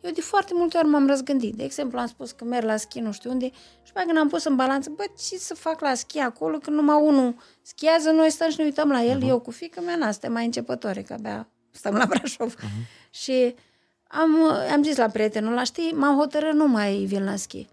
[0.00, 1.54] Eu de foarte multe ori m-am răzgândit.
[1.54, 3.50] De exemplu, am spus că merg la schi nu știu unde
[3.82, 6.76] și pe când am pus în balanță, bă, ce să fac la schi acolo când
[6.76, 9.28] numai unul schiază, noi stăm și ne uităm la el, uh-huh.
[9.28, 12.54] eu cu fică mea, na, suntem mai începători, că abia stăm la Brașov.
[12.54, 13.10] Uh-huh.
[13.10, 13.54] Și
[14.08, 17.68] am, am zis la prietenul ăla, știi, m-am hotărât, nu mai vin la schi.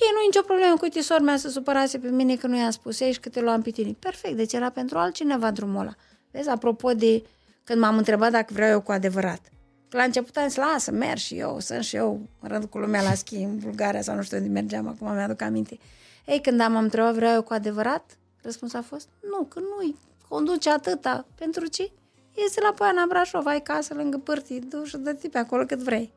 [0.00, 2.56] Ok, nu e nicio problemă, cu uite, sora mea să supărase pe mine că nu
[2.56, 3.96] i-am spus ei și că te luam pe tine.
[3.98, 5.94] Perfect, deci era pentru altcineva drumul ăla.
[6.30, 7.22] Vezi, apropo de
[7.64, 9.40] când m-am întrebat dacă vreau eu cu adevărat.
[9.88, 12.78] Că la început am zis, lasă, merg și eu, sunt și eu în rând cu
[12.78, 15.78] lumea la schi în Bulgaria sau nu știu unde mergeam, acum mi-aduc aminte.
[16.26, 19.96] Ei, când am întrebat vreau eu cu adevărat, răspunsul a fost, nu, că nu-i,
[20.28, 21.26] conduce atâta.
[21.34, 21.90] Pentru ce?
[22.34, 26.12] Este la Poiana Brașov, ai casă lângă pârtii, du și dă pe acolo cât vrei.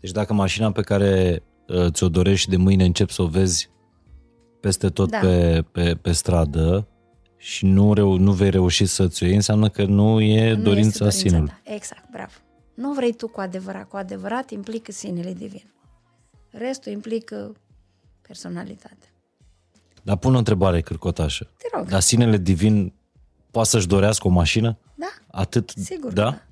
[0.00, 1.49] Deci dacă mașina pe care uh,
[1.88, 3.70] ți-o dorești de mâine începi să o vezi
[4.60, 5.18] peste tot Da.
[5.18, 6.86] pe, pe, pe stradă
[7.36, 11.06] și nu, reu, nu vei reuși să-ți o iei, înseamnă că nu e Nu dorința
[11.06, 11.48] este sinului.
[11.48, 11.60] ta.
[11.74, 12.32] Exact, bravo.
[12.74, 13.88] Nu vrei tu cu adevărat.
[13.88, 15.64] Cu adevărat implică sinele divin.
[16.50, 17.52] Restul implică
[18.22, 19.08] personalitatea.
[20.02, 21.50] Dar pun o întrebare cârcotașă.
[21.56, 21.88] Te rog.
[21.88, 22.92] Dar sinele divin
[23.50, 24.78] poate să-și dorească o mașină?
[24.94, 25.72] Da, Atât?
[25.76, 26.12] sigur.
[26.12, 26.24] Da?
[26.24, 26.42] că Da?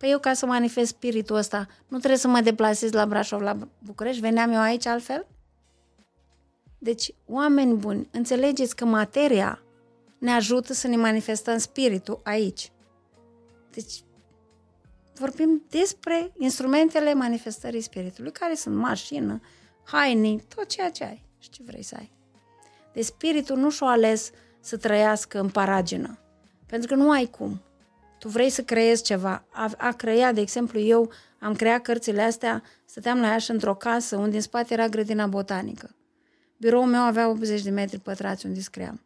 [0.00, 0.06] Da.
[0.06, 3.58] Păi eu ca să manifest spiritul ăsta, nu trebuie să mă deplasez la Brașov, la
[3.78, 4.20] București?
[4.20, 5.26] Veneam eu aici altfel?
[6.78, 9.62] Deci, oameni buni, înțelegeți că materia
[10.18, 12.72] ne ajută să ne manifestăm spiritul aici.
[13.70, 14.02] Deci,
[15.14, 19.40] vorbim despre instrumentele manifestării spiritului, care sunt mașină,
[19.84, 22.12] haine, tot ceea ce ai și ce vrei să ai.
[22.92, 24.30] Deci spiritul nu și-o ales
[24.60, 26.18] să trăiască în paragină,
[26.66, 27.60] pentru că nu ai cum.
[28.20, 29.44] Tu vrei să creezi ceva.
[29.50, 34.16] A, a crea, de exemplu, eu am creat cărțile astea, stăteam la Iași într-o casă
[34.16, 35.96] unde în spate era grădina botanică.
[36.56, 39.00] Biroul meu avea 80 de metri pătrați unde scriam.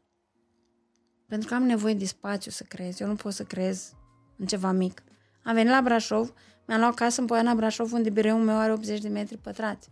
[1.29, 3.01] pentru că am nevoie de spațiu să creez.
[3.01, 3.93] Eu nu pot să creez
[4.37, 5.03] în ceva mic.
[5.43, 6.33] Am venit la Brașov,
[6.67, 9.89] mi-am luat casă în Poiana Brașov, unde biroul meu are 80 de metri pătrați.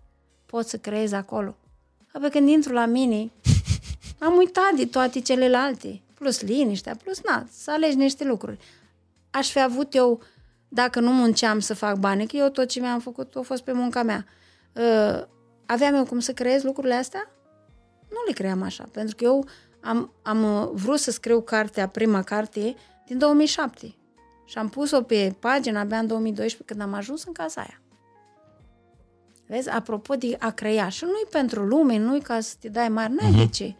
[0.47, 1.57] Pot să creez acolo.
[2.13, 3.33] Apoi când intru la mini,
[4.19, 8.59] am uitat de toate celelalte, plus liniștea, plus na, să alegi niște lucruri.
[9.33, 10.23] Aș fi avut eu,
[10.69, 13.73] dacă nu munceam să fac bani, că eu tot ce mi-am făcut a fost pe
[13.73, 14.27] munca mea.
[14.73, 15.23] Uh,
[15.67, 17.31] aveam eu cum să creez lucrurile astea?
[18.09, 19.47] Nu le cream așa, pentru că eu
[19.81, 22.75] am, am uh, vrut să scriu cartea, prima carte,
[23.07, 23.95] din 2007.
[24.45, 27.81] Și am pus-o pe pagina abia în 2012 când am ajuns în casa aia.
[29.47, 29.69] Vezi?
[29.69, 30.89] Apropo de a crea.
[30.89, 33.37] Și nu-i pentru lume, nu-i ca să te dai mari, n-ai uh-huh.
[33.37, 33.75] de ce.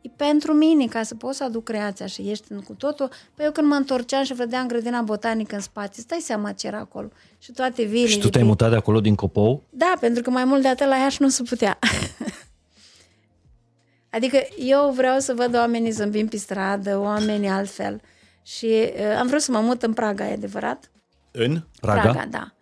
[0.00, 3.08] E pentru mine, ca să pot să aduc creația și ești cu totul.
[3.34, 6.78] Păi eu când mă întorceam și vedeam grădina botanică în spate, stai seama ce era
[6.78, 7.08] acolo.
[7.38, 8.08] Și toate vilele.
[8.08, 8.48] Și tu te-ai pe...
[8.48, 9.62] mutat de acolo din Copou?
[9.70, 11.78] Da, pentru că mai mult de atât la Iași nu se putea.
[14.16, 18.00] adică eu vreau să văd oamenii zâmbind pe stradă, oamenii altfel.
[18.42, 20.90] Și uh, am vrut să mă mut în Praga, e adevărat?
[21.30, 22.00] În Praga?
[22.00, 22.52] Praga, da.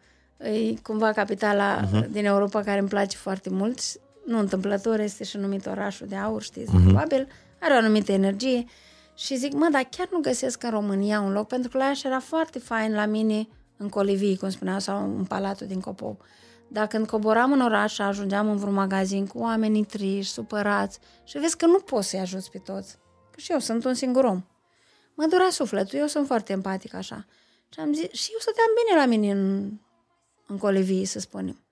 [0.47, 2.11] E cumva capitala uh-huh.
[2.11, 3.81] din Europa care îmi place foarte mult.
[4.27, 6.85] Nu întâmplător, este și numit orașul de aur, știți, uh-huh.
[6.85, 7.29] probabil.
[7.61, 8.65] Are o anumită energie.
[9.15, 12.07] Și zic, mă, dar chiar nu găsesc în România un loc, pentru că la Iași
[12.07, 16.19] era foarte fain la mine în Colivii, cum spuneau, sau în Palatul din Copou.
[16.69, 21.39] Dar când coboram în oraș și ajungeam în vreun magazin cu oamenii triși, supărați, și
[21.39, 22.99] vezi că nu poți să-i ajuți pe toți.
[23.31, 24.45] Că și eu sunt un singur om.
[25.15, 27.27] Mă dura sufletul, eu sunt foarte empatic așa.
[27.69, 29.73] Și am zis, și eu stăteam bine la mine în,
[30.47, 31.66] în colevii, să spunem.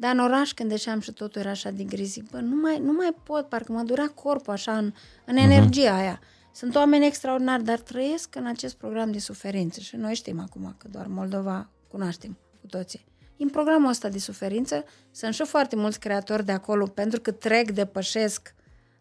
[0.00, 2.78] Dar în oraș, când deșeam și totul era așa de gri, zic, bă, nu mai,
[2.78, 4.92] nu mai pot, parcă mă durea corpul așa în,
[5.24, 5.40] în uh-huh.
[5.40, 6.20] energia aia.
[6.52, 10.88] Sunt oameni extraordinari, dar trăiesc în acest program de suferință și noi știm acum că
[10.88, 13.04] doar Moldova cunoaștem cu toții.
[13.38, 17.70] În programul ăsta de suferință sunt și foarte mulți creatori de acolo pentru că trec,
[17.70, 18.54] depășesc,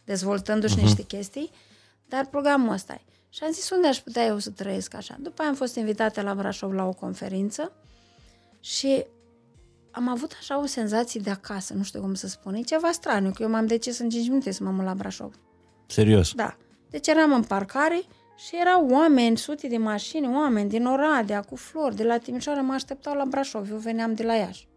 [0.03, 0.81] dezvoltându-și uh-huh.
[0.81, 1.51] niște chestii,
[2.07, 3.01] dar programul ăsta e.
[3.29, 5.17] Și am zis, unde aș putea eu să trăiesc așa?
[5.19, 7.71] După aia am fost invitată la Brașov la o conferință
[8.59, 9.05] și
[9.91, 12.53] am avut așa o senzație de acasă, nu știu cum să spun.
[12.53, 15.33] E ceva straniu, că eu m-am decis în 5 minute să mă mut la Brașov.
[15.85, 16.33] Serios?
[16.33, 16.57] Da.
[16.89, 18.01] Deci eram în parcare
[18.37, 22.73] și erau oameni, sute de mașini, oameni din Oradea, cu flori, de la Timișoara, mă
[22.73, 24.67] așteptau la Brașov, eu veneam de la Iași.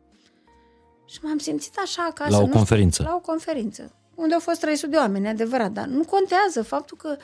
[1.04, 2.30] Și m-am simțit așa acasă.
[2.30, 3.02] La o conferință?
[3.02, 6.96] Știu, la o conferință, unde au fost 300 de oameni, adevărat, dar nu contează faptul
[6.96, 7.16] că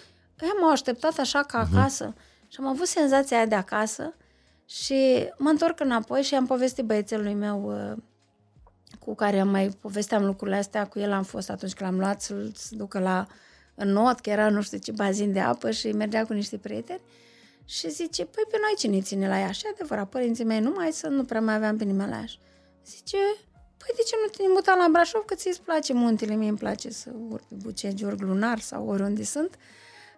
[0.43, 1.77] Ăia m-au așteptat așa ca mhm.
[1.77, 2.49] acasă uh-huh.
[2.49, 4.15] și am avut senzația aia de acasă
[4.69, 7.97] și mă întorc înapoi și am povestit băiețelului meu uh,
[8.99, 12.21] cu care am mai povesteam lucrurile astea, cu el am fost atunci când l-am luat
[12.21, 13.27] să-l să ducă la
[13.75, 17.01] în not, că era nu știu ce bazin de apă și mergea cu niște prieteni
[17.65, 19.51] și zice, păi pe noi cine ține la ea?
[19.51, 22.25] Și adevărat, părinții mei nu mai sunt, nu prea mai aveam pe nimeni la ea.
[22.87, 23.17] Zice,
[23.77, 26.91] păi de ce nu te muta la Brașov, că ți-ți place muntele, mie îmi place
[26.91, 29.55] să urc pe Bucegi, urc lunar sau oriunde sunt.
[29.55, 29.61] Uh,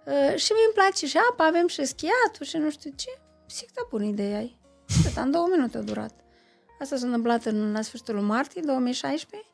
[0.05, 3.18] Uh, și mi-mi place și apa, avem și schiatul și nu știu ce.
[3.51, 4.59] Zic, da, bună idee ai.
[4.98, 6.14] Atât, în două minute a durat.
[6.80, 9.48] Asta s-a întâmplat în, la sfârșitul lui martie 2016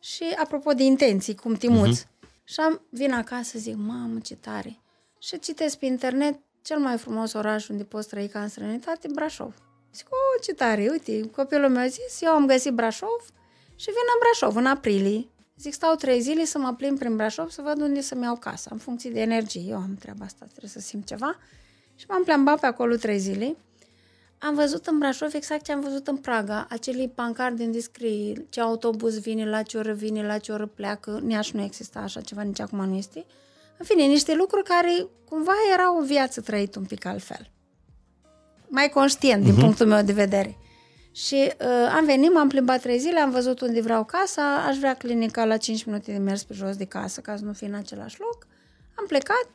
[0.00, 2.04] și apropo de intenții, cum timuți.
[2.04, 2.44] Uh-huh.
[2.44, 4.80] Și am, vin acasă, zic, mamă, ce tare.
[5.18, 9.54] Și citesc pe internet cel mai frumos oraș unde poți trăi ca în străinătate, Brașov.
[9.94, 13.20] Zic, oh, ce tare, uite, copilul meu a zis, eu am găsit Brașov
[13.76, 15.28] și vin în Brașov în aprilie.
[15.58, 18.68] Zic, stau trei zile să mă plimb prin Brașov să văd unde să-mi iau casa,
[18.72, 19.62] în funcție de energie.
[19.68, 21.36] Eu am treaba asta, trebuie să simt ceva.
[21.96, 23.56] Și m-am plimbat pe acolo trei zile.
[24.38, 28.60] Am văzut în Brașov exact ce am văzut în Praga, acele pancarde unde scrie ce
[28.60, 31.20] autobuz vine, la ce oră vine, la ce oră pleacă.
[31.22, 33.24] Nici nu exista așa ceva, nici acum nu este.
[33.78, 37.50] În fine, niște lucruri care cumva erau o viață trăită un pic altfel.
[38.68, 39.60] Mai conștient, din uh-huh.
[39.60, 40.58] punctul meu de vedere.
[41.12, 44.94] Și uh, am venit, m-am plimbat trei zile, am văzut unde vreau casa, aș vrea
[44.94, 47.74] clinica la 5 minute de mers pe jos de casă, ca să nu fie în
[47.74, 48.46] același loc.
[48.94, 49.48] Am plecat,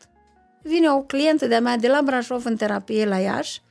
[0.61, 3.61] vine o clientă de-a mea de la Brașov în terapie la Iași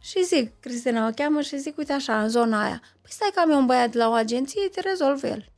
[0.00, 2.82] și zic, Cristina o cheamă și zic, uite așa, în zona aia.
[3.02, 5.52] Păi stai că am eu un băiat la o agenție, te rezolv el.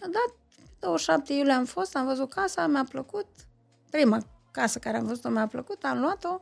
[0.00, 0.34] A dat
[0.78, 3.26] 27 iulie am fost, am văzut casa, mi-a plăcut.
[3.90, 4.18] Prima
[4.50, 6.40] casă care am văzut-o mi-a plăcut, am luat-o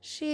[0.00, 0.26] și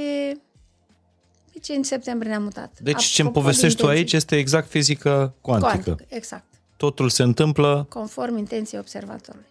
[1.63, 2.79] 5 septembrie ne-am mutat.
[2.81, 5.83] Deci ce îmi povestești tu aici este exact fizică cuantică.
[5.83, 6.45] Cuantică, exact.
[6.77, 7.87] Totul se întâmplă...
[7.89, 9.47] Conform intenției observatorului.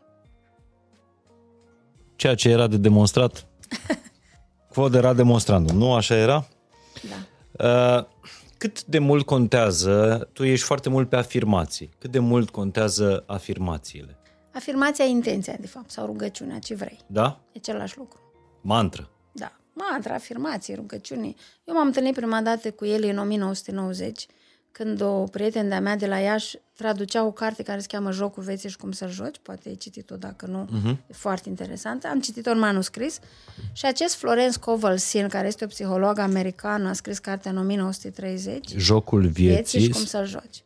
[2.17, 3.45] Ceea ce era de demonstrat,
[4.73, 5.93] quod era demonstrandum, nu?
[5.93, 6.47] Așa era?
[7.09, 7.97] Da.
[7.97, 8.05] Uh,
[8.57, 14.17] cât de mult contează, tu ești foarte mult pe afirmații, cât de mult contează afirmațiile?
[14.53, 16.97] Afirmația, intenția, de fapt, sau rugăciunea, ce vrei.
[17.07, 17.39] Da?
[17.51, 18.19] E același lucru.
[18.61, 19.09] Mantră
[19.77, 21.35] mantra, afirmații, rugăciuni.
[21.63, 24.27] Eu m-am întâlnit prima dată cu el în 1990,
[24.77, 28.43] când o prietenă de-a mea de la Iași traducea o carte care se cheamă Jocul
[28.43, 30.97] veții și cum să joci, poate ai citit-o dacă nu, uh-huh.
[31.07, 32.07] e foarte interesantă.
[32.07, 33.19] Am citit-o în manuscris
[33.73, 39.21] și acest Florence Covalsin, care este o psiholog americană, a scris cartea în 1930, Jocul
[39.21, 39.81] vieții vieții.
[39.81, 40.63] și cum să joci.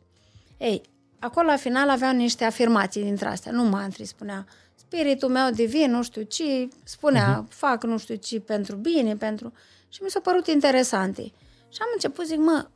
[0.56, 0.82] Ei,
[1.18, 6.02] acolo la final aveau niște afirmații dintre astea, nu mantri, spunea spiritul meu divin, nu
[6.02, 7.48] știu ce, spunea, uh-huh.
[7.48, 9.52] fac nu știu ce pentru bine, pentru...
[9.88, 11.22] Și mi s-a părut interesante.
[11.68, 12.66] Și am început, zic, mă,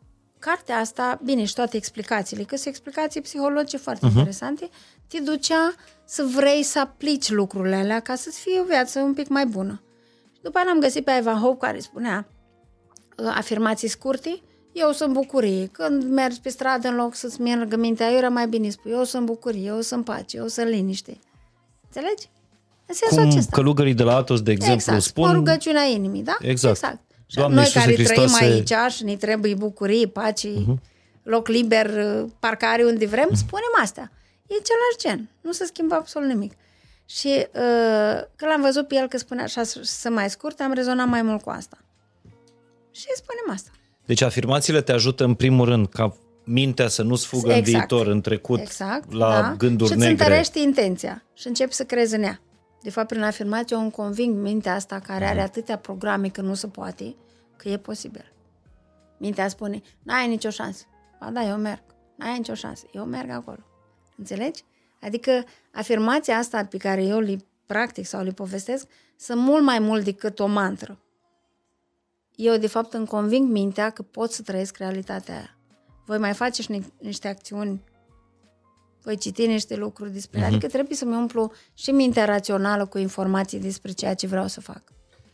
[0.49, 4.17] cartea asta, bine, și toate explicațiile, că sunt explicații psihologice foarte uh-huh.
[4.17, 4.69] interesante,
[5.09, 5.75] te ducea
[6.05, 9.83] să vrei să aplici lucrurile alea ca să-ți fie o viață un pic mai bună.
[10.33, 12.29] Și după aia am găsit pe Ivan Hope care spunea
[13.17, 14.41] uh, afirmații scurte,
[14.73, 15.67] eu sunt bucurie.
[15.67, 19.05] Când mergi pe stradă, în loc să-ți meargă mintea, eu era mai bine spui, eu
[19.05, 21.19] sunt bucurie, eu sunt pace, eu sunt liniște.
[21.85, 22.29] Înțelegi?
[22.87, 23.57] În sensul Cum acesta.
[23.57, 25.29] călugării de la Atos, de exemplu, exact, spun...
[25.29, 26.37] o rugăciunea inimii, da?
[26.41, 26.77] Exact.
[26.77, 27.06] exact.
[27.27, 30.77] Și Doamne noi Iisuse care Hristoase- trăim aici și ne trebuie bucurie, pace, uh-huh.
[31.23, 31.91] loc liber,
[32.39, 33.37] parcare unde vrem, uh-huh.
[33.39, 34.13] spunem astea.
[34.47, 35.29] E același gen.
[35.41, 36.53] Nu se schimbă absolut nimic.
[37.09, 40.73] Și uh, când l-am văzut pe el că spune așa să- să mai scurt, am
[40.73, 41.79] rezonat mai mult cu asta.
[42.91, 43.71] Și spunem asta.
[44.07, 47.89] Deci afirmațiile te ajută în primul rând ca mintea să nu-ți fugă în Exact.
[47.89, 49.55] viitor, în trecut, Exact, la da.
[49.59, 50.25] gânduri și îți negre.
[50.25, 52.41] întărești intenția și începi să crezi în ea.
[52.87, 55.33] De fapt, prin afirmație, eu îmi conving mintea asta care Mhm.
[55.33, 57.17] are atâtea programe că nu se poate,
[57.57, 58.33] că e posibil.
[59.19, 60.85] Mintea spune, n-ai nicio șansă.
[61.21, 61.83] Ba da, eu merg.
[62.17, 62.87] N-ai nicio șansă.
[62.93, 63.59] Eu merg acolo.
[64.17, 64.63] Înțelegi?
[65.01, 67.37] Adică afirmația asta pe care eu le
[67.67, 68.87] practic sau le povestesc
[69.17, 70.99] sunt mult mai mult decât o mantră.
[72.35, 75.57] Eu, de fapt, îmi conving mintea că pot să trăiesc realitatea aia.
[76.05, 77.83] Voi mai face și ni- niște acțiuni
[79.07, 80.47] voi citi niște lucruri despre uh-huh.
[80.47, 84.83] Adică trebuie să-mi umplu și mintea rațională cu informații despre ceea ce vreau să fac.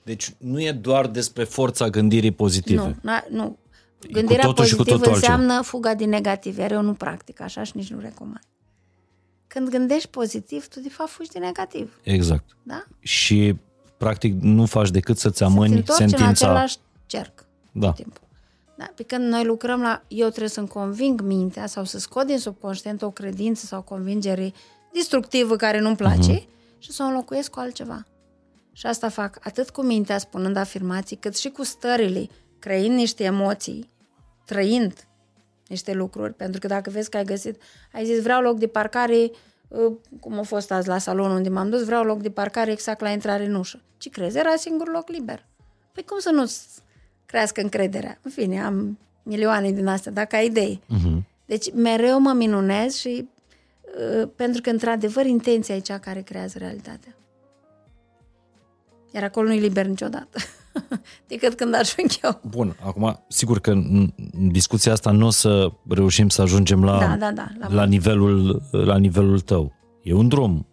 [0.03, 2.81] Deci nu e doar despre forța gândirii pozitive.
[2.81, 3.59] Nu, na, nu.
[4.11, 5.35] Gândirea totul și cu pozitivă totul altceva.
[5.35, 8.43] înseamnă fuga din negativ, iar eu nu practic așa și nici nu recomand.
[9.47, 12.57] Când gândești pozitiv, tu de fapt fugi din negativ, Exact.
[12.63, 12.85] da?
[13.01, 13.57] Și
[13.97, 16.47] practic nu faci decât să-ți Să te amâni întorci în sentința.
[16.47, 16.77] același
[17.07, 17.45] cerc.
[17.73, 17.87] Da.
[17.87, 18.23] tot timpul.
[18.77, 18.91] Da?
[18.95, 23.03] Pe când noi lucrăm la, eu trebuie să-mi conving mintea sau să scot din subconștient
[23.03, 24.53] o credință sau o convingere
[24.93, 26.79] destructivă care nu-mi place uh-huh.
[26.79, 28.07] și să o înlocuiesc cu altceva.
[28.73, 32.29] Și asta fac atât cu mintea spunând afirmații, cât și cu stările,
[32.59, 33.91] creând niște emoții,
[34.45, 35.07] trăind
[35.67, 37.63] niște lucruri, pentru că dacă vezi că ai găsit,
[37.93, 39.31] ai zis vreau loc de parcare,
[39.69, 43.01] uh, cum a fost azi la salon unde m-am dus, vreau loc de parcare exact
[43.01, 43.83] la intrare în ușă.
[43.99, 44.39] Ce crezi?
[44.39, 45.47] Era singur loc liber.
[45.93, 46.83] Păi cum să nu-ți
[47.33, 48.19] crească încrederea?
[48.23, 50.81] În fine, am milioane din astea, dacă ai idei.
[50.87, 51.23] Uh-huh.
[51.47, 53.29] Deci mereu mă minunez și
[54.21, 57.15] uh, pentru că într-adevăr intenția e cea care creează realitatea.
[59.15, 60.39] Iar acolo nu e liber niciodată.
[61.29, 62.41] Decât când ajung eu.
[62.49, 66.99] Bun, acum, sigur că în în discuția asta nu o să reușim să ajungem la,
[66.99, 69.73] Da, da, da, la- la, nivelul, la nivelul tău.
[70.03, 70.67] E un drum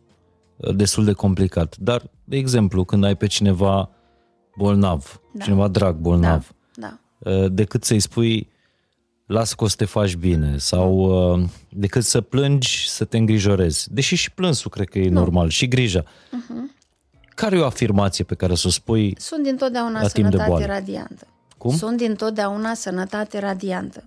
[0.56, 1.78] uh, destul de complicat.
[1.78, 3.90] Dar, de exemplu, când ai pe cineva
[4.58, 5.44] bolnav, Da.
[5.44, 7.00] cineva drag bolnav, Da.
[7.18, 8.50] uh, decât să-i spui
[9.26, 10.94] lasă că o să te faci bine sau
[11.34, 13.94] uh, decât să plângi, să te îngrijorezi.
[13.94, 16.04] Deși și plânsul cred că e normal și grija.
[16.32, 16.72] Mhm.
[17.36, 20.50] Care e o afirmație pe care să o spui Sunt dintotdeauna La timp de sănătate
[20.50, 20.66] boală.
[20.66, 21.28] radiantă.
[21.58, 21.76] Cum?
[21.78, 24.04] Sunt dintotdeauna sănătate radiantă.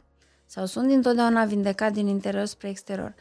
[0.47, 3.15] Sau sunt dintotdeauna vindecat din interior spre exterior.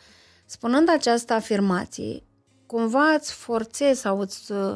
[0.45, 2.23] Spunând această afirmație,
[2.65, 4.73] cumva îți forțezi sau îți uh,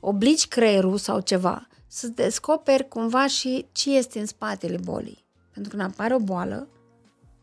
[0.00, 5.24] obligi creierul sau ceva să descoperi cumva și ce este în spatele bolii.
[5.52, 6.68] Pentru că când apare o boală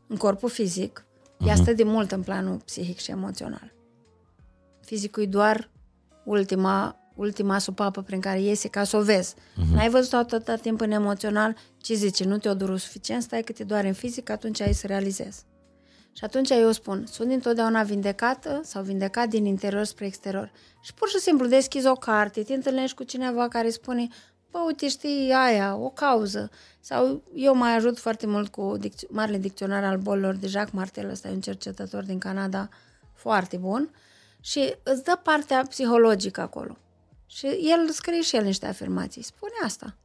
[0.08, 1.06] în corpul fizic,
[1.46, 3.74] ea stă de mult în planul psihic și emoțional.
[4.82, 5.70] Fizicul e doar
[6.26, 9.34] ultima, ultima supapă prin care iese ca să o vezi.
[9.34, 9.74] Uh-huh.
[9.74, 13.64] N-ai văzut atâta timp în emoțional, ce zice, nu te-o durut suficient, stai că te
[13.64, 15.44] doare în fizic, atunci ai să realizezi.
[16.12, 20.52] Și atunci eu spun, sunt întotdeauna vindecată sau vindecat din interior spre exterior.
[20.82, 24.08] Și pur și simplu deschizi o carte, te întâlnești cu cineva care spune,
[24.52, 26.50] bă, uite, știi, aia, o cauză.
[26.80, 31.10] Sau eu mai ajut foarte mult cu dic- marele dicționar al bolilor de Jacques Martel,
[31.10, 32.70] ăsta e un cercetător din Canada
[33.14, 33.90] foarte bun,
[34.42, 36.78] și îți dă partea psihologică acolo.
[37.26, 39.22] Și el scrie și el niște afirmații.
[39.22, 39.96] Spune asta.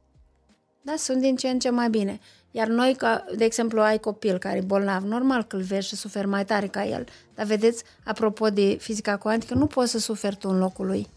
[0.81, 2.19] Da, sunt din ce în ce mai bine.
[2.51, 5.95] Iar noi, ca, de exemplu, ai copil care e bolnav, normal că îl vezi și
[5.95, 7.05] suferi mai tare ca el.
[7.35, 11.07] Dar vedeți, apropo de fizica cuantică, nu poți să suferi tu în locul lui.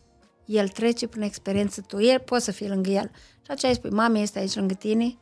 [0.47, 3.11] El trece prin experiență tu, el poți să fii lângă el.
[3.15, 5.19] Și atunci ai spui, mami este aici lângă tine,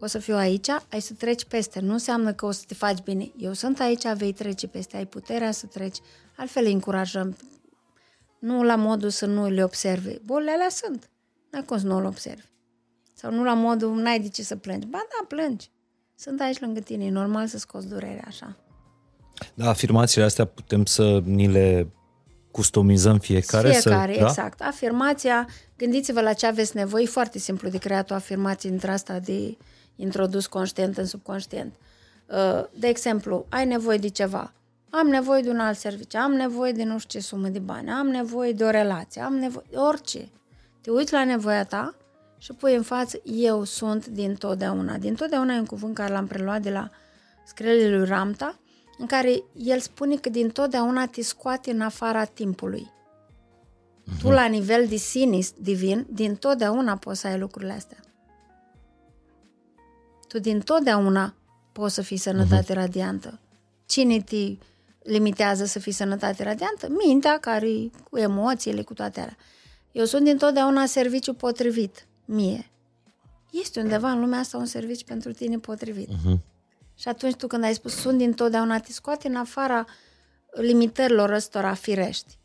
[0.00, 1.80] o să fiu aici, ai să treci peste.
[1.80, 3.32] Nu înseamnă că o să te faci bine.
[3.36, 5.98] Eu sunt aici, vei trece peste, ai puterea să treci.
[6.36, 7.36] Altfel îi încurajăm.
[8.38, 10.20] Nu la modul să nu le observe.
[10.24, 11.10] Bolile alea sunt.
[11.50, 12.48] N-ai cum să nu le observi.
[13.14, 14.86] Sau nu la modul, n-ai de ce să plângi.
[14.86, 15.70] Ba da, plângi.
[16.14, 18.56] Sunt aici lângă tine, e normal să scoți durerea așa.
[19.54, 21.92] Da, afirmațiile astea putem să ni le
[22.50, 23.70] customizăm fiecare.
[23.70, 24.26] Fiecare, să, da?
[24.26, 24.60] exact.
[24.60, 29.18] Afirmația, gândiți-vă la ce aveți nevoie, e foarte simplu de creat o afirmație între asta
[29.18, 29.56] de
[29.96, 31.72] introdus conștient în subconștient.
[32.26, 34.52] Uh, De exemplu, ai nevoie de ceva.
[34.90, 37.90] Am nevoie de un alt serviciu, am nevoie de nu știu ce sumă de bani,
[37.90, 40.28] am nevoie de o relație, am nevoie de orice.
[40.80, 41.94] Te uiți la nevoia ta
[42.38, 44.96] și pui în față, eu sunt din totdeauna.
[44.96, 46.90] Din totdeauna e un cuvânt care l-am preluat de la
[47.46, 48.59] scrierile lui Ramta,
[49.00, 52.90] în care el spune că din totdeauna te scoate în afara timpului.
[54.20, 57.98] Tu, la nivel de sine divin, din totdeauna poți să ai lucrurile astea.
[60.28, 61.34] Tu din totdeauna
[61.72, 63.38] poți să fii sănătate radiantă.
[63.86, 64.56] Cine te
[65.02, 66.88] limitează să fii sănătate radiantă?
[66.88, 69.36] Mintea care cu emoțiile, cu toate alea.
[69.92, 72.70] Eu sunt din totdeauna serviciu potrivit mie.
[73.50, 76.08] Este undeva în lumea asta un serviciu pentru tine potrivit.
[76.08, 76.38] Uh-huh.
[77.00, 79.84] Și atunci tu când ai spus sunt din totdeauna, te scoate în afara
[80.50, 82.38] limitărilor ăstora firești.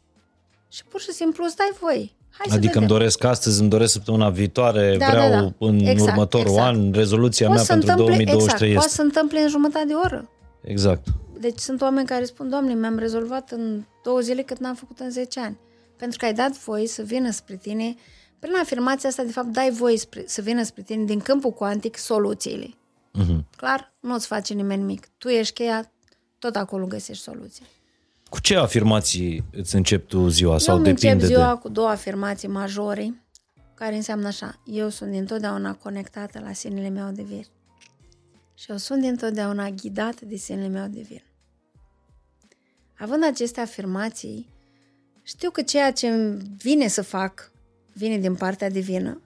[0.70, 2.16] Și pur și simplu îți dai voi.
[2.30, 2.98] Hai să Adică îmi vedem.
[2.98, 5.54] doresc astăzi, îmi doresc săptămâna viitoare, Da, vreau da, da.
[5.58, 6.68] în Exact, următorul exact.
[6.76, 8.96] an, rezoluția mea Poate să pentru întâmple, 2023 exact, poate este.
[8.96, 10.30] să întâmple în jumătate de oră.
[10.62, 11.08] Exact.
[11.40, 15.10] Deci sunt oameni care spun, Doamne, mi-am rezolvat în două zile cât n-am făcut în
[15.10, 15.58] 10 ani.
[15.98, 17.96] Pentru că ai dat voie să vină spre tine,
[18.40, 21.98] prin afirmația asta, de fapt, dai voie spre, să vină spre tine din câmpul cuantic
[21.98, 22.70] soluțiile.
[23.18, 23.46] Mhm.
[23.58, 23.94] Clar?
[24.00, 25.08] Nu-ți face nimeni nimic.
[25.18, 25.92] Tu ești cheia,
[26.40, 27.66] tot acolo găsești soluția.
[28.30, 31.60] Cu ce afirmații îți începi tu ziua sau Eu îmi încep depinde ziua de...
[31.60, 33.22] cu două afirmații majore,
[33.74, 37.46] care înseamnă așa, eu sunt dintotdeauna conectată la sinele meu de vir.
[38.54, 41.24] Și eu sunt dintotdeauna ghidată de sinele meu de vir.
[42.98, 44.50] Având aceste afirmații,
[45.24, 47.52] știu că ceea ce îmi vine să fac
[47.94, 49.22] vine din partea divină,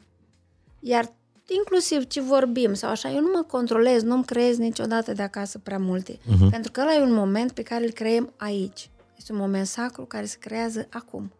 [0.79, 1.13] iar
[1.53, 5.79] inclusiv ce vorbim sau așa, eu nu mă controlez, nu-mi creez niciodată de acasă prea
[5.79, 6.49] multe, uh-huh.
[6.49, 8.89] pentru că ăla e un moment pe care îl creăm aici.
[9.17, 11.31] Este un moment sacru care se creează acum.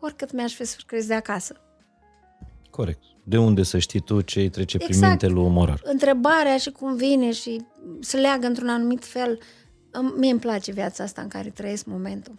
[0.00, 1.60] Oricât mi-aș fi să creez de acasă.
[2.70, 3.02] Corect.
[3.24, 5.08] De unde să știi tu ce îi trece prin Exact.
[5.22, 5.80] minte lui Morar?
[5.84, 7.60] Întrebarea și cum vine și
[8.00, 9.38] se leagă într-un anumit fel.
[9.90, 12.38] Îmi- Mie îmi place viața asta în care trăiesc momentul.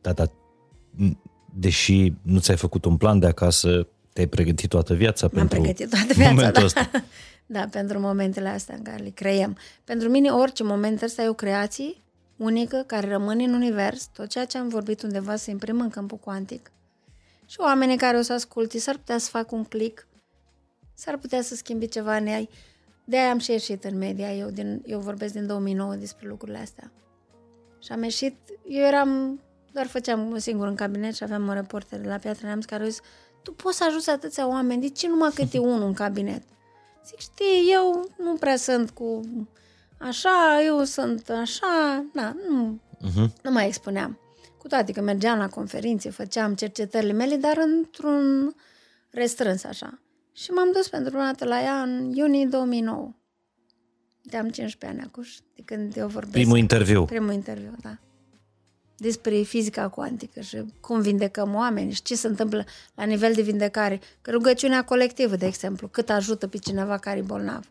[0.00, 0.24] Da, da.
[0.26, 1.16] m-
[1.54, 3.88] Deși nu ți-ai făcut un plan de acasă,
[4.18, 6.30] te-ai pregătit toată viața M-am pentru pregătit toată viața.
[6.30, 6.64] momentul da.
[6.64, 6.90] ăsta.
[7.56, 9.56] da, pentru momentele astea în care le creăm.
[9.84, 11.94] Pentru mine orice moment ăsta e o creație
[12.36, 14.06] unică care rămâne în univers.
[14.06, 16.70] Tot ceea ce am vorbit undeva se imprimă în câmpul cuantic.
[17.46, 20.06] Și oamenii care o să asculte s-ar putea să facă un click,
[20.94, 22.48] s-ar putea să schimbe ceva în ei.
[23.04, 24.34] De-aia am și ieșit în media.
[24.34, 26.92] Eu, din, eu vorbesc din 2009 despre lucrurile astea.
[27.82, 28.36] Și am ieșit,
[28.68, 29.40] eu eram,
[29.72, 32.88] doar făceam singur în cabinet și aveam o reporter de la Piatra Neamț care a
[32.88, 33.00] zis,
[33.48, 36.42] tu poți să ajuți atâția oameni, de ce numai câte unul în cabinet?
[37.06, 39.20] Zic, știi, eu nu prea sunt cu
[39.98, 43.32] așa, eu sunt așa, na, nu, Uh-huh.
[43.42, 44.18] nu mai expuneam.
[44.58, 48.54] Cu toate că mergeam la conferințe, făceam cercetările mele, dar într-un
[49.10, 49.98] restrâns așa.
[50.32, 53.14] Și m-am dus pentru prima dată la ea în iunie 2009.
[54.22, 56.32] De am 15 ani acum, de când eu vorbesc.
[56.32, 57.04] Primul interviu.
[57.04, 57.98] Primul interviu, da.
[59.00, 62.64] Despre fizica cuantică și cum vindecăm oameni și ce se întâmplă
[62.94, 64.00] la nivel de vindecare.
[64.22, 67.70] Că rugăciunea colectivă, de exemplu, cât ajută pe cineva care e bolnav.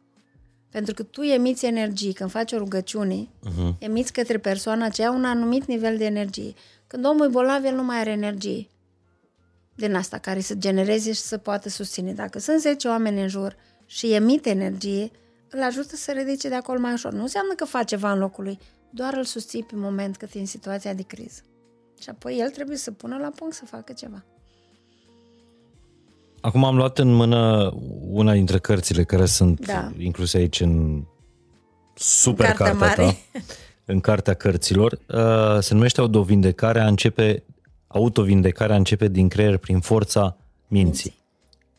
[0.70, 2.14] Pentru că tu emiți energie.
[2.14, 3.78] Când faci o rugăciune, uh-huh.
[3.80, 6.54] emiți către persoana aceea un anumit nivel de energie.
[6.88, 8.70] Când omul e bolnav, el nu mai are energie
[9.78, 12.14] din asta care să genereze și să poată susține.
[12.14, 13.56] Dacă sunt 10 oameni în jur
[13.86, 15.12] și emite energie,
[15.49, 17.14] îl ajută să ridice de acolo mai ușor.
[17.14, 18.60] Nu înseamnă că face ceva în locul lui,
[18.98, 21.41] doar îl susții pe moment cât e în situația de criză.
[22.02, 24.24] Și apoi el trebuie să pună la punct să facă ceva.
[26.41, 27.72] Acum am luat în mână
[28.10, 29.91] una dintre cărțile care sunt Da.
[29.98, 31.03] incluse aici în
[31.95, 33.18] super În cartea cartea mare.
[33.32, 33.40] ta,
[33.86, 34.91] în cartea cărților.
[34.91, 37.44] Uh, se numește Autovindecarea, începe,
[37.88, 40.38] autovindecarea începe din creier prin forța
[40.68, 41.15] minții.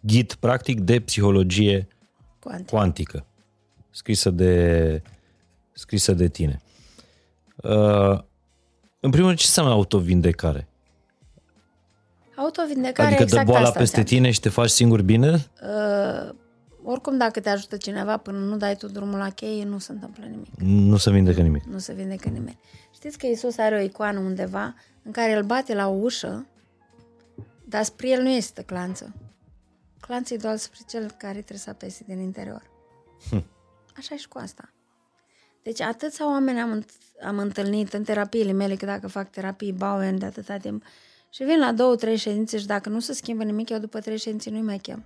[0.00, 1.88] Ghid practic de psihologie
[2.40, 2.68] Cuantic.
[2.68, 3.26] cuantică,
[3.90, 5.02] scrisă de,
[5.72, 6.60] scrisă de tine.
[7.62, 8.20] Uh,
[9.00, 10.68] în primul rând, ce înseamnă autovindecare?
[12.36, 14.22] Autovindecarea Adică exact dă boala asta peste înseamnă.
[14.22, 15.46] tine și te faci singur bine?
[15.62, 16.34] Uh,
[16.84, 20.24] oricum, dacă te ajută cineva până nu dai tu drumul la cheie, nu se întâmplă
[20.24, 20.54] nimic.
[20.60, 21.64] Nu se vindecă nimic.
[21.64, 22.58] Nu se vindecă nimeni.
[22.94, 26.46] Știți că Isus are o icoană undeva în care îl bate la o ușă,
[27.64, 29.14] dar spre el nu este clanță.
[30.00, 32.70] Clanță e doar spre cel care trebuie să apese din interior.
[33.96, 34.72] Așa e și cu asta.
[35.62, 40.18] Deci atâția oameni am, înt- am întâlnit în terapiile mele, că dacă fac terapii Bowen
[40.18, 40.84] de atâta timp,
[41.30, 44.18] și vin la două, trei ședințe și dacă nu se schimbă nimic, eu după trei
[44.18, 45.04] ședințe nu-i mai chem.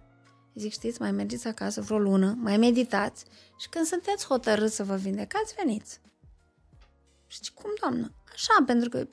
[0.55, 3.25] Îi zic, știți, mai mergeți acasă vreo lună, mai meditați
[3.59, 6.01] Și când sunteți hotărâți să vă vindecați, veniți.
[7.27, 8.13] Și zic, cum, doamnă?
[8.33, 9.09] Așa, pentru că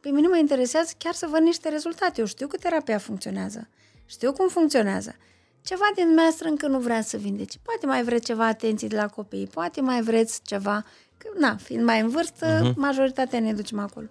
[0.00, 2.20] pe mine mă interesează chiar să văd niște rezultate.
[2.20, 3.68] Eu știu că terapia funcționează.
[4.06, 5.16] Știu cum funcționează.
[5.62, 7.58] Ceva din dumneavoastră încă nu vrea să vindece.
[7.62, 10.84] Poate mai vreți ceva atenție de la copii, poate mai vreți ceva...
[11.16, 12.74] Că, na, fiind mai în vârstă, uh-huh.
[12.74, 14.06] majoritatea ne ducem acolo.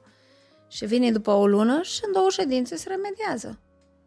[0.68, 3.60] Și vine după o lună și în două ședințe se remediază.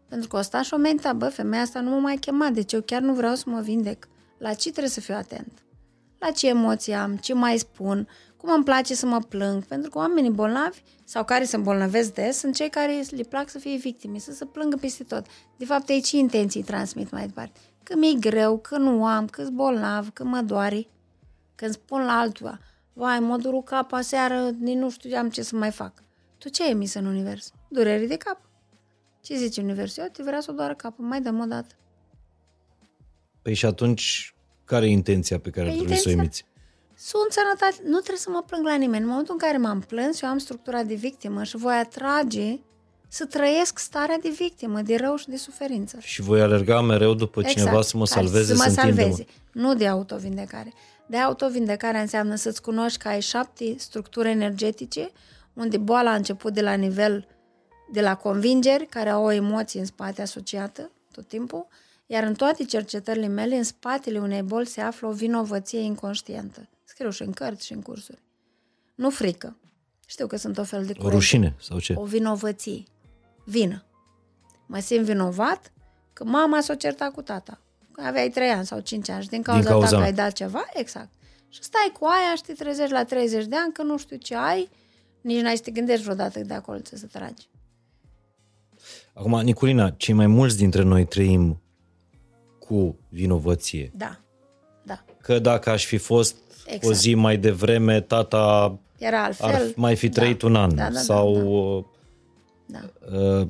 [0.09, 2.73] Pentru că o sta și o menta, bă, femeia asta nu mă mai chema, deci
[2.73, 4.09] eu chiar nu vreau să mă vindec.
[4.39, 5.65] La ce trebuie să fiu atent?
[6.19, 8.09] La ce emoții am, ce mai spun,
[8.45, 12.39] cum îmi place să mă plâng, pentru că oamenii bolnavi sau care se îmbolnăvesc des
[12.39, 15.27] sunt cei care le plac să fie victime, să se plângă peste tot.
[15.57, 17.61] De fapt, ei ce intenții transmit mai departe?
[17.83, 20.87] Că mi-e greu, că nu am, că sunt bolnav, că mă doare.
[21.55, 22.59] Când spun la altul,
[22.93, 26.03] vai, mă duru cap aseară, nici nu știu ce să mai fac.
[26.39, 27.53] Tu ce ai emis în univers?
[27.69, 28.41] Dureri de cap.
[29.21, 30.03] Ce zice universul?
[30.03, 31.75] Eu te vrea să o doară capul, mai dăm o dată.
[33.43, 34.35] Păi și atunci,
[34.65, 36.13] care e intenția pe care păi trebuie intenția?
[36.13, 36.45] să o emiți?
[36.97, 39.03] Sunt sănătate, nu trebuie să mă plâng la nimeni.
[39.03, 42.59] În momentul în care m-am plâns, eu am structura de victimă și voi atrage
[43.09, 45.97] să trăiesc starea de victimă, de rău și de suferință.
[46.01, 49.27] Și voi alerga mereu după exact, cineva să mă salveze, să mă salveze.
[49.53, 50.73] Nu de autovindecare.
[51.07, 55.11] De autovindecare înseamnă să-ți cunoști că ai șapte structuri energetice,
[55.53, 57.27] unde boala a început de la nivel
[57.93, 61.67] de la convingeri, care au o emoție în spate asociată tot timpul,
[62.07, 66.69] iar în toate cercetările mele, în spatele unei boli se află o vinovăție inconștientă.
[66.95, 68.23] Scriu și în cărți și în cursuri.
[68.95, 69.57] Nu frică.
[70.07, 71.07] Știu că sunt o fel de curente.
[71.07, 71.95] O rușine sau ce?
[71.97, 72.83] O vinovăție.
[73.45, 73.85] Vină.
[74.67, 75.73] Mă simt vinovat
[76.13, 77.61] că mama s-a certat cu tata.
[77.93, 80.13] Că aveai 3 ani sau 5 ani și din cauza, din cauza ta că ai
[80.13, 81.09] dat ceva, exact.
[81.49, 84.37] Și stai cu aia și te trezești la 30 de ani că nu știu ce
[84.37, 84.69] ai,
[85.21, 87.49] nici n-ai să te gândești vreodată de acolo să se tragi.
[89.15, 91.63] Acum, Niculina, cei mai mulți dintre noi trăim
[92.59, 93.93] cu vinovăție.
[93.95, 94.19] Da, da.
[95.25, 96.37] Că dacă aș fi fost
[96.67, 96.85] exact.
[96.85, 99.49] o zi mai devreme, tata Era altfel.
[99.49, 100.47] ar mai fi trăit da.
[100.47, 100.75] un an.
[100.75, 101.33] Da, da, sau
[102.67, 103.19] da, da.
[103.19, 103.49] Uh,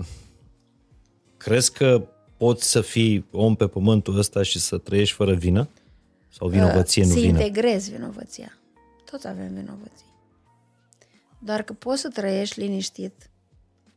[1.37, 5.69] crezi că poți să fii om pe pământul ăsta și să trăiești fără vină?
[6.29, 7.37] Sau vinovăție uh, nu vină?
[7.39, 8.59] Să integrezi vinovăția.
[9.11, 10.13] Toți avem vinovății.
[11.39, 13.31] Doar că poți să trăiești liniștit,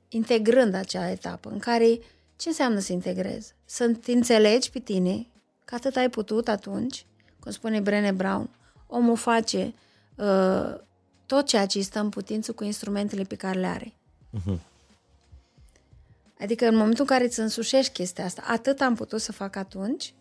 [0.07, 1.99] integrând acea etapă în care
[2.35, 3.53] ce înseamnă să integrezi?
[3.65, 5.27] Să te înțelegi pe tine,
[5.65, 7.05] că atât ai putut atunci,
[7.47, 8.49] cum spune Brené Brown,
[8.87, 9.73] omul face
[10.15, 10.75] uh,
[11.25, 13.93] tot ceea ce îi stă în putință cu instrumentele pe care le are.
[14.33, 14.59] Uh-huh.
[16.39, 20.13] Adică în momentul în care îți însușești chestia asta, atât am putut să fac atunci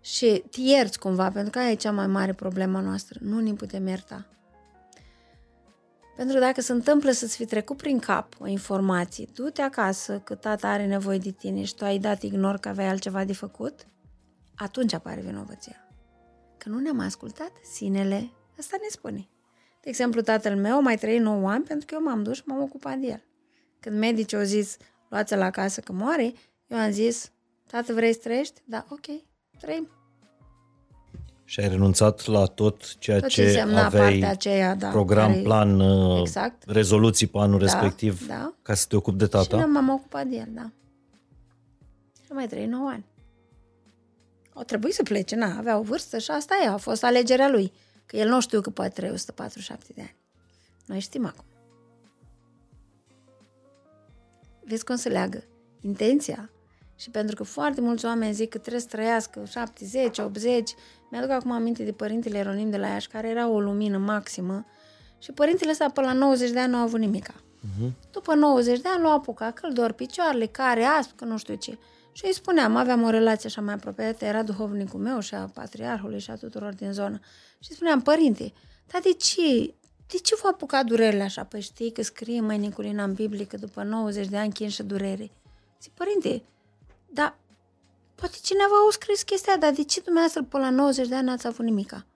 [0.00, 3.18] și te ierți cumva, pentru că aia e cea mai mare problema noastră.
[3.22, 4.26] Nu ne putem ierta.
[6.16, 10.34] Pentru că dacă se întâmplă să-ți fi trecut prin cap o informație, du-te acasă că
[10.34, 13.86] tata are nevoie de tine și tu ai dat ignor că aveai altceva de făcut,
[14.56, 15.87] atunci apare vinovăția.
[16.68, 19.28] Că nu ne-am ascultat sinele, asta ne spune.
[19.82, 22.62] De exemplu, tatăl meu mai trăit 9 ani pentru că eu m-am dus și m-am
[22.62, 23.22] ocupat de el.
[23.80, 24.76] Când medicii au zis,
[25.08, 26.32] luați la casă că moare,
[26.66, 27.32] eu am zis,
[27.66, 28.60] tată, vrei să trăiești?
[28.64, 29.06] Da, ok,
[29.60, 29.88] trăim.
[31.44, 35.42] Și ai renunțat la tot ceea tot ce, ce aveai, aceea, da, program, care...
[35.42, 36.62] plan, uh, exact.
[36.66, 38.54] rezoluții pe anul da, respectiv, da.
[38.62, 39.58] ca să te ocupi de tata?
[39.58, 40.70] Și m-am ocupat de el, da.
[42.24, 43.04] Și mai trei 9 ani.
[44.58, 47.72] Au trebuit să plece, na, avea o vârstă și asta e, a fost alegerea lui.
[48.06, 50.16] Că el nu știu că poate trăi 147 de ani.
[50.86, 51.44] Noi știm acum.
[54.64, 55.44] Vezi cum se leagă?
[55.80, 56.50] Intenția.
[56.96, 60.74] Și pentru că foarte mulți oameni zic că trebuie să trăiască 70, 80,
[61.10, 64.66] mi-aduc acum aminte de părintele Eronim de la Iași, care era o lumină maximă
[65.18, 67.34] și părintele ăsta până la 90 de ani nu a avut nimica.
[67.34, 67.90] Uh-huh.
[68.10, 71.54] După 90 de ani l-a apucat, că îl dor picioarele, care, asp, că nu știu
[71.54, 71.78] ce.
[72.18, 76.20] Și îi spuneam, aveam o relație așa mai apropiată, era duhovnicul meu și a patriarhului
[76.20, 77.20] și a tuturor din zonă.
[77.58, 78.52] Și spuneam, părinte,
[78.86, 79.74] dar de ce,
[80.06, 81.44] de ce v-a apucat durerile așa?
[81.44, 84.82] Păi știi că scrie mai Niculina în Biblie că după 90 de ani chin și
[84.82, 85.30] durere.
[85.82, 86.42] Zic, părinte,
[87.06, 87.38] dar
[88.14, 91.46] poate cineva a scris chestia, dar de ce dumneavoastră până la 90 de ani n-ați
[91.46, 92.06] avut nimica?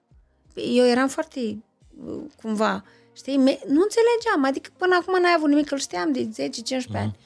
[0.55, 1.63] Eu eram foarte,
[2.05, 6.89] uh, cumva, știi, nu înțelegeam, adică până acum n-ai avut nimic, îl știam de 10-15
[6.89, 6.97] mm.
[6.97, 7.17] ani.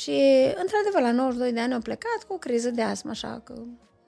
[0.00, 0.20] Și,
[0.62, 3.54] într-adevăr, la 92 de ani au plecat cu o criză de asmă, așa că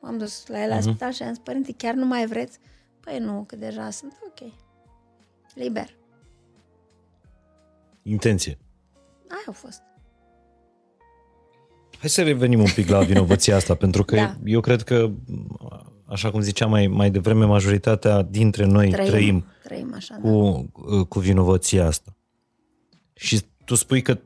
[0.01, 0.81] am dus la el la mm-hmm.
[0.81, 2.59] spital și am zis, părinte, chiar nu mai vreți?
[3.01, 4.53] Păi nu, că deja sunt ok.
[5.55, 5.97] Liber.
[8.03, 8.59] Intenție.
[9.29, 9.83] Aia a fost.
[11.99, 14.37] Hai să revenim un pic la vinovăția asta, pentru că da.
[14.45, 15.11] eu cred că,
[16.05, 21.03] așa cum ziceam mai, mai devreme, majoritatea dintre noi trăim, trăim, trăim așa, cu, da.
[21.03, 22.17] cu vinovăția asta.
[23.15, 24.19] Și tu spui că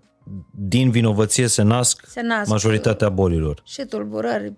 [0.54, 3.62] din vinovăție se nasc, se nasc majoritatea bolilor.
[3.64, 4.52] Și tulburări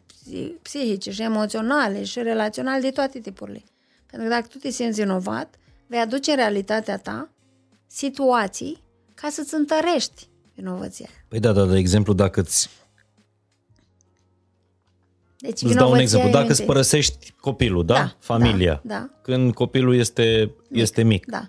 [0.63, 3.63] psihice, și emoționale, și relaționale de toate tipurile.
[4.11, 5.55] Pentru că dacă tu te simți vinovat,
[5.87, 7.29] vei aduce în realitatea ta
[7.87, 8.83] situații
[9.15, 11.09] ca să-ți întărești vinovăția.
[11.29, 12.69] Păi da, da, de exemplu, dacă îți
[15.39, 16.29] Deci Îți dau un vinovăția exemplu.
[16.29, 16.67] e Dacă îți întâi.
[16.75, 17.95] părăsești copilul, da?
[17.95, 18.81] Da, Familia.
[18.85, 19.11] da, da.
[19.23, 20.81] Când copilul este mic.
[20.83, 21.27] este mic.
[21.27, 21.49] Da.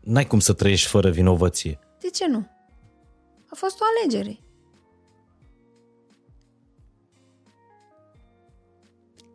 [0.00, 1.78] N-ai cum să trăiești fără vinovăție.
[2.00, 2.46] De ce nu?
[3.54, 4.38] A fost o alegere.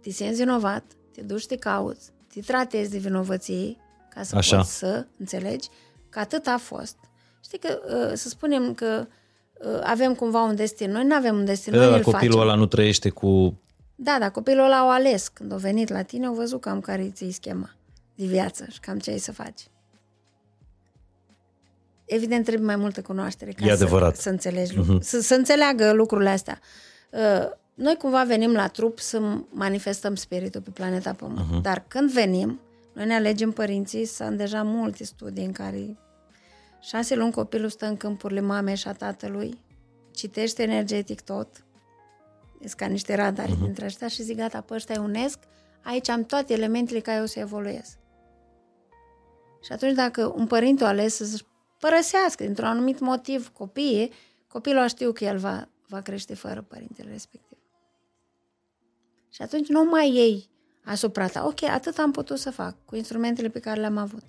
[0.02, 3.78] Te simți vinovat, te duci, te cauți, te tratezi de vinovăție
[4.10, 4.58] ca să Așa.
[4.58, 5.70] poți să înțelegi
[6.10, 6.98] că atât a fost.
[7.44, 9.08] Știi că, uh, să spunem că
[9.54, 10.92] uh, avem cumva un destin.
[10.92, 12.50] Noi nu avem un destin, Păi noi da, îl dar copilul facem.
[12.50, 13.60] ăla nu trăiește cu...
[13.96, 15.28] Da, dar copilul ăla au ales.
[15.28, 17.76] Când au venit la tine, au văzut cam care ți-i schema
[18.16, 19.68] de viață și cam ce ai să faci.
[22.10, 24.16] Evident, trebuie mai multă cunoaștere ca E adevărat.
[24.16, 25.00] Să, să înțelegi uh-huh.
[25.00, 26.60] să, să înțeleagă lucrurile astea.
[27.10, 29.20] Uh, Noi cumva venim la trup să
[29.50, 31.40] manifestăm spiritul pe planeta Pământ.
[31.40, 31.62] Uh-huh.
[31.62, 32.60] Dar când venim,
[32.94, 35.98] noi ne alegem părinții, sunt deja multe studii în care
[36.82, 39.60] șase luni copilul stă în câmpurile mamei și a tatălui,
[40.12, 41.48] citește energetic tot,
[42.60, 43.64] sunt ca niște radari uh-huh.
[43.64, 45.40] dintre ăștia și zic, gata, pe ăștia îi unesc,
[45.84, 47.98] aici am toate elementele care eu să evoluez.
[49.64, 51.44] Și atunci dacă un părinte o ales să-și
[51.80, 54.12] părăsească dintr-un anumit motiv copiii,
[54.48, 57.58] copilul a știu că el va, va crește fără părintele respectiv.
[59.30, 60.50] Și atunci nu mai iei
[60.84, 61.46] asupra ta.
[61.46, 64.24] Ok, atât am putut să fac cu instrumentele pe care le-am avut.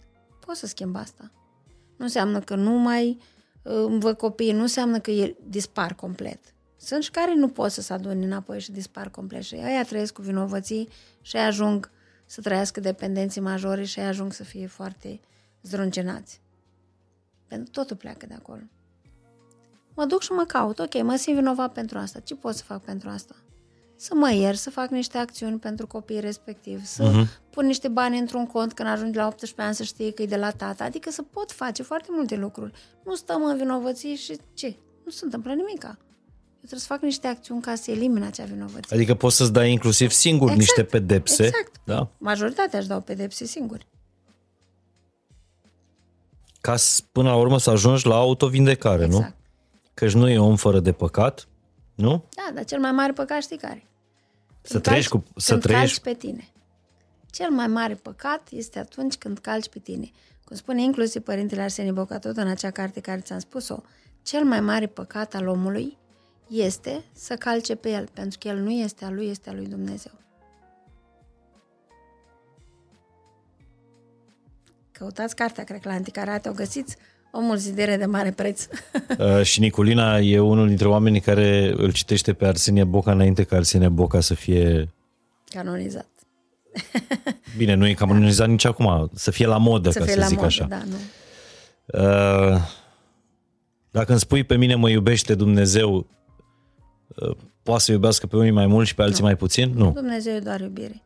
[0.46, 1.30] Pot să schimb asta.
[1.96, 3.18] Nu înseamnă că nu mai
[3.62, 6.54] uh, îmi văd copiii, nu înseamnă că ei dispar complet.
[6.76, 10.12] Sunt și care nu pot să se adune înapoi și dispar complet și aia trăiesc
[10.12, 10.88] cu vinovății
[11.20, 11.90] și aia ajung
[12.26, 15.20] să trăiască dependenții majore și aia ajung să fie foarte
[15.62, 16.40] zdruncenați.
[17.50, 18.60] Pentru totul pleacă de acolo.
[19.94, 20.78] Mă duc și mă caut.
[20.78, 22.18] Ok, mă simt vinovat pentru asta.
[22.20, 23.34] Ce pot să fac pentru asta?
[23.96, 27.50] Să mă ier, să fac niște acțiuni pentru copiii respectiv, să uh-huh.
[27.50, 30.36] pun niște bani într-un cont când ajungi la 18 ani să știi că e de
[30.36, 30.84] la tata.
[30.84, 32.72] Adică să pot face foarte multe lucruri.
[33.04, 34.76] Nu stăm în vinovăție și ce?
[35.04, 35.98] Nu se întâmplă nimica.
[36.62, 38.96] Eu trebuie să fac niște acțiuni ca să elimin acea vinovăție.
[38.96, 41.44] Adică poți să-ți dai inclusiv singur Exact, niște pedepse.
[41.44, 41.80] exact.
[41.84, 42.10] Da?
[42.18, 43.86] Majoritatea își dau pedepse singuri.
[46.60, 49.16] Ca să, până la urmă să ajungi la autovindecare, nu?
[49.16, 49.36] Exact.
[49.94, 51.48] Căci nu e om fără de păcat,
[51.94, 52.24] nu?
[52.36, 53.86] Da, dar cel mai mare păcat știi care?
[54.62, 55.40] Să Când trăiești calci- cu...
[55.40, 56.00] Să când trăiești...
[56.00, 56.48] calci pe tine.
[57.30, 60.10] Cel mai mare păcat este atunci când calci pe tine.
[60.44, 63.76] Cum spune inclusiv Părintele Arsenie Boca tot în acea carte care ți-am spus-o,
[64.22, 65.98] cel mai mare păcat al omului
[66.48, 69.66] este să calce pe el, pentru că el nu este al lui, este al lui
[69.66, 70.12] Dumnezeu.
[75.00, 76.96] Căutați cartea, cred că la Anticarate o găsiți,
[77.32, 78.66] o mulțidere de mare preț.
[79.18, 83.56] Uh, și Niculina e unul dintre oamenii care îl citește pe Arsenie Boca înainte ca
[83.56, 84.92] Arsenie Boca să fie...
[85.44, 86.08] Canonizat.
[87.56, 90.26] Bine, nu e canonizat nici acum, să fie la modă, Să ca fie să la
[90.26, 90.64] zic modă, așa.
[90.64, 90.96] da, nu.
[91.86, 92.60] Uh,
[93.90, 96.06] dacă îmi spui pe mine mă iubește Dumnezeu,
[97.06, 99.72] uh, poate să iubească pe unii mai mult și pe alții mai puțin?
[99.74, 99.92] Nu.
[99.92, 101.02] Dumnezeu e doar iubire.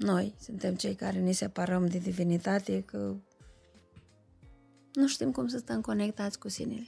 [0.00, 3.14] Noi suntem cei care ne separăm de divinitate, că
[4.92, 6.86] nu știm cum să stăm conectați cu sinele.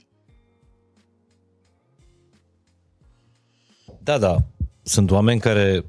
[4.03, 4.37] Da, da.
[4.81, 5.85] Sunt oameni care,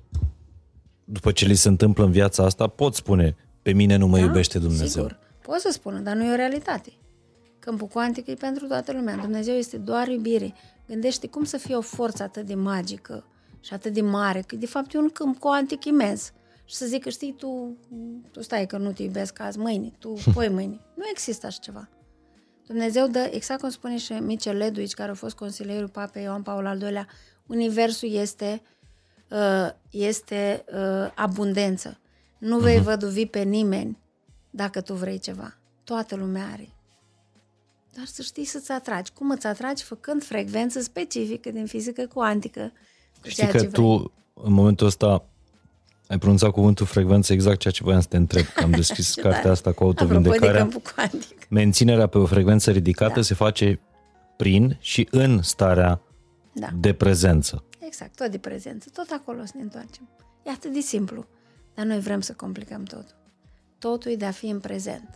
[1.05, 4.24] după ce li se întâmplă în viața asta, pot spune, pe mine nu mă Da?
[4.24, 4.86] iubește Dumnezeu.
[4.86, 5.18] Sigur.
[5.42, 6.92] Pot să spună, dar nu e o realitate.
[7.59, 9.16] Câmpul cuantic e pentru toată lumea.
[9.16, 10.55] Dumnezeu este doar iubire.
[10.86, 13.24] Gândește cum să fie o forță atât de magică
[13.60, 16.32] și atât de mare, că de fapt e un câmp cuantic imens.
[16.64, 17.76] Și să zică, știi, tu,
[18.30, 20.80] tu stai că nu te iubesc azi, mâine, tu poi mâine.
[20.94, 21.88] Nu există așa ceva.
[22.66, 26.66] Dumnezeu dă, exact cum spune și Michel Ledwidge, care a fost consilierul Papei Ioan Paul
[26.66, 27.06] al II-lea,
[27.46, 28.62] universul este,
[29.30, 31.98] uh, este uh, abundență.
[32.38, 33.98] Nu vei văduvi pe nimeni
[34.50, 35.58] dacă tu vrei ceva.
[35.84, 36.68] Toată lumea are.
[37.96, 39.12] Dar să știi să-ți atragi.
[39.12, 39.82] Cum îți atragi?
[39.82, 42.72] Făcând frecvență specifică din fizică cuantică.
[43.20, 43.84] cu Știi ceea că ce vrei.
[43.84, 45.24] tu, în momentul ăsta,
[46.14, 49.50] ai pronunțat cuvântul frecvență exact ceea ce voiam să te întreb, că am deschis cartea
[49.50, 50.60] asta cu Apropo de autovindecarea.
[50.60, 51.48] câmpul cuantic.
[51.48, 53.22] Menținerea pe o frecvență ridicată Da.
[53.22, 53.80] se face
[54.36, 56.00] prin și în starea
[56.52, 56.68] Da.
[56.80, 57.64] de prezență.
[57.78, 60.08] Exact, tot de prezență, tot acolo să ne întoarcem.
[60.42, 61.26] E atât de simplu,
[61.74, 63.14] dar noi vrem să complicăm totul.
[63.78, 65.08] Totul e de a fi în prezent.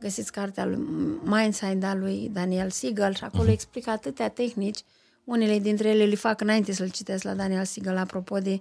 [0.00, 0.78] Găsiți cartea lui
[1.24, 3.52] Mindside a lui Daniel Siegel și acolo uh-huh.
[3.52, 4.78] explică atâtea tehnici.
[5.24, 8.60] Unele dintre ele le fac înainte să-l citesc la Daniel Siegel, apropo de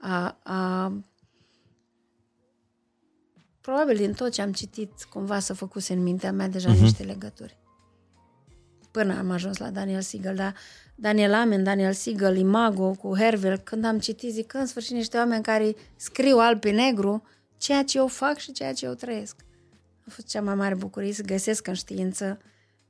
[0.00, 0.92] a, a
[3.64, 6.80] probabil din tot ce am citit, cumva să făcuse în mintea mea deja uh-huh.
[6.80, 7.58] niște legături.
[8.90, 10.54] Până am ajuns la Daniel Siegel, dar
[10.94, 15.16] Daniel Amen, Daniel Siegel, Imago cu Hervel, când am citit, zic că în sfârșit niște
[15.16, 17.22] oameni care scriu alb pe negru,
[17.56, 19.36] ceea ce eu fac și ceea ce eu trăiesc.
[20.06, 22.38] A fost cea mai mare bucurie să găsesc în știință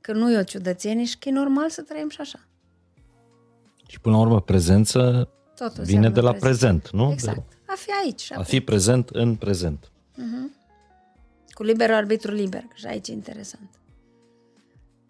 [0.01, 2.39] că nu e o ciudățenie și că e normal să trăim și așa.
[3.87, 7.11] Și până la urmă, prezență Totul vine înseamnă de la prezent, nu?
[7.11, 7.53] Exact.
[7.65, 8.49] A fi aici și De, a acum.
[8.49, 9.91] fi prezent în prezent.
[11.55, 13.69] Cu liber arbitru liber, că și aici e interesant.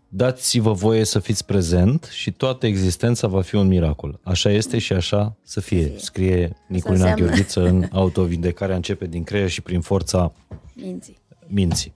[0.09, 4.19] Dați-vă voie să fiți prezent și toată existența va fi un miracol.
[4.23, 5.93] Așa este și așa să fie.
[5.97, 7.25] Scrie Niculina înseamnă.
[7.25, 10.33] Gheorghiță în Autovindecarea începe din creier și prin forța
[10.73, 11.17] Minții.
[11.47, 11.93] minții.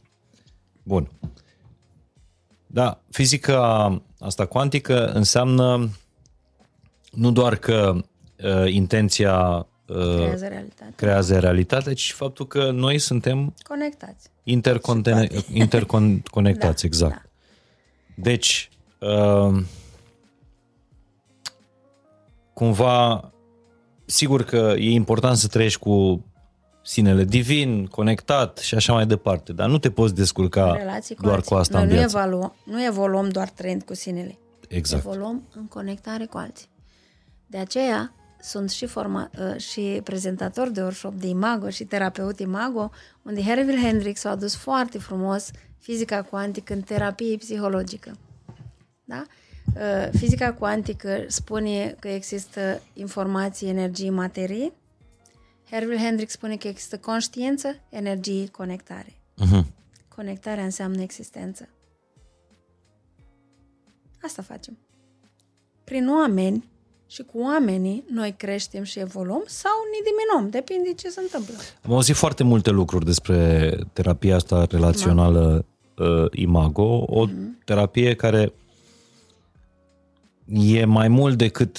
[0.84, 1.12] Bun.
[2.68, 5.90] Da, fizica asta cuantică înseamnă
[7.12, 7.96] nu doar că
[8.44, 10.94] uh, intenția uh, Creează realitate.
[10.96, 14.30] creează realitate, ci și faptul că noi suntem Conectați.
[14.52, 17.14] Interconte- interconectați, Da, exact.
[17.14, 17.22] da.
[18.16, 18.70] Deci,
[19.00, 19.64] uh,
[22.54, 23.32] cumva,
[24.06, 26.24] sigur că e important să trăiești cu
[26.84, 31.36] sinele divin, conectat și așa mai departe, dar nu te poți descurca Relații cu doar
[31.36, 31.50] alții.
[31.52, 32.18] cu asta Noi în nu viață.
[32.18, 34.38] evaluăm, nu evoluăm doar trăind cu sinele.
[34.68, 35.06] Exact.
[35.06, 36.68] Evoluăm în conectare cu alții.
[37.48, 42.92] De aceea sunt și, forma, uh, și prezentator de workshop de imago și terapeut imago,
[43.24, 48.18] unde Herville Hendricks a adus foarte frumos fizica cuantică în terapie psihologică.
[49.04, 49.26] Da?
[49.76, 54.74] Uh, Fizica cuantică spune că există informație, energie, materie.
[55.70, 59.14] Herville Hendricks spune că există conștiință, energie, conectare.
[59.14, 59.66] Uh-huh.
[60.08, 61.70] Conectarea înseamnă existență.
[64.22, 64.78] Asta facem.
[65.84, 66.70] Prin oameni
[67.12, 71.54] și cu oamenii noi creștem și evoluăm sau ne diminuăm, depinde ce se întâmplă.
[71.82, 75.66] Am auzit foarte multe lucruri despre terapia asta relațională
[75.98, 77.26] uh, Imago, o
[77.66, 78.54] terapie care
[80.46, 81.78] e mai mult decât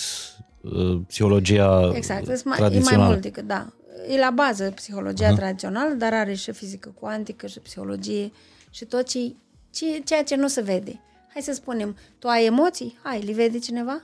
[0.60, 3.02] uh, psihologia Exact, e mai, e tradițională.
[3.02, 3.72] mai mult decât, da.
[4.08, 5.36] E la bază psihologia uh-huh.
[5.36, 8.32] tradițională, dar are și fizică cuantică și psihologie
[8.70, 9.34] și tot ce,
[9.70, 11.00] ce, ceea ce nu se vede.
[11.32, 12.98] Hai să spunem, tu ai emoții?
[13.02, 14.02] Hai, le vede cineva?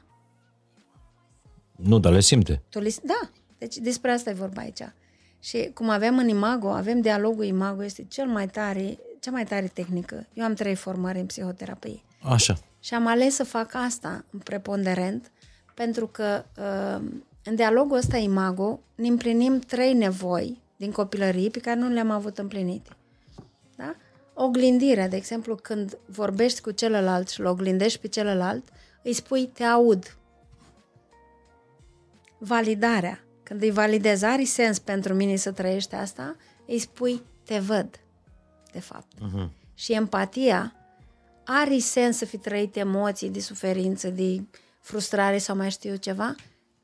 [1.77, 2.63] Nu, dar le simte.
[2.69, 4.83] Tu le, da, deci despre asta e vorba aici.
[5.41, 9.67] Și cum avem în Imago, avem dialogul Imago, este cel mai tare, cea mai tare
[9.67, 10.27] tehnică.
[10.35, 12.01] Eu am trei formări în psihoterapie.
[12.23, 12.59] Așa.
[12.81, 15.31] Și am ales să fac asta în preponderent,
[15.75, 17.07] pentru că uh,
[17.45, 22.39] în dialogul ăsta Imago ne împlinim trei nevoi din copilărie pe care nu le-am avut
[22.39, 22.91] împlinite.
[23.77, 23.95] Da?
[24.35, 28.65] Oglindirea, de exemplu, când vorbești cu celălalt și îl oglindești pe celălalt,
[29.03, 30.16] îi spui te aud.
[32.39, 33.21] Validarea.
[33.43, 36.37] Când îi validezi, are sens pentru mine să trăiești asta,
[36.67, 38.01] îi spui te văd,
[38.73, 39.13] de fapt.
[39.15, 39.49] Uh-huh.
[39.75, 40.75] Și empatia
[41.45, 44.43] are sens să fi trăit emoții de suferință, de
[44.81, 46.35] frustrare sau mai știu eu ceva,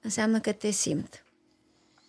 [0.00, 1.24] înseamnă că te simt.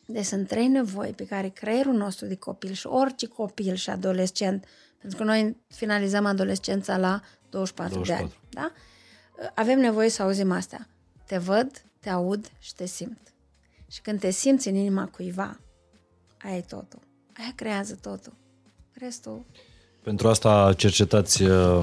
[0.05, 4.65] Deci sunt trei nevoi pe care creierul nostru de copil și orice copil și adolescent,
[4.97, 8.05] pentru că noi finalizăm adolescența la 24, 24.
[8.05, 8.71] de ani, da?
[9.55, 10.87] Avem nevoie să auzim astea.
[11.25, 13.32] Te văd, te aud și te simt.
[13.93, 15.59] Și când te simți în inima cuiva,
[16.43, 16.99] aia e totul.
[17.37, 18.33] Aia creează totul.
[18.91, 19.45] Restul...
[20.03, 21.79] Pentru asta cercetați uh,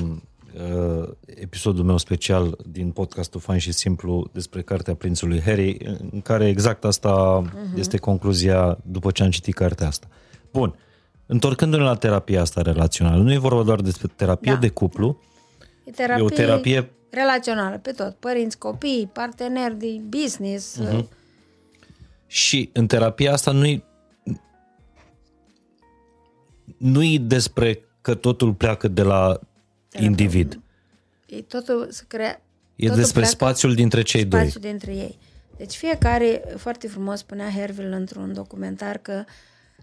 [0.55, 6.49] uh, episodul meu special din podcastul Fain și Simplu despre cartea Prințului Harry, în care
[6.49, 7.78] exact asta uh-huh.
[7.78, 10.09] este concluzia după ce am citit cartea asta.
[10.53, 10.78] Bun,
[11.27, 14.59] întorcându-ne la terapia asta relațională, nu e vorba doar despre terapie Da.
[14.59, 15.20] de cuplu,
[15.85, 18.15] E terapie, E o terapie- relațională, pe tot.
[18.15, 20.81] Părinți, copii, parteneri de business.
[20.81, 21.19] Uh-huh.
[22.31, 23.85] Și în terapia asta nu-i
[26.77, 29.40] nu-i despre că totul pleacă de la
[29.98, 30.61] individ.
[31.27, 32.43] E totul să crea...
[32.77, 34.40] E totul despre pleacă spațiul dintre cei doi.
[34.40, 35.19] spațiul dintre ei.
[35.57, 39.24] Deci fiecare, foarte frumos spunea Herville într-un documentar că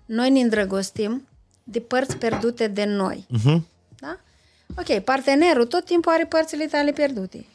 [0.06, 1.28] noi ne îndrăgostim
[1.64, 3.28] de părți pierdute de noi.
[3.38, 3.62] Uh-huh.
[4.00, 4.20] Da?
[4.78, 7.46] Ok, partenerul tot timpul are părțile tale pierdute.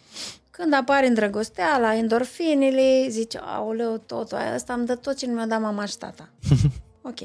[0.52, 5.60] Când apare îndrăgosteala, endorfinele, zice, aoleu, totul, asta îmi dă tot ce nu mi-a dat
[5.60, 6.28] mama și tata.
[7.10, 7.18] ok.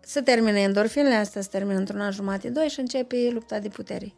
[0.00, 4.14] Se termină endorfinele astea, se termină într-un an jumate, doi și începe lupta de putere.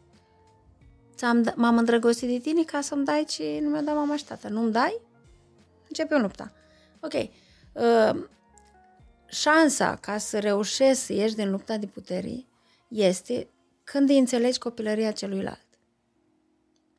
[1.15, 4.25] Ți-am, d- m-am îndrăgostit de tine ca să-mi dai ce nu mi-a dat mama și
[4.25, 4.49] tata.
[4.49, 5.01] Nu-mi dai?
[5.87, 6.51] Începe o lupta.
[6.99, 7.13] Ok.
[7.13, 8.23] Uh,
[9.25, 12.45] șansa ca să reușești să ieși din lupta de putere
[12.87, 13.47] este
[13.83, 15.66] când îi înțelegi copilăria celuilalt.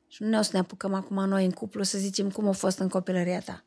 [0.08, 2.52] Și nu ne o să ne apucăm acum noi în cuplu să zicem cum a
[2.52, 3.64] fost în copilăria ta.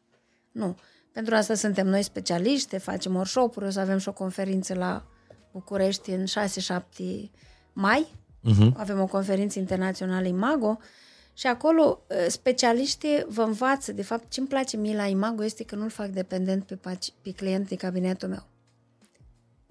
[0.51, 0.77] Nu.
[1.11, 5.05] Pentru asta suntem noi specialiști, facem workshop-uri, o să avem și o conferință la
[5.51, 7.29] București în 6-7
[7.73, 8.07] mai.
[8.49, 8.71] Uh-huh.
[8.73, 10.77] Avem o conferință internațională Imago
[11.33, 13.91] și acolo uh, specialiștii vă învață.
[13.91, 17.13] De fapt, ce îmi place mie la Imago este că nu-l fac dependent pe, paci-
[17.21, 18.47] pe client de cabinetul meu.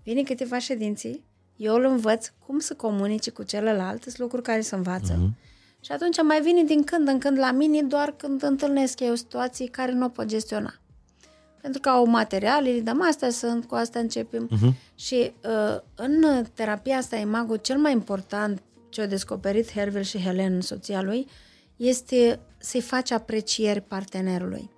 [0.02, 1.24] vine câteva ședinții,
[1.56, 5.14] eu îl învăț cum să comunice cu celălalt, sunt lucruri care se învață.
[5.14, 5.49] Uh-huh.
[5.80, 9.66] Și atunci mai vine din când în când la mine doar când întâlnesc eu situații
[9.66, 10.74] care nu o pot gestiona.
[11.60, 14.48] Pentru că au materiale, îi dăm astea sunt, cu asta începem.
[14.48, 14.94] Uh-huh.
[14.94, 20.60] Și uh, în terapia asta imago, cel mai important ce au descoperit Hervel și Helen,
[20.60, 21.26] soția lui,
[21.76, 24.70] este să-i faci aprecieri partenerului.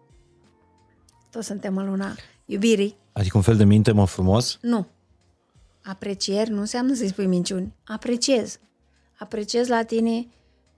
[1.31, 2.15] Toți suntem în luna
[2.45, 2.97] iubirii.
[3.13, 4.59] Adică un fel de minte mă frumos?
[4.61, 4.87] Nu.
[5.85, 7.73] Aprecieri nu înseamnă să-i spui minciuni.
[7.85, 8.59] Apreciez.
[9.19, 10.27] Apreciez la tine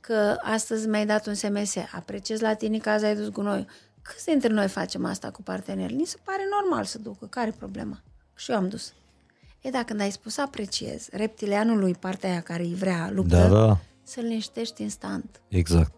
[0.07, 1.75] că astăzi mi-ai dat un SMS.
[1.95, 3.67] Apreciez la tine că azi ai dus gunoiul.
[4.03, 5.95] Câți dintre noi facem asta cu parteneri?
[5.95, 7.27] Ni se pare normal să ducă.
[7.27, 8.01] Care e problema?
[8.35, 8.93] Și eu am dus.
[9.61, 13.79] E, dacă când ai spus apreciez, reptilianului, partea aia care îi vrea luptă, Da, da.
[14.03, 15.41] să-l liniștești instant.
[15.49, 15.93] Exact.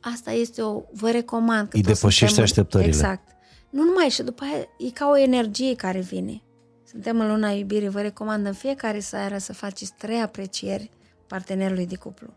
[0.00, 1.68] Asta este o, vă recomand.
[1.68, 2.88] Că Îi toți depășește suntem în- așteptările.
[2.88, 3.28] Exact.
[3.70, 6.42] Nu numai, și după aia e ca o energie care vine.
[6.90, 10.90] Suntem în luna iubirii, vă recomand în fiecare seară să faceți trei aprecieri
[11.26, 12.28] partenerului de cuplu.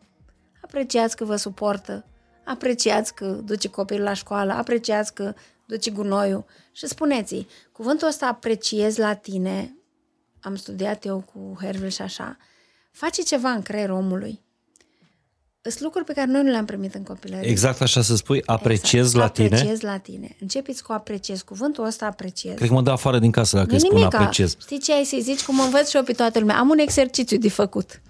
[0.66, 2.06] Apreciați că vă suportă,
[2.46, 5.34] apreciați că duce copilul la școală, apreciați că
[5.66, 9.76] duce gunoiul și spuneți-i, cuvântul ăsta apreciez la tine,
[10.42, 12.38] am studiat eu cu Hervel și așa,
[12.92, 14.44] face ceva în creierul omului.
[15.62, 17.50] Sunt lucruri pe care noi nu le-am primit în copilărie.
[17.50, 19.46] Exact așa să spui, apreciez la tine.
[19.56, 20.36] Apreciez la tine.
[20.40, 21.42] Începeți cu apreciez.
[21.42, 22.56] Cuvântul ăsta apreciez.
[22.56, 24.18] Cred că mă dă afară din casă dacă Nu îi spun nimica.
[24.18, 24.58] apreciez.
[24.60, 25.44] Știi ce ai să-i zici?
[25.44, 26.58] Cum învăț și eu pe toată lumea.
[26.58, 28.02] Am un exercițiu de făcut.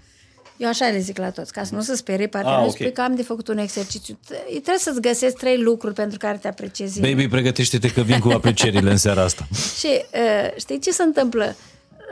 [0.58, 2.80] Eu așa le zic la toți, ca să nu se sperie partenerul, Ah, ah, ok.
[2.82, 4.20] spui că am de făcut un exercițiu.
[4.28, 7.00] Te- Trebuie să-ți găsești trei lucruri pentru care te apreciezi.
[7.02, 9.48] Baby, pregătește-te că vin cu aprecierile în seara asta.
[9.80, 11.56] Și uh, știi ce se întâmplă?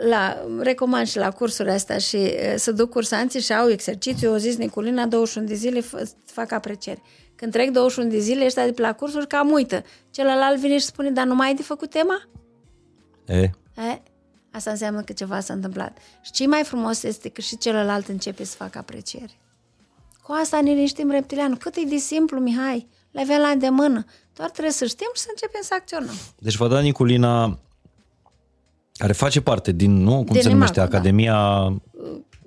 [0.10, 4.38] La, recomand și la cursurile astea și uh, să duc cursanții și au exercițiu, o
[4.38, 7.02] zis Niculina, 21 de zile fă, fac aprecieri.
[7.36, 9.84] Când trec 21 de zile, ăștia de pe la cursuri cam uită.
[10.12, 12.22] Celălalt vine și spune, dar nu mai ai de făcut tema?
[13.26, 14.02] E, E,
[14.54, 15.98] asta înseamnă că ceva s-a întâmplat.
[16.22, 19.38] Și ce mai frumos este că și celălalt începe să facă aprecieri.
[20.24, 21.58] Cu asta ne liniștim reptilianul.
[21.58, 22.88] Cât e de simplu, Mihai.
[23.12, 24.06] Le avem la îndemână.
[24.36, 26.16] Doar trebuie să știm și să începem să acționăm.
[26.40, 27.60] Deci vă da Niculina,
[28.98, 30.16] care face parte din, nu?
[30.16, 30.80] Cum Din se numește?
[30.80, 30.98] Imago, da.
[30.98, 31.38] Academia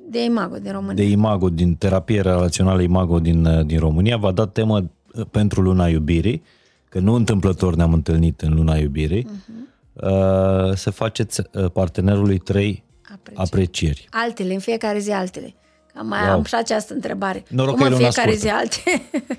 [0.09, 0.95] De imago, de România.
[0.95, 5.89] de Imago, din terapie relațională Imago din, din România, v-a dat temă uh, pentru luna
[5.89, 6.43] iubirii,
[6.89, 9.76] că nu întâmplător ne-am întâlnit în luna iubirii, uh-huh.
[10.75, 13.37] Să faceți uh, partenerului trei Aprecieri.
[13.49, 14.07] aprecieri.
[14.11, 15.55] Altele, în fiecare zi altele.
[15.95, 16.31] Că mai Wow.
[16.33, 17.45] am și această întrebare.
[17.49, 18.49] Noroc Cum că e în luna fiecare scurtă.
[18.49, 19.03] zi altele?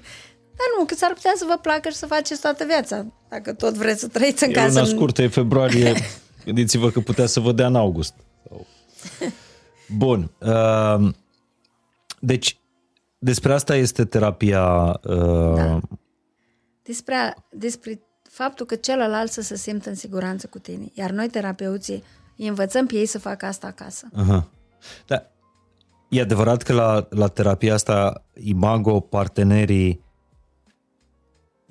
[0.59, 3.05] Dar nu, că s-ar putea să vă placă și să faceți toată viața.
[3.29, 4.67] Dacă tot vreți să trăiți în E casă.
[4.67, 5.93] luna în- scurtă, e februarie,
[6.45, 8.13] gândiți-vă că putea să vă dea în august.
[9.97, 10.31] Bun.
[10.39, 11.09] uh,
[12.19, 12.59] Deci,
[13.19, 15.79] despre asta este terapia uh, Da.
[16.84, 18.01] Despre, a- despre
[18.38, 20.91] faptul că celălalt să se simtă în siguranță cu tine.
[20.93, 22.03] Iar noi, terapeuții,
[22.38, 24.07] îi învățăm pe ei să facă asta acasă.
[24.15, 24.49] Aha.
[25.05, 25.26] Da.
[26.09, 30.03] E adevărat că la, la terapia asta, imago, partenerii,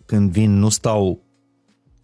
[0.06, 1.24] când vin, nu stau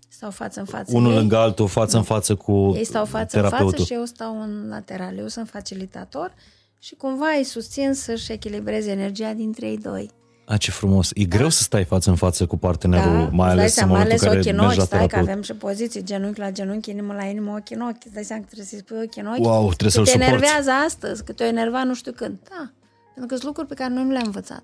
[0.09, 0.97] Stau față în față.
[0.97, 3.70] unul ei, lângă altul, față în față cu ei stau față în terapeutul.
[3.70, 5.18] față și eu stau în lateral.
[5.18, 6.34] Eu sunt facilitator
[6.78, 10.10] și cumva îi susțin să-și echilibreze energia dintre ei doi.
[10.53, 11.11] A, ce frumos.
[11.15, 13.93] E greu să stai față în față cu partenerul, mai îți dai ales în seama,
[13.93, 15.29] mai momentul ales în care ochii în mergi ochi, la stai că terapeut.
[15.29, 18.05] avem și poziții, genunchi la genunchi, inimă la inimă, ochi în ochi.
[18.05, 19.45] Îți dai seama că trebuie să-i spui ochi în ochi.
[19.45, 20.33] Wow, trebuie că să-l te suporți.
[20.33, 22.39] enervează astăzi, că te-o enerva nu știu când.
[22.51, 22.73] Da,
[23.05, 24.62] pentru că sunt lucruri pe care noi nu le-am învățat.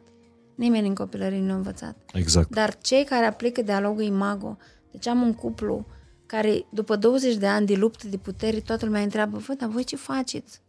[0.54, 1.96] Nimeni în copilărie nu le-a învățat.
[2.12, 2.50] Exact.
[2.50, 4.56] Dar cei care aplică dialogul imago,
[4.90, 5.86] deci am un cuplu
[6.26, 9.84] care după 20 de ani de luptă de putere, toată lumea întreabă, vă, dar voi
[9.84, 10.60] ce faceți?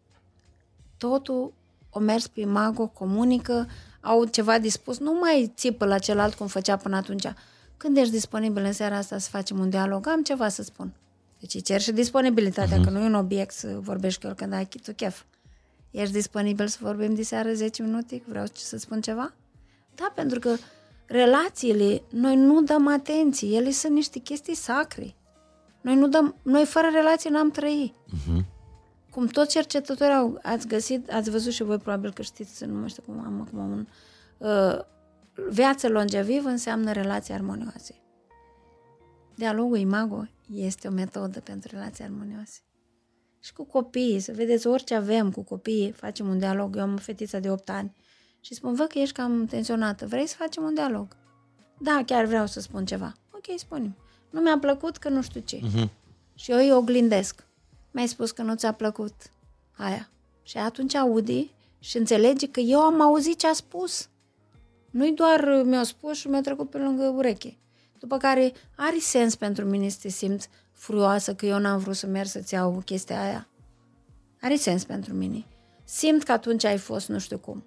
[0.97, 1.53] Totul
[1.89, 3.67] o mers pe imago, comunică,
[4.01, 7.25] au ceva de spus, nu mai țipă la celălalt cum făcea până atunci.
[7.77, 10.93] Când ești disponibil în seara asta să facem un dialog, am ceva să spun.
[11.39, 12.83] Deci îi cer și disponibilitatea, uh-huh.
[12.83, 15.23] că nu e un obiect să vorbești cu el când ai tu chef.
[15.91, 18.17] Ești disponibil să vorbim de seară 10 minute?
[18.17, 19.33] că Vreau să spun ceva?
[19.95, 20.55] Da, pentru că
[21.05, 25.15] relațiile, noi nu dăm atenție, ele sunt niște chestii sacre.
[25.81, 27.93] Noi, nu dăm, noi fără relații n-am trăit.
[27.93, 28.45] Uh-huh.
[29.11, 32.89] Cum toți cercetătorii au, ați găsit, ați văzut și voi probabil că știți, nu mai
[32.89, 33.87] știu cum am acum un...
[34.37, 34.79] Uh,
[35.49, 37.95] viață longevivă înseamnă relații armonioase.
[39.35, 42.59] Dialogul imago este o metodă pentru relații armonioase.
[43.39, 46.75] Și cu copiii, să vedeți orice avem cu copiii, facem un dialog.
[46.75, 47.95] Eu am o fetiță de 8 ani
[48.39, 51.17] și spun, văd că ești cam tensionată, vrei să facem un dialog?
[51.79, 53.13] Da, chiar vreau să spun ceva.
[53.31, 53.95] Ok, spune
[54.29, 55.57] Nu mi-a plăcut că nu știu ce.
[55.57, 55.89] Uh-huh.
[56.35, 57.47] Și eu îi oglindesc.
[57.91, 59.13] Mi-ai spus că nu ți-a plăcut
[59.77, 60.09] aia.
[60.43, 64.09] Și atunci audi și înțelege că eu am auzit ce a spus.
[64.89, 67.57] Nu-i doar mi-a spus și mi-a trecut pe lângă ureche.
[67.99, 72.07] După care are sens pentru mine să te simți furioasă că eu n-am vrut să
[72.07, 73.47] merg să-ți iau chestia aia.
[74.41, 75.45] Are sens pentru mine.
[75.83, 77.63] Simt că atunci ai fost nu știu cum.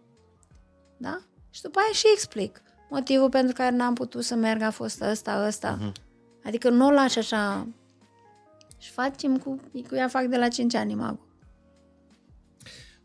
[0.97, 1.21] Da?
[1.51, 2.63] Și după aia și explic.
[2.91, 5.79] Motivul pentru care n-am putut să merg a fost ăsta, ăsta.
[5.79, 5.93] Uh-huh.
[6.45, 7.67] Adică nu o lași așa...
[8.83, 11.31] Și facem cu, cu ea fac de la 5 ani magul.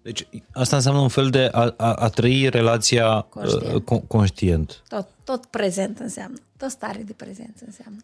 [0.02, 3.74] Deci asta înseamnă un fel de a, a, a trăi relația Conștient.
[3.74, 4.84] uh, con- conștient.
[4.88, 6.38] Tot, tot prezent înseamnă.
[6.58, 8.00] Tot stare de prezență înseamnă.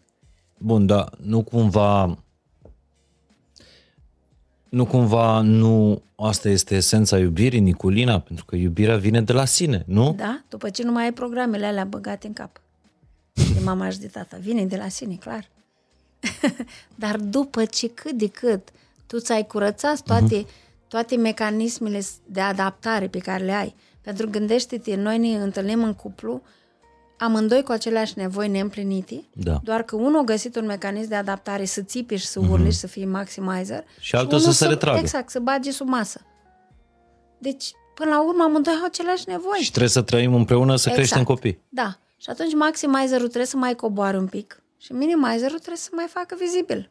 [0.58, 2.18] Bun, dar nu cumva
[4.68, 8.18] nu cumva nu asta este esența iubirii, Niculina?
[8.20, 10.14] Pentru că iubirea vine de la sine, nu?
[10.16, 10.44] Da?
[10.48, 12.60] După ce nu mai ai programele alea băgate în cap.
[13.32, 14.36] De mama și de tata.
[14.40, 15.50] Vine de la sine, clar.
[16.94, 18.68] Dar după ce cât de cât
[19.06, 20.46] tu ți-ai curățat toate,
[20.88, 23.74] toate mecanismele de adaptare pe care le ai.
[24.00, 26.42] Pentru că gândește-te, noi ne întâlnim în cuplu
[27.18, 29.60] amândoi cu aceleași nevoi neîmplinite, Da.
[29.62, 32.78] doar că unul a găsit un mecanism de adaptare să țipi și să urli și
[32.78, 34.98] să fii maximizer Și altul unul să se retragă.
[34.98, 36.20] Exact, să bage sub masă.
[37.38, 39.58] Deci, până la urmă, amândoi au aceleași nevoi.
[39.58, 41.62] Și trebuie să trăim împreună să creștem copii.
[41.68, 41.98] Da.
[42.16, 46.36] Și atunci maximizerul trebuie să mai coboare un pic și minimizerul trebuie să mai facă
[46.38, 46.90] vizibil.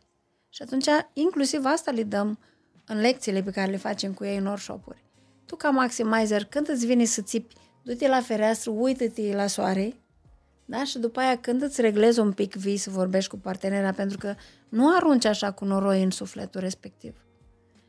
[0.49, 2.39] Și atunci inclusiv asta le dăm
[2.85, 5.03] în lecțiile pe care le facem cu ei în workshop-uri.
[5.45, 9.93] Tu ca maximizer, când îți vine să țipi, du-te la fereastră, uită-te la soare,
[10.65, 10.83] da?
[10.83, 14.35] Și după aia când îți reglezi un pic vii să vorbești cu partenera, pentru că
[14.69, 17.15] nu arunci așa cu noroi în sufletul respectiv.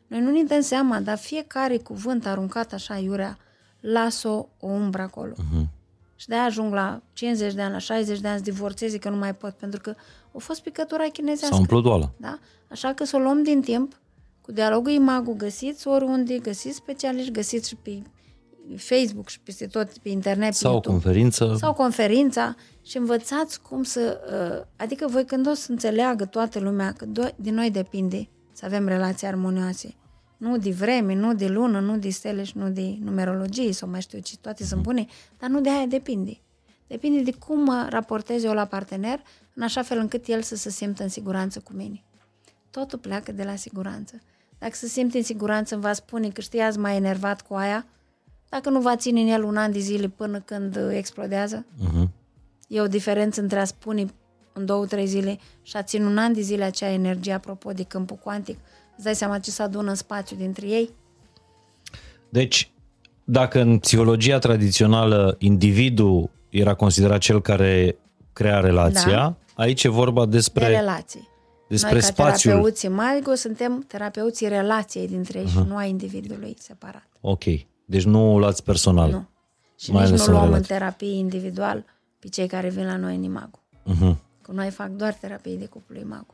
[0.06, 3.38] Noi nu ne dăm seama, dar fiecare cuvânt aruncat așa iurea,
[3.80, 5.32] lasă o umbră acolo.
[5.32, 5.73] Uh-huh.
[6.16, 9.16] Și de-aia ajung la 50 de ani, la 60 de ani să divorțeze că nu
[9.16, 9.94] mai pot, pentru că
[10.34, 11.54] a fost picătura chinezească.
[11.54, 12.10] S-a umplut oala.
[12.16, 12.38] Da?
[12.70, 13.98] Așa că să o luăm din timp,
[14.40, 18.02] cu dialogul imagu, găsiți oriunde, găsiți specialiști, găsiți și pe
[18.76, 20.94] Facebook și peste tot pe internet, pe Sau o YouTube.
[21.02, 21.54] conferință.
[21.58, 24.20] Sau conferința și învățați cum să...
[24.60, 28.64] uh, Adică voi când o să înțeleagă toată lumea că do- de noi depinde să
[28.64, 29.94] avem relații armonioase.
[30.36, 34.00] Nu de vreme, nu de lună, nu de stele și nu de numerologie sau mai
[34.00, 35.06] știu ce, toate sunt bune,
[35.38, 36.38] dar nu de aia depinde.
[36.86, 39.22] Depinde de cum mă raportez eu la partener,
[39.54, 42.02] în așa fel încât el să se simtă în siguranță cu mine.
[42.70, 44.22] Totul pleacă de la siguranță.
[44.58, 47.86] Dacă se simte în siguranță, îmi va spune că știi, azi m-a enervat cu aia,
[48.48, 52.08] dacă nu va ține în el un an de zile până când uh, explodează, Uh-huh.
[52.68, 54.06] E o diferență între a spune
[54.52, 57.82] în două, trei zile și a ține un an de zile acea energie apropo de
[57.82, 58.58] câmpul cuantic.
[58.94, 60.90] Îți dai seama ce se adună în spațiu dintre ei?
[62.28, 62.70] Deci,
[63.24, 67.96] dacă în psihologia tradițională individul era considerat cel care
[68.32, 69.36] crea relația, da.
[69.54, 71.28] aici e vorba De despre, relații.
[71.68, 72.52] despre Noi, ca spațiul.
[72.52, 75.50] terapeuții Malgo, suntem terapeuții relației dintre ei uh-huh.
[75.50, 77.06] și nu a individului separat.
[77.20, 77.42] Ok.
[77.84, 79.10] Deci nu o luați personal.
[79.10, 79.28] Nu.
[79.78, 80.74] Și Mai nici ales nu în luăm în relații.
[80.74, 81.84] terapie individual
[82.18, 83.58] pe cei care vin la noi în Imago.
[83.90, 84.16] Uh-huh.
[84.42, 86.33] Că noi fac doar terapie de cuplu Imago.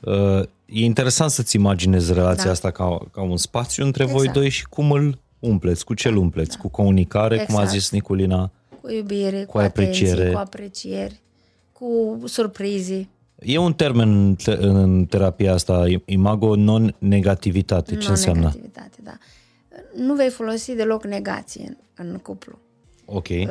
[0.00, 2.50] Uh, e interesant să-ți imaginezi relația Da.
[2.50, 4.32] asta ca, ca un spațiu între voi Exact.
[4.38, 7.70] doi și cum îl umpleți, cu ce îl umpleți, cu comunicare, cum a Exact.
[7.80, 8.50] zis Niculina.
[8.80, 10.30] Cu iubire, cu, Cu atenție, apreciere.
[10.32, 11.20] cu aprecieri,
[11.72, 13.08] cu surprize.
[13.38, 17.96] E un termen în te- în terapia asta, imago non-negativitate.
[17.96, 18.40] Ce înseamnă?
[18.40, 19.18] negativitate, da.
[19.96, 22.58] Nu vei folosi deloc negație în, în cuplu.
[23.04, 23.28] Ok.
[23.28, 23.46] Uh,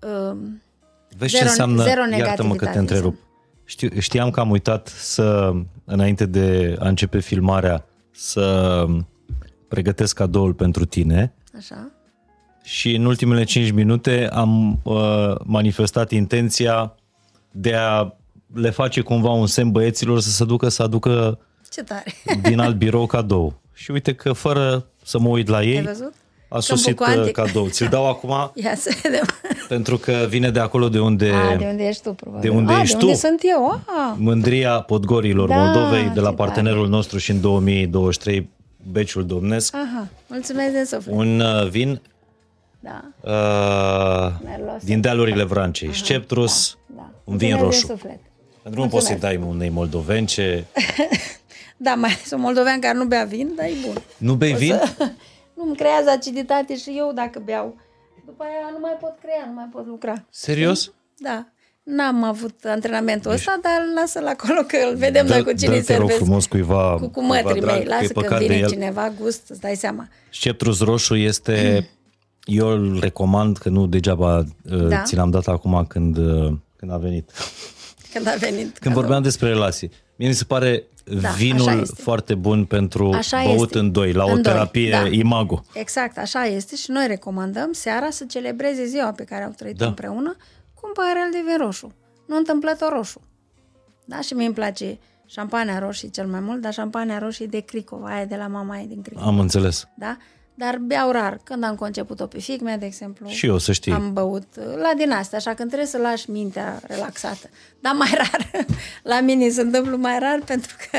[0.00, 0.36] uh,
[1.18, 3.16] Vezi ce zero- înseamnă, zero iartă-mă că negativitate te întrerup.
[3.64, 5.52] Știu, știam că am uitat să,
[5.84, 8.86] înainte de a începe filmarea, să
[9.68, 11.90] pregătesc cadoul pentru tine așa?
[12.62, 16.94] și în ultimele 5 minute am uh, manifestat intenția
[17.50, 18.12] de a
[18.54, 21.38] le face cumva un semn băieților să se ducă să aducă
[21.70, 22.04] Ce tare!
[22.42, 23.60] din alt birou cadou.
[23.72, 26.12] Și uite că fără să mă uit la ei, Ai văzut?
[26.56, 27.34] A sosit Câmpul uh, cuantic.
[27.36, 27.68] cadou.
[27.68, 29.24] Ți-l dau acum Ia să vedem.
[29.68, 32.50] pentru că vine de acolo de unde, A, de unde ești tu, probabil.
[32.50, 33.18] de unde A, ești de unde tu.
[33.26, 33.80] sunt eu.
[33.86, 38.50] A, mândria Podgorilor Da, Moldovei, de la ce partenerul nostru și în 2023,
[38.92, 41.14] Beciul Domnesc, aha, mulțumesc de suflet.
[41.14, 42.00] un uh, vin
[42.80, 44.82] Da, uh, Merlos.
[44.84, 47.10] din dealurile Vrancei, Sceptrus, da.
[47.24, 47.86] un vin Mulțumesc roșu.
[47.86, 48.20] De suflet.
[48.62, 50.64] Pentru că nu poți să-i dai unei moldovence.
[51.76, 54.02] Da, mai sunt moldovean care nu bea vin, dar e bun.
[54.16, 54.80] Nu bei vin?
[55.64, 57.76] Nu-mi creează aciditate și eu dacă beau.
[58.26, 60.24] După aia nu mai pot crea, nu mai pot lucra.
[60.30, 60.92] Serios?
[61.16, 61.46] Da.
[61.82, 66.08] N-am avut antrenamentul ăsta, dar lasă-l acolo că îl vedem noi cu cine Dă-te rog
[66.08, 66.16] servesc.
[66.16, 67.84] frumos cuiva, Cu, cu cuiva mătrii drag, mei.
[67.84, 68.68] că e Lasă că, păcat de vine el.
[68.68, 70.08] cineva gust, îți dai seama.
[70.32, 71.88] Sceptrus roșu este,
[72.44, 74.38] eu îl recomand, că nu degeaba
[74.70, 75.02] uh, Da.
[75.02, 77.30] ți l-am dat acum când, uh, când a venit.
[78.12, 78.62] Când a venit.
[78.62, 79.00] Când cadou.
[79.00, 79.90] vorbeam despre relații.
[80.16, 82.02] Mie mi se pare Da, așa vinul este.
[82.02, 83.78] foarte bun pentru Așa băut este.
[83.78, 85.06] în doi, la o În doi, terapie da.
[85.08, 85.64] imago.
[85.74, 89.86] Exact, așa este și noi recomandăm seara să celebreze ziua pe care au trăit Da.
[89.86, 90.36] împreună
[90.74, 91.92] cu un păhărel de vin roșu.
[92.26, 93.20] Nu întâmplător roșu.
[94.04, 94.20] Da?
[94.20, 98.24] Și mie îmi place șampania roșie cel mai mult, dar șampania roșie de Cricova, aia
[98.24, 99.26] de la mama ei din Cricova.
[99.26, 99.88] Am înțeles.
[99.96, 100.16] Da?
[100.54, 101.40] Dar beau rar.
[101.44, 103.92] Când am conceput-o pe fiic mea, de exemplu, Și eu, să știi.
[103.92, 107.48] am băut uh, la din asta, așa când trebuie să lași mintea relaxată.
[107.80, 108.66] Dar mai rar.
[109.12, 110.98] la mine se întâmplă mai rar pentru că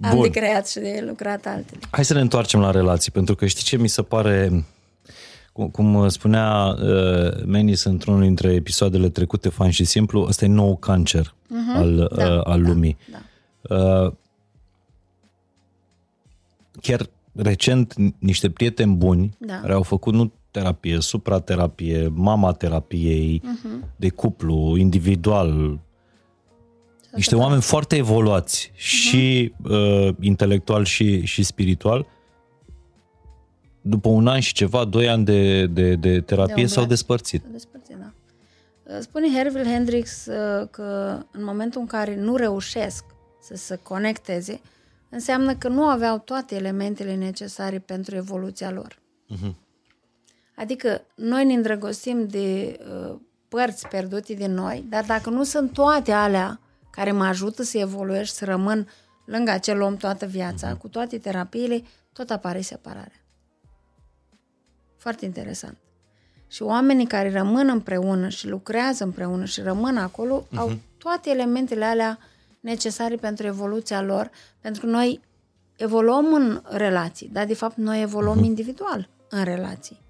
[0.00, 0.22] am Bun.
[0.22, 1.80] de creat și de lucrat altele.
[1.90, 4.64] Hai să ne întoarcem la relații, pentru că știi ce mi se pare,
[5.52, 10.76] cum, cum spunea uh, Menis într-unul dintre episoadele trecute, fain și simplu, ăsta e nou
[10.76, 11.76] cancer uh-huh.
[11.76, 12.96] al, Da, uh, al lumii.
[13.10, 13.76] Da.
[13.76, 14.12] Uh,
[16.80, 17.08] chiar
[17.42, 19.60] recent, niște prieteni buni Da.
[19.60, 23.96] care au făcut nu terapie, supraterapie, mama terapiei, uh-huh.
[23.96, 25.80] de cuplu, individual,
[27.12, 32.06] niște oameni foarte evoluați și uh, intelectual și, și spiritual,
[33.80, 36.70] după un an și ceva, doi ani de, de, de terapie, umblat.
[36.70, 37.42] s-au despărțit.
[37.42, 38.12] S-a despărțit, da.
[39.00, 43.04] Spune Herville Hendrix uh, că în momentul în care nu reușesc
[43.40, 44.60] să se conecteze,
[45.10, 48.98] înseamnă că nu aveau toate elementele necesare pentru evoluția lor.
[49.26, 49.56] Mhm.
[50.56, 53.16] Adică noi ne îndrăgostim de uh,
[53.48, 56.60] părți pierdute din noi, dar dacă nu sunt toate alea
[56.90, 58.88] care mă ajută să evoluez și să rămân
[59.24, 61.82] lângă acel om toată viața, cu toate terapiile,
[62.12, 63.24] tot apare separarea.
[64.96, 65.76] Foarte interesant.
[66.46, 70.56] Și oamenii care rămân împreună și lucrează împreună și rămân acolo uh-huh.
[70.56, 72.18] au toate elementele alea
[72.60, 74.30] necesare pentru evoluția lor,
[74.60, 75.20] pentru că noi
[75.76, 78.44] evoluăm în relații, dar de fapt noi evoluăm uh-huh.
[78.44, 80.00] individual în relații.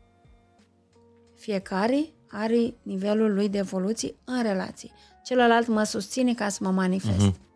[1.35, 4.93] Fiecare are nivelul lui de evoluție în relații.
[5.25, 7.31] Celălalt mă susține ca să mă manifest.
[7.31, 7.49] Uh-huh.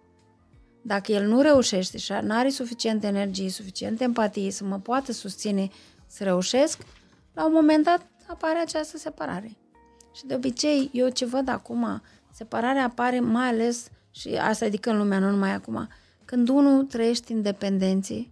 [0.82, 5.68] Dacă el nu reușește și nu are suficient energie, suficient empatie să mă poată susține
[6.06, 6.78] să reușesc,
[7.32, 9.56] la un moment dat apare această separare.
[10.14, 12.02] Și de obicei, eu ce văd acum,
[12.32, 15.88] separarea apare mai ales, și asta adică în lumea, nu numai acum,
[16.24, 18.30] când unul trăiește în dependenție,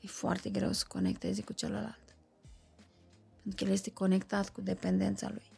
[0.00, 2.04] e foarte greu să conecteze cu celălalt.
[3.42, 5.50] Pentru că el este conectat cu dependența lui.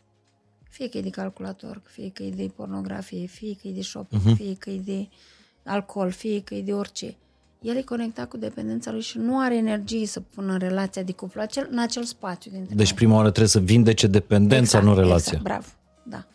[0.71, 4.21] Fie că e de calculator, fie că e de pornografie, fie că e de shopping,
[4.23, 4.37] uh-huh.
[4.37, 5.09] fie că e de
[5.65, 7.17] alcool, fie că e de orice.
[7.63, 11.13] El e conectat cu dependența lui și nu are energie să pună în relația de
[11.13, 12.97] cuplu acel, în acel spațiu dintre Deci noi.
[12.97, 15.39] prima oară trebuie să vindece dependența, nu relația.
[15.39, 15.67] Exact, bravo.
[16.05, 16.27] Da.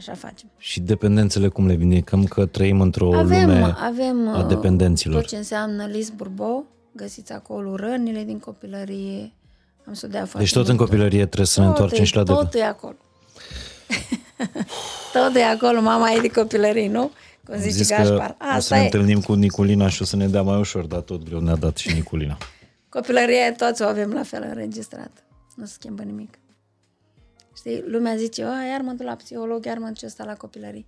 [0.00, 0.48] Așa facem.
[0.58, 2.24] Și dependențele cum le vindecăm?
[2.24, 5.20] Că trăim într-o avem, lume avem a uh, dependenților.
[5.20, 9.32] tot ce înseamnă Lis Burbo, găsiți acolo rănile din copilărie.
[9.86, 10.86] Am studiat foarte Deci tot în mult.
[10.88, 12.58] copilărie trebuie să ne Tot întoarcem e- și la Tot dependență.
[12.58, 12.96] e acolo.
[15.12, 17.10] tot e acolo, mama e de copilărie, nu?
[17.44, 18.26] Cum Am zice zis Gașpar.
[18.30, 18.84] că o să Asta ne e.
[18.84, 21.76] întâlnim cu Niculina și o să ne dea mai ușor, dar tot greu ne-a dat
[21.76, 22.38] și Niculina.
[22.88, 25.10] Copilăria toți o avem la fel înregistrat.
[25.56, 26.38] Nu se schimbă nimic.
[27.60, 30.86] Știi, lumea zice, "A, iar mă duc la psiholog, iar mă duc ăsta la copilărie.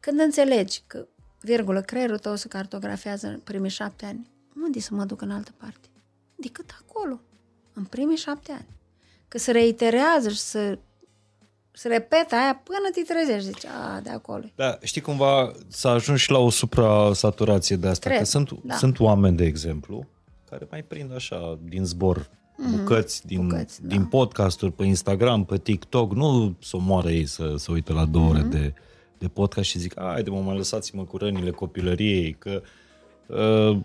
[0.00, 1.06] Când înțelegi că,
[1.40, 4.30] virgulă, creierul tău se cartografiază în primii șapte ani,
[4.64, 5.88] unde să mă duc în altă parte?
[6.36, 7.20] Decât acolo,
[7.72, 8.66] în primii șapte ani.
[9.28, 10.78] Că se reiterează și să
[11.72, 13.46] se repetă aia până te trezești.
[13.46, 14.44] Zici, a, de acolo.
[14.54, 18.74] Da, știi cumva s-a ajuns și la o supra-saturație de asta, Cred, că sunt, da.
[18.74, 20.06] sunt oameni, de exemplu,
[20.50, 22.30] care mai prind așa din zbor
[22.76, 23.48] bucăți, din, Mhm.
[23.48, 23.88] bucăți, da.
[23.88, 28.24] din podcasturi pe Instagram, pe TikTok, nu să omoară ei să, să uite la două
[28.24, 28.34] Mhm.
[28.34, 28.74] ore de,
[29.18, 32.62] de podcast și zic, haide mă, mai lăsați-mă cu rănile copilăriei, că
[33.26, 33.78] uh,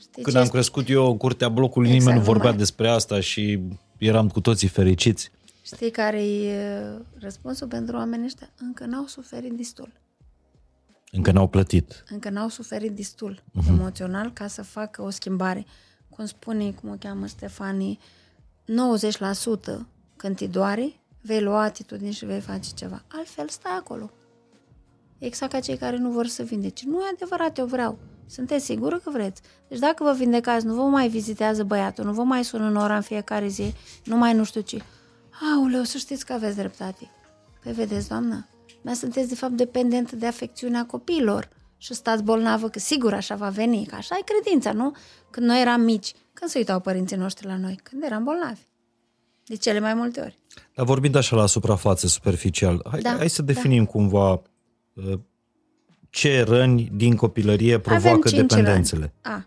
[0.00, 2.88] Știi când ce am crescut eu în curtea blocului, Exact, nimeni nu vorbea numai- despre
[2.88, 3.60] asta și
[3.98, 5.30] eram cu toții fericiți.
[5.62, 6.58] Știi care e
[6.94, 8.50] uh, răspunsul pentru oamenii ăștia?
[8.60, 9.92] Încă n-au suferit destul.
[11.12, 12.04] Încă n-au plătit.
[12.10, 13.68] Încă n-au suferit destul uh-huh.
[13.68, 15.64] emoțional ca să facă o schimbare.
[16.16, 18.00] Cum spune, cum o cheamă Stefanie, 90%
[20.16, 23.02] când te doare, vei lua atitudine și vei face ceva.
[23.08, 24.10] Altfel stai acolo.
[25.18, 26.84] Exact ca cei care nu vor să vindece.
[26.86, 27.98] Nu e adevărat, eu vreau.
[28.26, 29.42] Sunteți sigură că vreți?
[29.68, 32.96] Deci dacă vă vindecați, nu vă mai vizitează băiatul, nu vă mai sună în ora
[32.96, 33.74] în fiecare zi,
[34.04, 34.82] nu mai nu știu ce.
[35.54, 37.10] Aoleu, să știți că aveți dreptate.
[37.62, 38.46] Păi vedeți, doamnă,
[38.82, 41.48] mai sunteți de fapt dependentă de afecțiunea copiilor
[41.84, 44.92] și stați bolnavă, că sigur așa va veni, că așa e credința, nu?
[45.30, 47.78] Când noi eram mici, când se uitau părinții noștri la noi?
[47.82, 48.60] Când eram bolnavi.
[49.46, 50.38] De cele mai multe ori.
[50.74, 54.32] Dar vorbind așa la suprafață, superficial, hai, Da, hai să definim cumva
[54.94, 55.18] uh,
[56.10, 59.12] ce răni din copilărie provoacă cinci dependențele.
[59.22, 59.36] Răni.
[59.36, 59.46] A,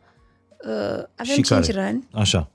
[0.69, 1.72] uh, avem Și cinci care?
[1.85, 2.07] răni.
[2.11, 2.51] Așa.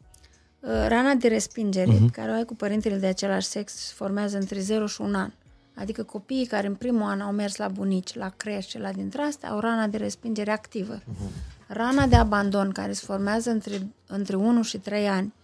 [0.60, 2.08] Uh, rana de respingere, Mhm.
[2.08, 2.12] uh-huh.
[2.12, 5.30] care o ai cu părintele de același sex, se formează între 0 și 1 an.
[5.74, 9.50] Adică copiii care în primul an au mers la bunici, la creșe, la dintre astea,
[9.50, 10.98] au rana de respingere activă.
[10.98, 11.30] Uh-huh.
[11.66, 15.34] Rana de abandon, care se formează între, între 1 și 3 ani,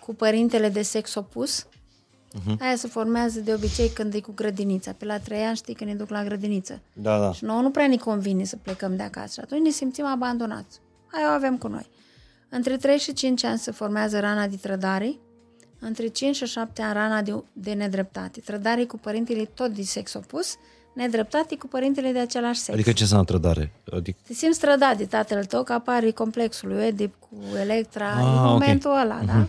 [0.00, 1.66] cu părintele de sex opus,
[2.34, 2.56] Uh-huh.
[2.60, 4.92] Aia se formează de obicei când e cu grădinița.
[4.92, 6.80] Pe la trei ani știi că ne duc la grădiniță.
[6.92, 7.32] Da, da.
[7.32, 9.32] Și nouă nu prea ne convine să plecăm de acasă.
[9.32, 10.80] Și atunci ne simțim abandonați.
[11.12, 11.90] Aia o avem cu noi.
[12.48, 15.14] Între 3 și 5 ani se formează rana de trădare,
[15.86, 18.40] între 5 și 7 ani rana de, de nedreptate.
[18.40, 20.56] Trădare cu părintele tot de sex opus,
[20.94, 22.74] nedreptate cu părintele de același sex.
[22.74, 23.72] Adică ce înseamnă trădare?
[23.92, 24.18] Adică...
[24.26, 28.44] Te simți trădat de tatăl tău, că apare complexul lui Oedip cu Electra, Ah, în
[28.44, 28.50] ok.
[28.50, 29.48] momentul ăla, da?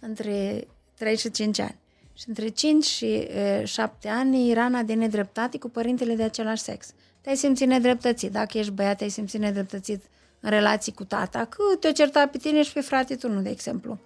[0.00, 1.76] Între 3 și 5 ani.
[2.12, 6.62] Și între 5 și e, 7 ani e rana de nedreptate cu părintele de același
[6.62, 6.92] sex.
[7.20, 8.32] Te-ai simțit nedreptățit.
[8.32, 10.02] Dacă ești băiat, te-ai simțit nedreptățit
[10.40, 13.48] în relații cu tata, că te-o certa pe tine și pe frate tu nu, de
[13.50, 13.98] exemplu.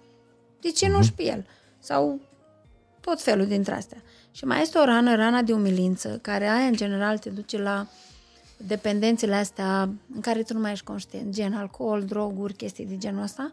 [0.61, 1.45] De ce nu și pe el?
[1.83, 2.21] Sau
[2.99, 4.03] tot felul dintre astea.
[4.31, 7.87] Și mai este o rană, rana de umilință, care aia în general te duce la
[8.57, 9.81] dependențele astea
[10.13, 13.51] în care tu nu mai ești conștient, gen alcool, droguri, chestii de genul ăsta.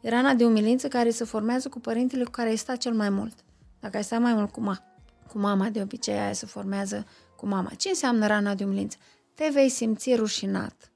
[0.00, 3.10] E rana de umilință care se formează cu părintele cu care ai stat cel mai
[3.10, 3.34] mult.
[3.80, 4.82] Dacă ai stat mai mult cu, ma-
[5.28, 7.70] cu mama, de obicei aia se formează cu mama.
[7.74, 8.96] Ce înseamnă rana de umilință?
[9.34, 10.92] Te vei simți rușinat.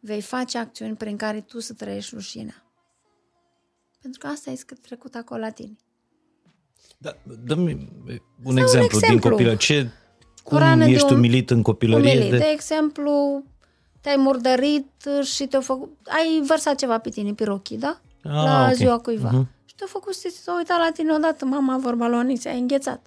[0.00, 2.66] Vei face acțiuni prin care tu să trăiești rușinea.
[4.00, 5.76] Pentru că asta e trecut acolo la tine.
[7.02, 7.88] Da, dă-mi
[8.44, 9.30] un exemplu, din exemplu.
[9.30, 9.58] copilărie.
[9.58, 9.90] Ce,
[10.42, 12.10] cum rană de ești un- umilit în copilărie?
[12.12, 12.30] Umilit.
[12.30, 12.36] De...
[12.38, 13.42] De exemplu,
[14.00, 14.86] te-ai murdărit
[15.22, 15.96] și te-au făcut...
[16.06, 18.00] Ai vărsat ceva pe tine, pe rochii, da?
[18.24, 18.74] Ah, la ok.
[18.74, 19.30] ziua cuiva.
[19.30, 19.48] Mhm.
[19.64, 23.06] Și te-au făcut să s-a uitat la tine odată, mama vorba la Onițe, ai înghețat.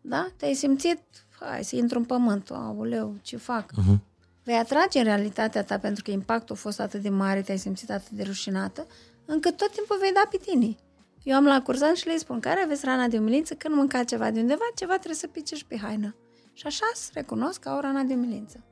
[0.00, 0.26] Da?
[0.36, 0.98] Te-ai simțit,
[1.40, 3.70] hai să intru în pământ, auleu, ce fac?
[3.76, 4.02] Mhm.
[4.44, 7.90] Vei atrage în realitatea ta, pentru că impactul a fost atât de mare, te-ai simțit
[7.90, 8.86] atât de rușinată,
[9.24, 10.76] încât tot timpul vei da pe tine.
[11.22, 14.30] Eu am la curzant și le spun, care aveți rana de umilință, când mânca ceva
[14.30, 16.16] de undeva, ceva trebuie să pice și pe haină.
[16.52, 18.64] Și așa se recunosc ca o rana de umilință.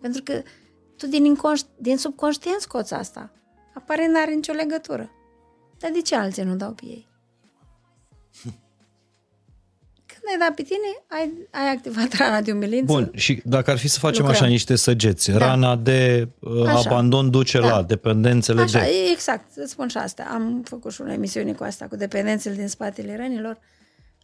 [0.00, 0.42] Pentru că
[0.96, 3.32] tu din, inconș- din subconștient scoți asta.
[3.74, 5.10] Aparent n-are nicio legătură.
[5.78, 7.08] Dar de ce alții nu dau pe ei?
[10.22, 12.92] Când ai dat pe tine, ai, ai activat rana de umilință.
[12.92, 14.42] Bun, și dacă ar fi să facem Lucrăm.
[14.42, 16.90] așa niște săgeți, rana de uh, Așa.
[16.90, 17.68] abandon duce Da.
[17.68, 18.86] la dependențele Așa, de...
[18.86, 20.26] e exact, îți spun și asta.
[20.32, 23.58] Am făcut și o emisiune cu asta, cu dependențele din spatele rănilor,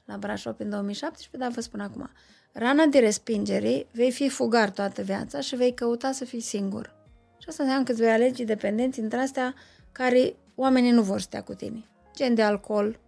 [0.04, 2.10] la Brașov în 2017, dar vă spun acum.
[2.52, 6.94] Rana de respingere, vei fi fugar toată viața și vei căuta să fii singur.
[7.38, 9.54] Și asta înseamnă că îți vei alege dependenți între astea
[9.92, 11.84] care oamenii nu vor stea cu tine.
[12.16, 12.98] Gen de alcool,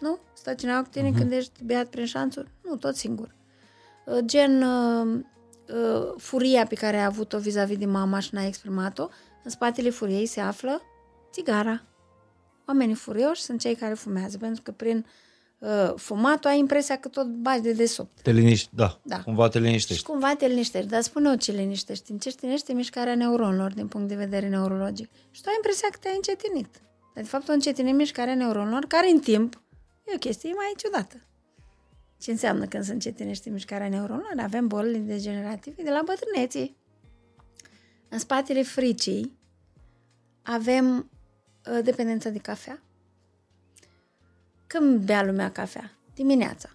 [0.00, 0.18] nu?
[0.32, 1.16] Stă cineva cu tine uh-huh.
[1.16, 2.50] când ești beat prin șanțuri?
[2.64, 3.34] Nu, tot singur.
[4.06, 5.20] Uh, Gen uh,
[5.68, 9.08] uh, furia pe care a avut-o vis-a-vis de mama și n-a exprimat-o,
[9.44, 10.82] în spatele furiei se află
[11.32, 11.82] țigara.
[12.68, 15.06] Oamenii furioși sunt cei care fumează, pentru că prin
[15.58, 18.20] uh, fumat tu ai impresia că tot bagi de desubt.
[18.22, 19.22] Te liniști, da, Da.
[19.22, 20.04] cumva te Și liniștești.
[20.04, 22.10] cumva te liniștești, dar spune-o ce liniștești.
[22.10, 25.10] Încetiniește mișcarea neuronilor din punct de vedere neurologic.
[25.30, 26.80] Și tu ai impresia că te-ai încetinit.
[27.14, 29.60] Dar de fapt o încetine mișcarea neuronilor, care în timp
[30.10, 31.16] e o chestie mai ciudată.
[32.18, 34.34] Ce înseamnă când se încetinește mișcarea neuronilor?
[34.38, 36.76] Avem bolile degenerative de la bătrâneții.
[38.08, 39.38] În spatele fricii
[40.42, 41.10] avem
[41.70, 42.82] uh, dependența de cafea.
[44.66, 45.92] Când bea lumea cafea?
[46.14, 46.70] Dimineața.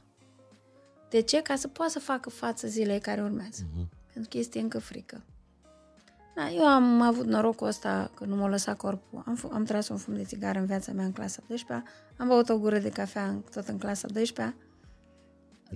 [1.10, 1.42] De ce?
[1.42, 3.64] Ca să poată să facă față zilei care urmează.
[3.64, 3.88] Uh-huh.
[4.14, 5.24] Pentru că este încă frică.
[6.36, 9.24] Da, eu am avut norocul ăsta că nu m-a lăsat corpul.
[9.28, 11.88] Am, fu- am tras un fum de țigară în viața mea în clasa 12
[12.18, 14.56] am băut o gură de cafea în, tot în clasa 12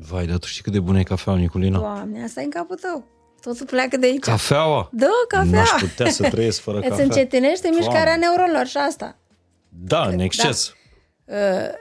[0.10, 1.80] Vai, dar tu știi cât de bună e cafeaua, Niculina?
[1.80, 3.04] Doamne, asta e în capul tău.
[3.42, 4.24] Totul pleacă de aici.
[4.24, 4.90] Cafeaua?
[4.92, 5.50] Da, cafea.
[5.52, 7.04] N-aș putea să trăiesc fără Îți cafea.
[7.04, 8.26] încetinește mișcarea Doamne.
[8.26, 9.18] neuronilor și asta.
[9.70, 10.74] Da, în exces.
[11.26, 11.36] Uh,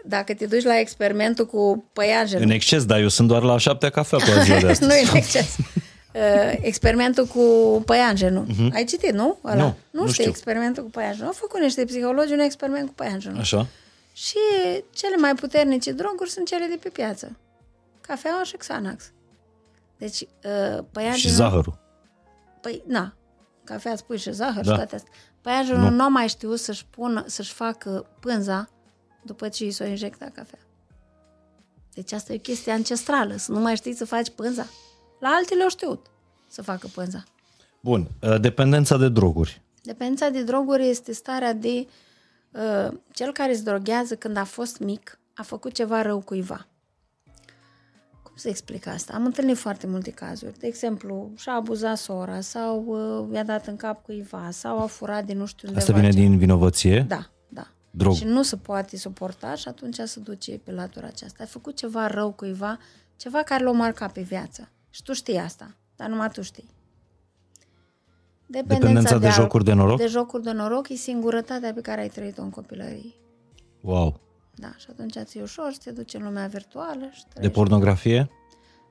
[0.04, 3.90] Dacă te duci la experimentul cu păianjenul, În exces, dar eu sunt doar la șaptea
[3.90, 4.90] cafea pe ziua de astăzi.
[4.90, 5.56] nu e în exces.
[6.18, 7.42] Uh, experimentul cu
[7.86, 8.46] păianjenul.
[8.46, 8.72] Uh-huh.
[8.74, 9.38] Ai citit, nu?
[9.44, 9.54] Ăla.
[9.54, 10.28] Nu, nu, nu știi știu.
[10.30, 11.26] experimentul cu păianjenul.
[11.26, 13.38] Au făcut niște psihologi un experiment cu păianjenul.
[13.38, 13.66] Așa?
[14.12, 14.38] Și
[14.90, 17.36] cele mai puternice droguri sunt cele de pe piață.
[18.00, 19.12] Cafeaua și Xanax.
[19.98, 21.30] Deci, uh, păianjenul...
[21.30, 21.78] Și zahărul.
[22.60, 23.14] Păi, na,
[23.64, 24.70] cafea îți pui și zahăr Da.
[24.70, 25.12] și toate astea.
[25.40, 28.68] Păianjenul nu a mai știut să-și pună, să-și facă pânza
[29.22, 30.58] după ce i s-o injecta cafea.
[31.94, 34.66] Deci asta e o chestie ancestrală, să nu mai știi să faci pânza.
[35.18, 36.06] La altele au știut
[36.48, 37.24] să facă pânza.
[37.80, 39.62] Bun, uh, dependența de droguri.
[39.82, 41.86] Dependența de droguri este starea de
[42.50, 46.66] uh, cel care se droghează când a fost mic, a făcut ceva rău cuiva.
[48.22, 49.12] Cum să explic asta?
[49.14, 50.58] Am întâlnit foarte multe cazuri.
[50.58, 55.24] De exemplu, și-a abuzat sora sau uh, i-a dat în cap cuiva sau a furat
[55.24, 55.86] de nu știu undeva.
[55.86, 57.00] Asta vine ce- din vinovăție?
[57.08, 57.66] Da, da.
[57.90, 58.14] Drog.
[58.14, 61.36] Și nu se poate suporta și atunci se duce pe latura aceasta.
[61.40, 62.78] Ai făcut ceva rău cuiva,
[63.16, 64.68] ceva care l-a marcat pe viață.
[64.90, 66.68] Și tu știi asta, dar numai tu știi.
[68.46, 69.98] Dependența de al- jocuri de noroc?
[69.98, 73.14] De jocuri de noroc e singurătatea pe care ai trăit-o în copilărie.
[73.80, 74.20] Wow.
[74.54, 77.56] Da, și atunci ți-e ușor să te duci în lumea virtuală și De trăiești.
[77.58, 78.30] pornografie?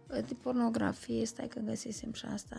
[0.07, 2.55] de pornografie, stai că găsisem și asta.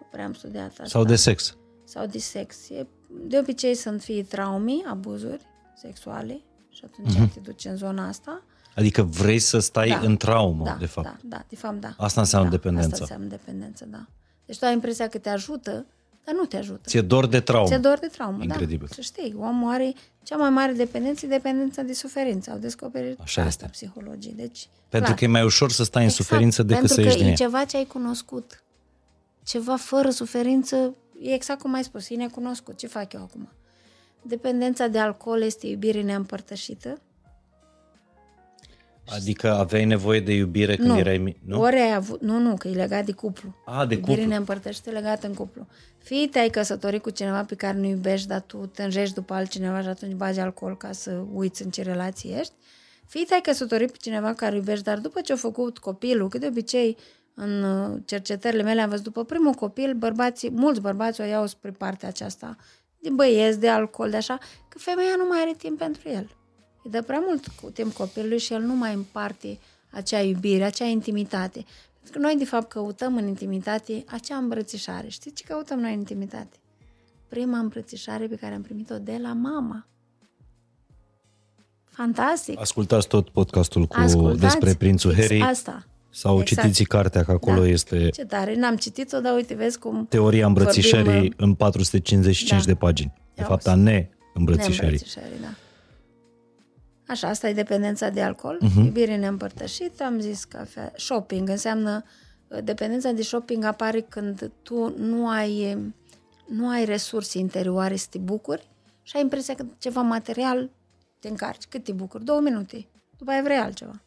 [0.00, 0.84] Nu prea am studiat asta.
[0.84, 1.56] Sau de sex?
[1.84, 2.68] Sau de sex.
[2.68, 5.46] E, de obicei sunt fie traumii, abuzuri
[5.76, 7.28] sexuale și atunci Mhm.
[7.28, 7.32] uh-huh.
[7.34, 8.42] te duci în zona asta.
[8.74, 9.98] Adică vrei să stai Da.
[9.98, 11.06] în traumă, da, de fapt.
[11.06, 11.94] Da, da, de fapt, da.
[11.98, 12.88] Asta înseamnă da, dependență.
[12.92, 14.06] Asta înseamnă dependență, da.
[14.46, 15.86] Deci tu ai impresia că te ajută,
[16.24, 16.80] dar nu te ajută.
[16.86, 17.66] Ți-e dor de traumă.
[17.68, 18.86] Ți-e dor de traumă, Incredibil.
[18.88, 18.94] da.
[18.94, 19.92] Să știi, omul are
[20.22, 22.50] cea mai mare dependență, e dependența de suferință.
[22.50, 23.86] Au descoperit Așa asta este.
[23.86, 24.32] psihologii.
[24.32, 25.14] Deci, Pentru clar.
[25.18, 27.26] că e mai ușor să stai în Exact, suferință decât pentru să ieși că din
[27.26, 27.36] e ea.
[27.36, 28.62] ceva ce ai cunoscut.
[29.44, 32.76] Ceva fără suferință, e exact cum ai spus, e necunoscut.
[32.76, 33.48] Ce fac eu acum?
[34.22, 37.00] Dependența de alcool este iubire neîmpărtășită.
[39.14, 40.98] Adică aveai nevoie de iubire când nu.
[40.98, 41.60] erai mic, nu?
[41.60, 43.54] Ori ai avut, nu, nu, că e legat de cuplu.
[43.64, 44.28] A, de Iubire cuplu.
[44.30, 45.66] neîmpărtășită legată în cuplu.
[45.98, 49.80] Fie te-ai căsătorit cu cineva pe care nu iubești, dar tu te înjești după altcineva
[49.82, 52.52] și atunci bagi alcool ca să uiți în ce relație ești.
[53.06, 56.46] Fie te-ai căsătorit pe cineva care iubești, dar după ce a făcut copilul, că de
[56.46, 56.96] obicei
[57.34, 61.70] în uh, cercetările mele am văzut după primul copil, bărbații, mulți bărbați o iau spre
[61.70, 62.56] partea aceasta
[63.02, 64.38] de băieți, de alcool, de așa,
[64.68, 66.30] că femeia nu mai are timp pentru el.
[66.82, 69.58] Îi dă prea mult cu- timp copilului și el nu mai împarte
[69.90, 71.64] acea iubire, acea intimitate.
[72.02, 75.08] Pentru că noi, de fapt, căutăm în intimitate acea îmbrățișare.
[75.08, 76.56] Știți ce căutăm noi în intimitate?
[77.28, 79.86] Prima îmbrățișare pe care am primit-o de la mama.
[81.84, 82.60] Fantastic!
[82.60, 85.86] Ascultați tot podcastul cu Ascultați despre prințul fix Harry Asta.
[86.10, 86.62] sau Exact.
[86.62, 87.66] citiți cartea, că acolo Da.
[87.68, 88.54] este Ce tare!
[88.56, 90.06] N-am citit-o, dar uite, vezi cum...
[90.06, 92.66] teoria îmbrățișării Vorbim, în 455 Da.
[92.66, 93.12] de pagini.
[93.34, 93.80] De Ia fapt, a uzi.
[93.82, 94.80] neîmbrățișării.
[94.80, 95.48] Neîmbrățișării, da.
[97.10, 98.70] Așa, asta e dependența de alcool, Mhm.
[98.80, 98.84] uh-huh.
[98.84, 100.92] iubire neîmpărtășită, am zis cafea.
[100.96, 102.04] Shopping înseamnă,
[102.48, 105.76] uh, dependența de shopping apare când tu nu ai,
[106.46, 108.68] nu ai resurse interioare să te bucuri
[109.02, 110.70] și ai impresia că ceva material
[111.18, 111.64] te încarci.
[111.68, 112.24] Cât te bucuri?
[112.24, 112.86] Două minute.
[113.18, 114.00] După aia vrei altceva.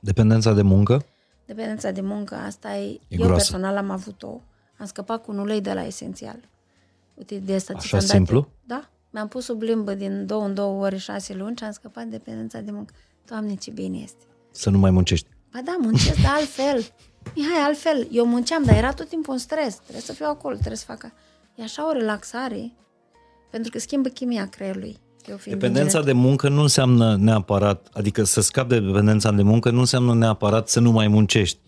[0.00, 1.04] Dependența de muncă?
[1.46, 2.84] Dependența de muncă, asta e...
[2.90, 3.32] E eu groasă.
[3.34, 4.40] personal am avut-o.
[4.78, 6.48] Am scăpat cu un ulei de la esențial.
[7.14, 8.36] Uite, de asta ți Așa ți-am dat simplu?
[8.36, 8.50] eu.
[8.64, 8.90] Da.
[9.10, 12.10] Mi-am pus sub limbă din două în două ore, șase luni și am scăpat de
[12.16, 12.92] dependența de muncă.
[13.26, 14.24] Doamne, ce bine este.
[14.50, 15.26] Să nu mai muncești.
[15.52, 16.84] Ba da, muncesc, dar altfel.
[17.34, 18.08] Mihai, altfel.
[18.12, 19.74] Eu munceam, dar era tot timpul în stres.
[19.74, 21.04] Trebuie să fiu acolo, trebuie să fac...
[21.04, 21.12] a-
[21.54, 22.72] E așa o relaxare,
[23.50, 24.96] pentru că schimbă chimia creierului.
[25.28, 26.14] Eu fiind Dependența inginer.
[26.22, 30.68] de muncă nu înseamnă neapărat, adică să scapi de dependența de muncă nu înseamnă neapărat
[30.68, 31.58] să nu mai muncești.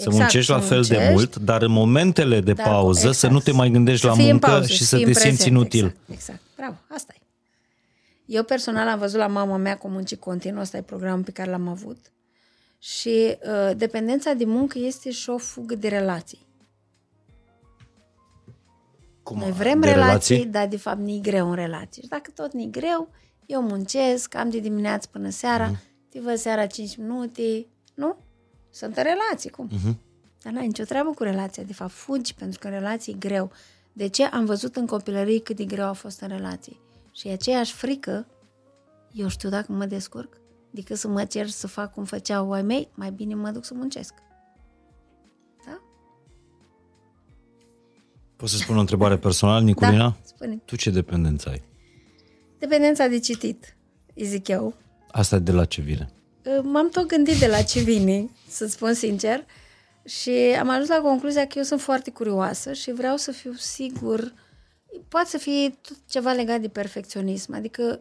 [0.00, 1.12] Să Exact, muncești la să fel de muncești.
[1.14, 3.16] mult, dar în momentele de Dar, pauză exact.
[3.16, 5.04] să nu te mai gândești Să la fii în muncă pauză, și să să fii
[5.04, 5.84] te în simți prezent, inutil.
[5.84, 6.40] Exact, exact.
[6.56, 7.20] Bravo, asta e.
[8.26, 11.50] Eu personal am văzut la mama mea cu munci continuu, ăsta e programul pe care
[11.50, 11.96] l-am avut.
[12.78, 13.36] Și
[13.68, 16.46] uh, dependența de muncă este și o fugă de relații.
[19.22, 22.02] Cum, Noi vrem de relații, dar de fapt ni greu în relații.
[22.02, 23.08] Și dacă tot ni greu,
[23.46, 25.72] eu muncesc, am de dimineață până seara, Mhm.
[25.72, 25.78] mm.
[26.08, 27.66] te văd seara 5 minute, nu?
[28.70, 29.68] Sunt în relații, cum?
[29.72, 29.98] Mhm.
[30.42, 33.50] Dar n-ai nicio treabă cu relația, de fapt fugi, pentru că în relații e greu.
[33.92, 34.24] De ce?
[34.24, 36.80] Am văzut în copilărie cât de greu a fost în relații.
[37.12, 38.26] Și e aceeași frică,
[39.12, 40.36] eu știu dacă mă descurc,
[40.70, 43.74] decât să mă cer să fac cum făceau ai mei, mai bine mă duc să
[43.74, 44.14] muncesc.
[45.66, 45.80] Da?
[48.36, 49.96] Poți să spun o întrebare personală, Niculina?
[50.08, 50.56] Da, spune.
[50.64, 51.62] Tu ce dependență ai?
[52.58, 53.76] Dependența de citit,
[54.14, 54.74] îi zic eu.
[55.10, 56.10] Asta de la ce vine?
[56.62, 59.44] M-am tot gândit de la ce vine, să-ți spun sincer,
[60.04, 64.32] și am ajuns la concluzia că eu sunt foarte curioasă și vreau să fiu sigur,
[65.08, 68.00] poate să fie tot ceva legat de perfecționism, adică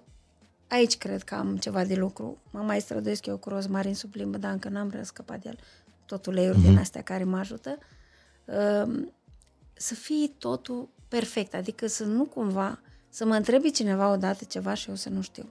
[0.67, 2.37] aici cred că am ceva de lucru.
[2.51, 5.59] Mă mai străduiesc eu cu rozmarin sub limbă, dar încă n-am răscăpat de el.
[6.05, 6.61] Tot uleiuri mm-hmm.
[6.61, 7.77] din astea care mă ajută.
[8.45, 9.13] Um,
[9.73, 14.89] să fie totul perfect, adică să nu cumva, să mă întrebi cineva odată ceva și
[14.89, 15.45] eu să nu știu.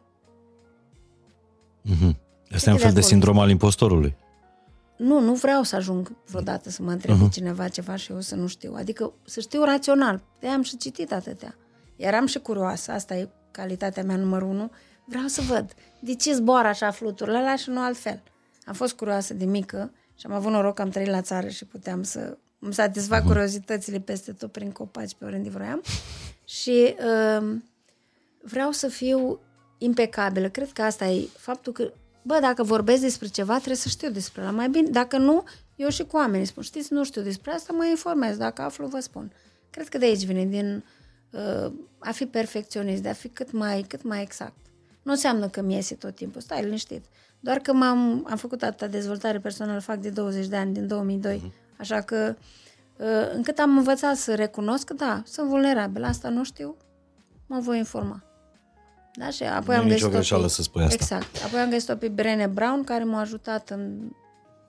[1.83, 2.19] Mhm.
[2.55, 3.12] Asta e un de fel de acolo.
[3.12, 4.16] sindrom al impostorului.
[4.97, 7.33] Nu, nu vreau să ajung vreodată să mă întrebe uh-huh.
[7.33, 8.75] cineva ceva și eu să nu știu.
[8.77, 10.20] Adică să știu rațional.
[10.41, 11.55] de am și citit atâtea.
[11.97, 14.70] Eram și curioasă, asta e calitatea mea numărul unu.
[15.05, 18.23] Vreau să văd de ce zboară așa fluturile alea și nu altfel.
[18.65, 21.65] Am fost curioasă de mică și am avut noroc că am trăit la țară și
[21.65, 23.27] puteam să îmi satisfac uh-huh.
[23.27, 25.83] curiozitățile peste tot prin copaci pe oriunde vroiam.
[26.59, 26.95] și
[27.41, 27.57] uh,
[28.43, 29.41] vreau să fiu
[29.79, 30.49] impecabilă.
[30.49, 31.93] Cred că asta e faptul că
[32.29, 34.89] bă, dacă vorbesc despre ceva, trebuie să știu despre la mai bine.
[34.91, 35.45] Dacă nu,
[35.77, 38.37] eu și cu oamenii spun, știți, nu știu despre asta, mă informez.
[38.37, 39.33] Dacă aflu, vă spun.
[39.71, 40.85] Cred că de aici vine, din
[41.31, 44.57] uh, a fi perfecționist, de a fi cât mai, cât mai exact.
[45.03, 47.05] Nu înseamnă că mi iese tot timpul, stai liniștit.
[47.41, 51.43] Doar că m-am, am făcut atâta dezvoltare personală, fac de 20 de ani, din 2002,
[51.45, 51.79] uh-huh.
[51.79, 52.37] așa că
[52.97, 56.77] uh, încât am învățat să recunosc că da, sunt vulnerabil, asta nu știu,
[57.47, 58.28] mă voi informa.
[59.19, 59.31] Da?
[59.31, 60.95] Și apoi Nu am e nicio găsit greșeală să spui asta.
[60.95, 61.43] Exact.
[61.45, 64.11] Apoi am găsit-o pe Brené Brown, care m-a ajutat în,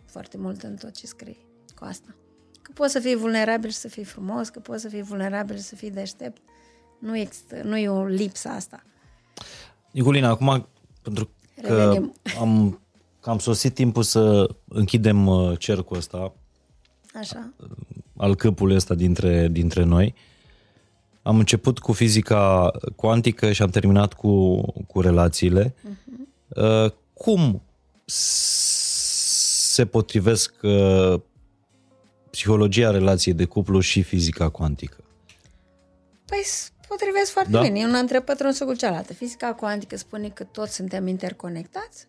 [0.06, 1.38] foarte mult în tot ce scrie
[1.76, 2.16] cu asta.
[2.62, 5.62] Că poți să fii vulnerabil și să fii frumos, că poți să fii vulnerabil și
[5.62, 6.42] să fii deștept.
[7.00, 8.84] Nu, există, nu e o lipsă asta.
[9.92, 10.68] Nicolina, acum,
[11.02, 11.30] pentru
[11.62, 12.14] că Revenim.
[12.40, 12.82] am,
[13.20, 16.34] că am sosit timpul să închidem uh, cercul ăsta,
[17.14, 17.54] Așa.
[18.18, 20.16] al câmpului ăsta dintre, dintre noi.
[21.22, 25.76] Am început cu fizica cuantică și am terminat cu, cu relațiile.
[26.48, 27.62] Uh, cum
[28.06, 31.20] s- se potrivesc uh,
[32.30, 35.04] psihologia relației de cuplu și fizica cuantică?
[36.26, 37.62] Păi se potrivesc foarte Da.
[37.62, 37.84] bine.
[37.86, 39.14] Una între pătrunsă cu cealaltă.
[39.14, 42.08] Fizica cuantică spune că toți suntem interconectați.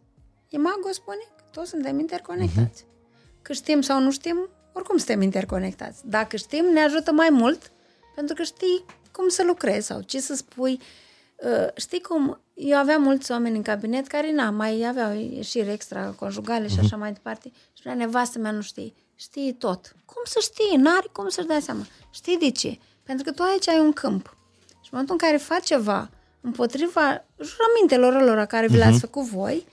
[0.49, 2.85] Imago spune că toți suntem interconectați.
[3.43, 6.01] Că știm sau nu știm, oricum suntem interconectați.
[6.09, 7.73] Dacă știm, ne ajută mai mult
[8.15, 8.85] pentru că știi
[9.21, 10.81] cum să lucrezi sau ce să spui.
[11.37, 12.41] Uh, Știi cum?
[12.55, 17.13] Eu aveam mulți oameni în cabinet care na, mai aveau ieșiri extraconjugale și așa mai
[17.13, 17.51] departe.
[17.55, 18.95] Și spunea, nevastă mea nu știi.
[19.15, 19.97] Știi tot.
[20.05, 20.77] Cum să știi?
[20.77, 21.87] N-are cum să-și dea seama.
[22.11, 22.79] Știi de ce?
[23.03, 24.37] Pentru că tu aici ai un câmp.
[24.69, 26.11] Și în momentul în care faci ceva
[26.41, 29.67] împotriva jurămintelor lor care vi le-ați făcut voi,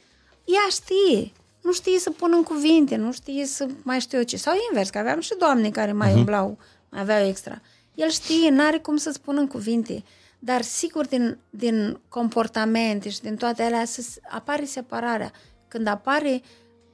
[0.45, 1.32] ea știe.
[1.61, 4.38] Nu știe să pună în cuvinte, nu știe să mai știu eu ce.
[4.38, 6.57] Sau invers, că aveam și doamne care mai umblau,
[6.90, 7.61] mai aveau extra.
[7.98, 10.03] El știe, n-are cum să spună în cuvinte.
[10.40, 15.32] Dar sigur din, din comportamente și din toate alea să s- apare separarea.
[15.68, 16.41] Când apare,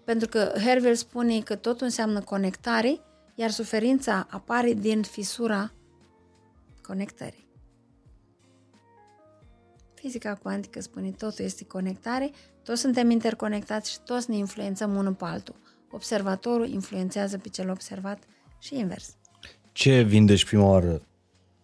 [0.03, 2.99] pentru că Hervel spune că totul înseamnă conectare,
[3.35, 5.71] iar suferința apare din fisura
[6.81, 7.47] conectării.
[9.93, 12.31] Fizica cuantică spune totul este conectare,
[12.63, 15.55] toți suntem interconectați și toți ne influențăm unul pe altul.
[15.91, 18.23] Observatorul influențează pe cel observat
[18.59, 19.15] și invers.
[19.73, 21.01] Ce vindești prima oară?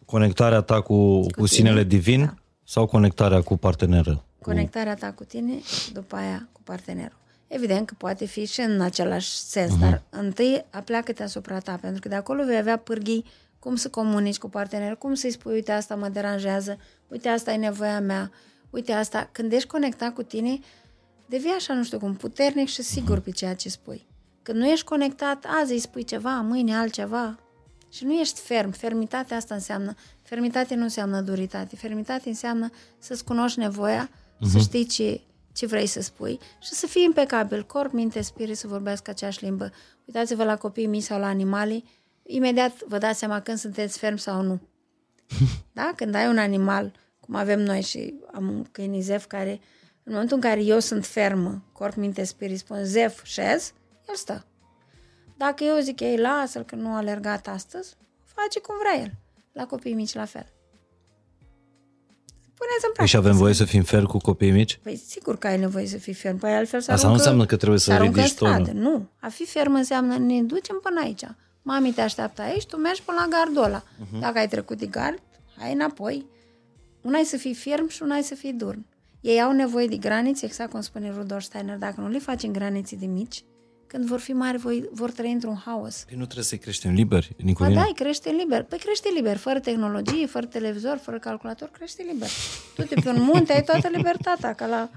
[0.06, 2.34] Conectarea ta cu, cu, tine, sinele divin da.
[2.64, 4.24] sau conectarea cu partenerul?
[4.42, 7.18] Conectarea ta cu tine și după aia cu partenerul.
[7.48, 9.80] Evident că poate fi și în același sens, uh-huh.
[9.80, 13.26] dar întâi apleacă-te asupra ta, pentru că de acolo vei avea pârghii
[13.60, 16.78] cum să comunici cu partenerul, cum să-i spui, uite, asta mă deranjează,
[17.08, 18.32] uite, asta e nevoia mea,
[18.70, 19.30] uite, asta.
[19.32, 20.60] Când ești conectat cu tine,
[21.26, 24.08] devii așa, nu știu cum, puternic și sigur pe ceea ce spui.
[24.42, 27.40] Când nu ești conectat, azi îi spui ceva, mâine altceva.
[27.90, 28.72] Și nu ești ferm.
[28.72, 31.76] Fermitatea asta înseamnă, fermitate nu înseamnă duritate.
[31.76, 34.52] Fermitate înseamnă să-ți cunoști nevoia, uh-huh.
[34.52, 35.22] să știi ce,
[35.54, 37.66] ce vrei să spui și să fii impecabil.
[37.66, 39.72] Corp, minte, spirit să vorbească aceeași limbă.
[40.06, 41.84] Uitați-vă la copiii mici sau la animale,
[42.24, 44.60] imediat vă dați seama când sunteți ferm sau nu.
[45.74, 45.92] Da?
[45.96, 49.60] Când ai un animal, cum avem noi și am un câine Zef care,
[50.04, 53.74] în momentul în care eu sunt fermă, corp, minte, spirit, spun Zef, șez,
[54.10, 54.46] el stă.
[55.44, 59.12] Dacă eu zic ei, lasă-l că nu a alergat astăzi, face cum vrea el.
[59.52, 60.46] La copii mici la fel.
[62.60, 63.18] Puneți în Păi și practică.
[63.18, 64.80] avem voie să fim fer cu copiii mici?
[64.84, 66.38] Păi sigur că ai nevoie să fii ferm.
[66.38, 68.64] Păi altfel să Asta nu înseamnă că trebuie să se aruncă ridici în stradă.
[68.72, 68.82] tonul.
[68.82, 69.08] Nu.
[69.20, 71.24] A fi ferm înseamnă ne ducem până aici.
[71.62, 73.84] Mami te așteaptă aici, tu mergi până la gardul ăla.
[74.00, 74.18] Mhm.
[74.18, 74.20] Uh-huh.
[74.20, 75.20] Dacă ai trecut de gard,
[75.58, 76.26] hai înapoi.
[77.02, 78.86] Una e să fii ferm și una e să fii durn.
[79.22, 81.78] Ei au nevoie de granițe, exact cum spune Rudolf Steiner.
[81.78, 83.44] Dacă nu le facem granițe de mici,
[83.92, 86.04] când vor fi mari, voi, vor trăi într-un haos.
[86.08, 87.82] Păi nu trebuie să-i creștem liberi, Ba Nicolina?
[87.82, 88.64] da, îi crește liber.
[88.64, 92.30] Păi crește liber, fără tehnologie, fără televizor, fără calculator, crește liber.
[92.76, 94.90] Tu te pe un munte, ai toată libertatea, ca la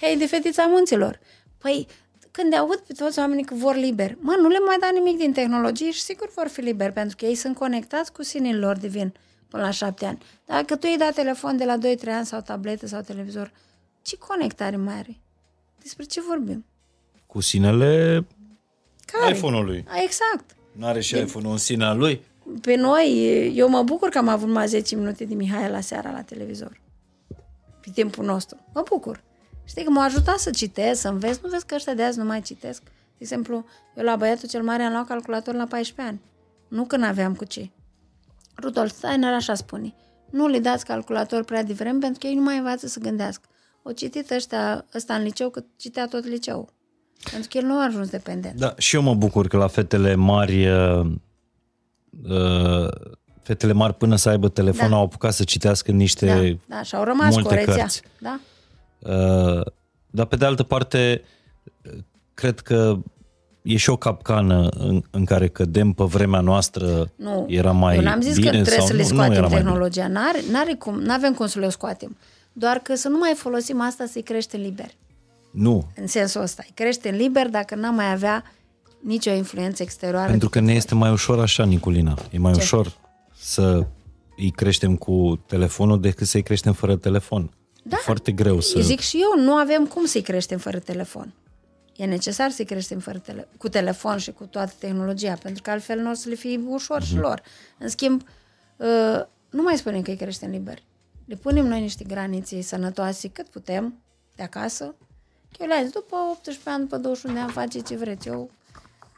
[0.00, 1.20] hei de fetița munților.
[1.58, 1.86] Păi,
[2.30, 5.32] când aud pe toți oamenii că vor liber, mă, nu le mai da nimic din
[5.32, 9.14] tehnologie și sigur vor fi liberi, pentru că ei sunt conectați cu sinele lor divin
[9.48, 10.18] până la șapte ani.
[10.44, 13.52] Dacă tu îi dai telefon de la 2-3 ani sau tabletă sau televizor,
[14.02, 15.16] ce conectare mai are?
[15.82, 16.64] Despre ce vorbim?
[17.26, 18.24] Cu sinele
[19.12, 19.36] Care?
[19.36, 19.84] iPhone-ului.
[19.88, 20.56] A, exact.
[20.72, 22.26] N-are și iPhone-ul în sinea lui?
[22.60, 26.10] Pe noi, eu mă bucur că am avut mai 10 minute de Mihai la seara
[26.10, 26.80] la televizor.
[27.80, 28.58] Pe timpul nostru.
[28.74, 29.22] Mă bucur.
[29.64, 31.40] Știi că m-a ajutat să citesc, să înveți.
[31.42, 32.82] Nu vezi că ăștia de azi nu mai citesc?
[32.82, 33.64] De exemplu,
[33.96, 36.20] eu la băiatul cel mare am luat calculator la 14 ani.
[36.68, 37.70] Nu când aveam cu ce.
[38.62, 39.94] Rudolf Steiner așa spune.
[40.30, 43.48] Nu le dați calculator prea devreme pentru că ei nu mai învață să gândească.
[43.82, 46.72] O citit ăștia, ăsta în liceu că citea tot liceul.
[47.30, 48.58] Pentru că el nu a ajuns dependent.
[48.58, 51.06] Da, și eu mă bucur că la fetele mari, uh,
[52.28, 52.88] uh,
[53.42, 54.96] fetele mari până să aibă telefon Da.
[54.96, 56.26] au apucat să citească niște...
[56.66, 57.74] Da, da, și au rămas multe cu o rețea.
[57.74, 58.02] cărți.
[58.18, 58.40] Da?
[58.98, 59.64] Uh,
[60.06, 61.22] dar pe de altă parte,
[61.82, 61.92] uh,
[62.34, 62.98] cred că
[63.62, 67.10] e și o capcană în, în care cădem pe vremea noastră.
[67.16, 69.32] Nu, Era mai eu n-am zis bine că trebuie sau să le nu, nu scoatem
[69.32, 69.60] era mai bine.
[69.62, 70.08] tehnologia.
[70.08, 72.16] N-are, n-are cum, n-avem cum să le scoatem.
[72.52, 74.90] Doar că să nu mai folosim asta să-i creștem liber.
[75.50, 76.62] Nu, În sensul ăsta.
[76.66, 78.44] Îi creștem liber dacă n-am mai avea
[79.00, 80.30] nicio influență exterioară.
[80.30, 82.18] pentru că ne este mai ușor așa, Niculina.
[82.30, 82.60] E mai Ce?
[82.60, 82.96] ușor
[83.38, 83.86] să
[84.36, 87.50] îi creștem cu telefonul decât să-i creștem fără telefon.
[87.82, 87.96] Da.
[87.96, 88.80] E foarte greu să...
[88.80, 91.34] Zic și eu, nu avem cum să-i creștem fără telefon.
[91.96, 95.98] E necesar să-i creștem fără tele- cu telefon și cu toată tehnologia, pentru că altfel
[95.98, 97.06] nu o să le fie ușor uh-huh.
[97.06, 97.42] și lor.
[97.78, 98.22] În schimb,
[98.76, 99.20] uh,
[99.50, 100.78] nu mai spunem că îi creștem liber.
[101.24, 104.02] Le punem noi niște granițe sănătoase cât putem
[104.36, 104.94] de acasă.
[105.60, 108.28] Eu le zis, după 18 ani, după 21 de ani, face ce vreți.
[108.28, 108.50] Eu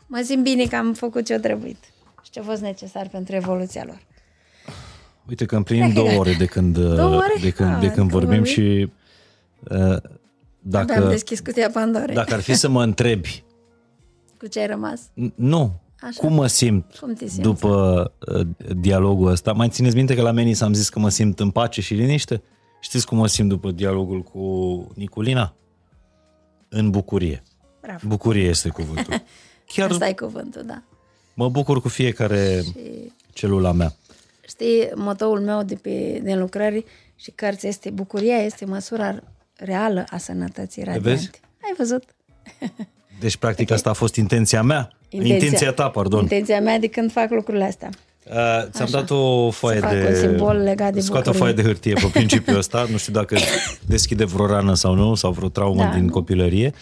[0.07, 1.85] mă simt bine că am făcut ce-o trebuit
[2.23, 4.01] și ce a fost necesar pentru evoluția lor.
[5.29, 7.35] Uite că împlinim două ore de când, ore?
[7.41, 8.93] De când, de când vorbim, vorbim și
[9.71, 9.97] uh,
[10.61, 12.15] dacă, am deschis cutia Pandorei.
[12.15, 13.45] Dacă ar fi să mă întrebi...
[14.39, 15.01] Cu ce ai rămas?
[15.35, 15.81] Nu.
[16.01, 16.21] Așa.
[16.21, 18.47] Cum mă simt Cum după uh,
[18.77, 19.53] dialogul ăsta?
[19.53, 22.43] Mai țineți minte că la meni s-am zis că mă simt în pace și liniște?
[22.81, 25.55] Știți cum mă simt după dialogul cu Niculina?
[26.71, 27.43] În bucurie.
[27.81, 28.07] Bravo.
[28.07, 29.23] Bucurie este cuvântul.
[29.75, 30.83] Chiar Asta e cuvântul, da.
[31.35, 33.13] Mă bucur cu fiecare și...
[33.33, 33.95] celula mea.
[34.49, 36.85] Știi, motoul meu de pe, din lucrări
[37.17, 39.23] și cărți este bucuria este măsura
[39.57, 41.09] reală a sănătății radiante.
[41.11, 41.31] Vezi?
[41.63, 42.05] Ai văzut?
[43.21, 43.77] Deci, practic, okay.
[43.77, 44.93] asta a fost intenția mea.
[45.09, 46.21] Intenția, intenția ta, pardon.
[46.21, 47.91] Intenția mea de când fac lucrurile astea.
[48.31, 48.37] Uh,
[48.71, 48.99] ți-am Așa.
[48.99, 50.07] dat o foaie de...
[50.09, 52.87] un simbol legat de Scoate o foaie de hârtie pe principiul ăsta.
[52.91, 53.37] Nu știu dacă
[53.87, 56.11] deschide vreo rană sau nu, sau vreo traumă da, din nu?
[56.11, 56.73] copilărie.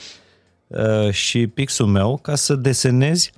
[0.67, 3.33] Uh, și pixul meu, ca să desenezi,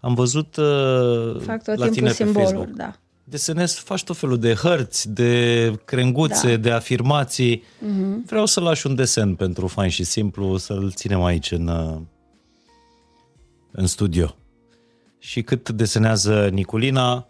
[0.00, 2.76] am văzut uh, Fac tot la tine simboluri, pe Facebook.
[2.76, 2.94] da
[3.28, 6.56] desenezi, faci tot felul de hărți, de crenguțe, da.
[6.56, 7.58] de afirmații.
[7.58, 8.26] Uh-huh.
[8.26, 12.00] Vreau să lași un desen pentru fain și simplu, să-l ținem aici în, uh,
[13.70, 14.36] în studio.
[15.18, 17.26] Și cât desenează Niculina,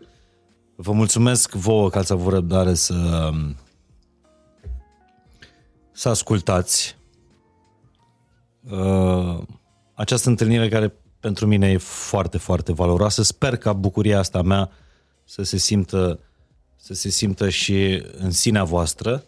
[0.76, 3.30] vă mulțumesc vouă că ați avut răbdare să,
[5.92, 6.96] să ascultați
[8.70, 9.38] uh,
[9.94, 13.22] această întâlnire care pentru mine e foarte, foarte valoroasă.
[13.22, 14.70] Sper ca bucuria asta mea
[15.24, 16.18] să se simtă,
[16.76, 19.24] să se simtă și în sinea voastră.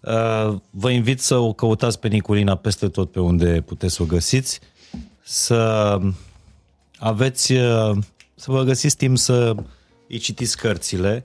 [0.00, 4.06] Uh, vă invit să o căutați pe Niculina peste tot pe unde puteți să o
[4.06, 4.60] găsiți,
[5.22, 5.98] să
[6.98, 7.96] aveți, uh,
[8.34, 9.54] să vă găsiți timp să
[10.08, 11.24] îi citiți cărțile,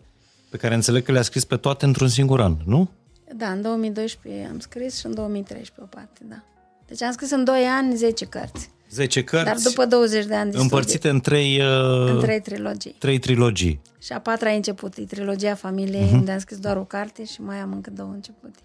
[0.50, 2.90] pe care înțeleg că le-a scris pe toate într-un singur an, nu?
[3.36, 6.44] Da, în 2012 am scris și în 2013 o parte, da.
[6.88, 8.70] Deci am scris în 2 ani 10 cărți.
[8.90, 9.46] 10 cărți.
[9.46, 11.12] Dar după 20 de ani de Împărțite studii.
[11.12, 11.62] în trei...
[11.62, 12.96] Uh, în trei trilogii.
[12.98, 13.82] Trei trilogii.
[14.02, 16.14] Și a patra a început, e trilogia familiei, uh-huh.
[16.14, 18.56] unde am scris doar o carte și mai am încă două început.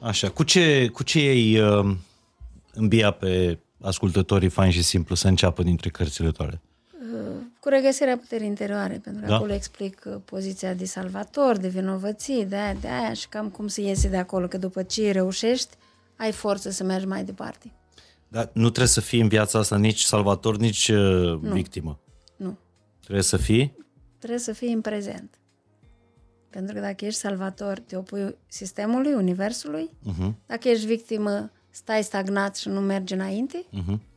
[0.00, 1.96] Așa, cu ce, cu ce ei uh,
[2.72, 6.60] îmbia pe ascultătorii fain și simplu să înceapă dintre cărțile tale?
[7.62, 9.34] Uh, cu regăsirea puterii interioare, pentru că da?
[9.34, 13.66] acolo explic uh, poziția de salvator, de vinovății, de aia, de aia și cam cum
[13.66, 15.76] să iese de acolo, că după ce reușești,
[16.16, 17.72] ai forță să mergi mai departe.
[18.28, 21.52] Dar nu trebuie să fii în viața asta nici salvator, nici uh, nu.
[21.52, 22.00] victimă.
[22.36, 22.58] Nu.
[23.00, 23.76] Trebuie să fii?
[24.18, 25.38] Trebuie să fii în prezent.
[26.50, 29.90] Pentru că dacă ești salvator, te opui sistemului, universului.
[29.90, 30.32] Uh-huh.
[30.46, 33.64] Dacă ești victimă, stai stagnat și nu mergi înainte.
[33.64, 34.11] Uh-huh.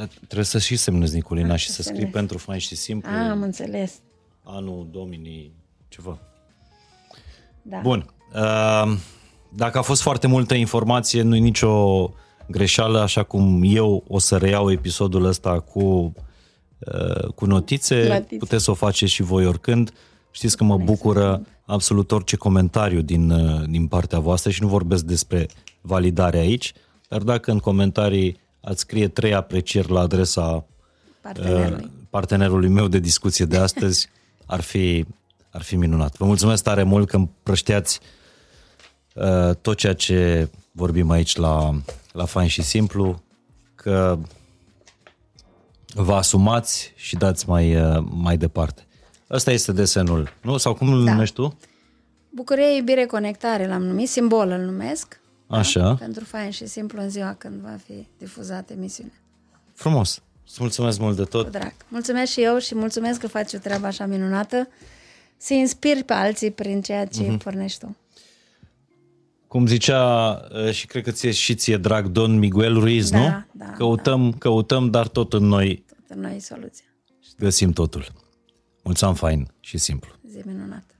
[0.00, 3.10] Dar trebuie să și semnezi, Nicolina, și să scrii pentru fain și simplu.
[3.10, 3.92] A, am înțeles.
[4.44, 5.52] Anul Dominii,
[5.88, 6.18] ceva.
[7.62, 7.78] Da.
[7.82, 8.14] Bun.
[8.34, 8.96] Uh,
[9.56, 12.12] dacă a fost foarte multă informație, nu e nicio
[12.48, 16.12] greșeală, așa cum eu o să reiau episodul ăsta cu,
[16.78, 19.92] uh, cu notițe, notițe, puteți să o faceți și voi oricând.
[20.30, 25.04] Știți că mă bucură absolut orice comentariu din, uh, din partea voastră și nu vorbesc
[25.04, 25.48] despre
[25.80, 26.72] validare aici,
[27.08, 30.64] dar dacă în comentarii ați scrie trei aprecieri la adresa
[31.20, 34.08] partenerului, uh, partenerului meu de discuție de astăzi,
[34.46, 35.04] ar fi,
[35.50, 36.16] ar fi minunat.
[36.16, 38.00] Vă mulțumesc tare mult că împrășteați
[39.14, 41.80] uh, tot ceea ce vorbim aici la,
[42.12, 43.22] la Fain și Simplu,
[43.74, 44.18] că
[45.94, 48.84] vă asumați și dați mai, uh, mai departe.
[49.30, 50.56] Ăsta este desenul, nu?
[50.56, 51.10] Sau cum îl da.
[51.10, 51.58] numești tu?
[52.30, 55.19] Bucurie, iubire, conectare l-am numit, simbol îl numesc.
[55.50, 55.56] Da?
[55.58, 55.80] Așa.
[55.80, 55.94] Da?
[55.94, 59.14] Pentru Fain și Simplu în ziua când va fi difuzată emisiunea.
[59.74, 60.22] Frumos!
[60.46, 61.44] Îți mulțumesc mult de tot!
[61.44, 61.72] Cu drag!
[61.88, 64.68] Mulțumesc și eu și mulțumesc că faci o treabă așa minunată
[65.36, 67.42] să inspiri pe alții prin ceea ce uh-huh.
[67.42, 67.96] pornești tu.
[69.46, 73.44] Cum zicea, uh, și cred că ție și ție drag, Don Miguel Ruiz, da, nu?
[73.52, 74.36] Da, căutăm, da.
[74.38, 75.84] căutăm, dar tot în noi.
[75.88, 76.84] Tot în noi soluția.
[77.38, 78.06] Găsim totul.
[78.82, 80.10] Mulțumim fain și simplu.
[80.30, 80.94] Zi minunată.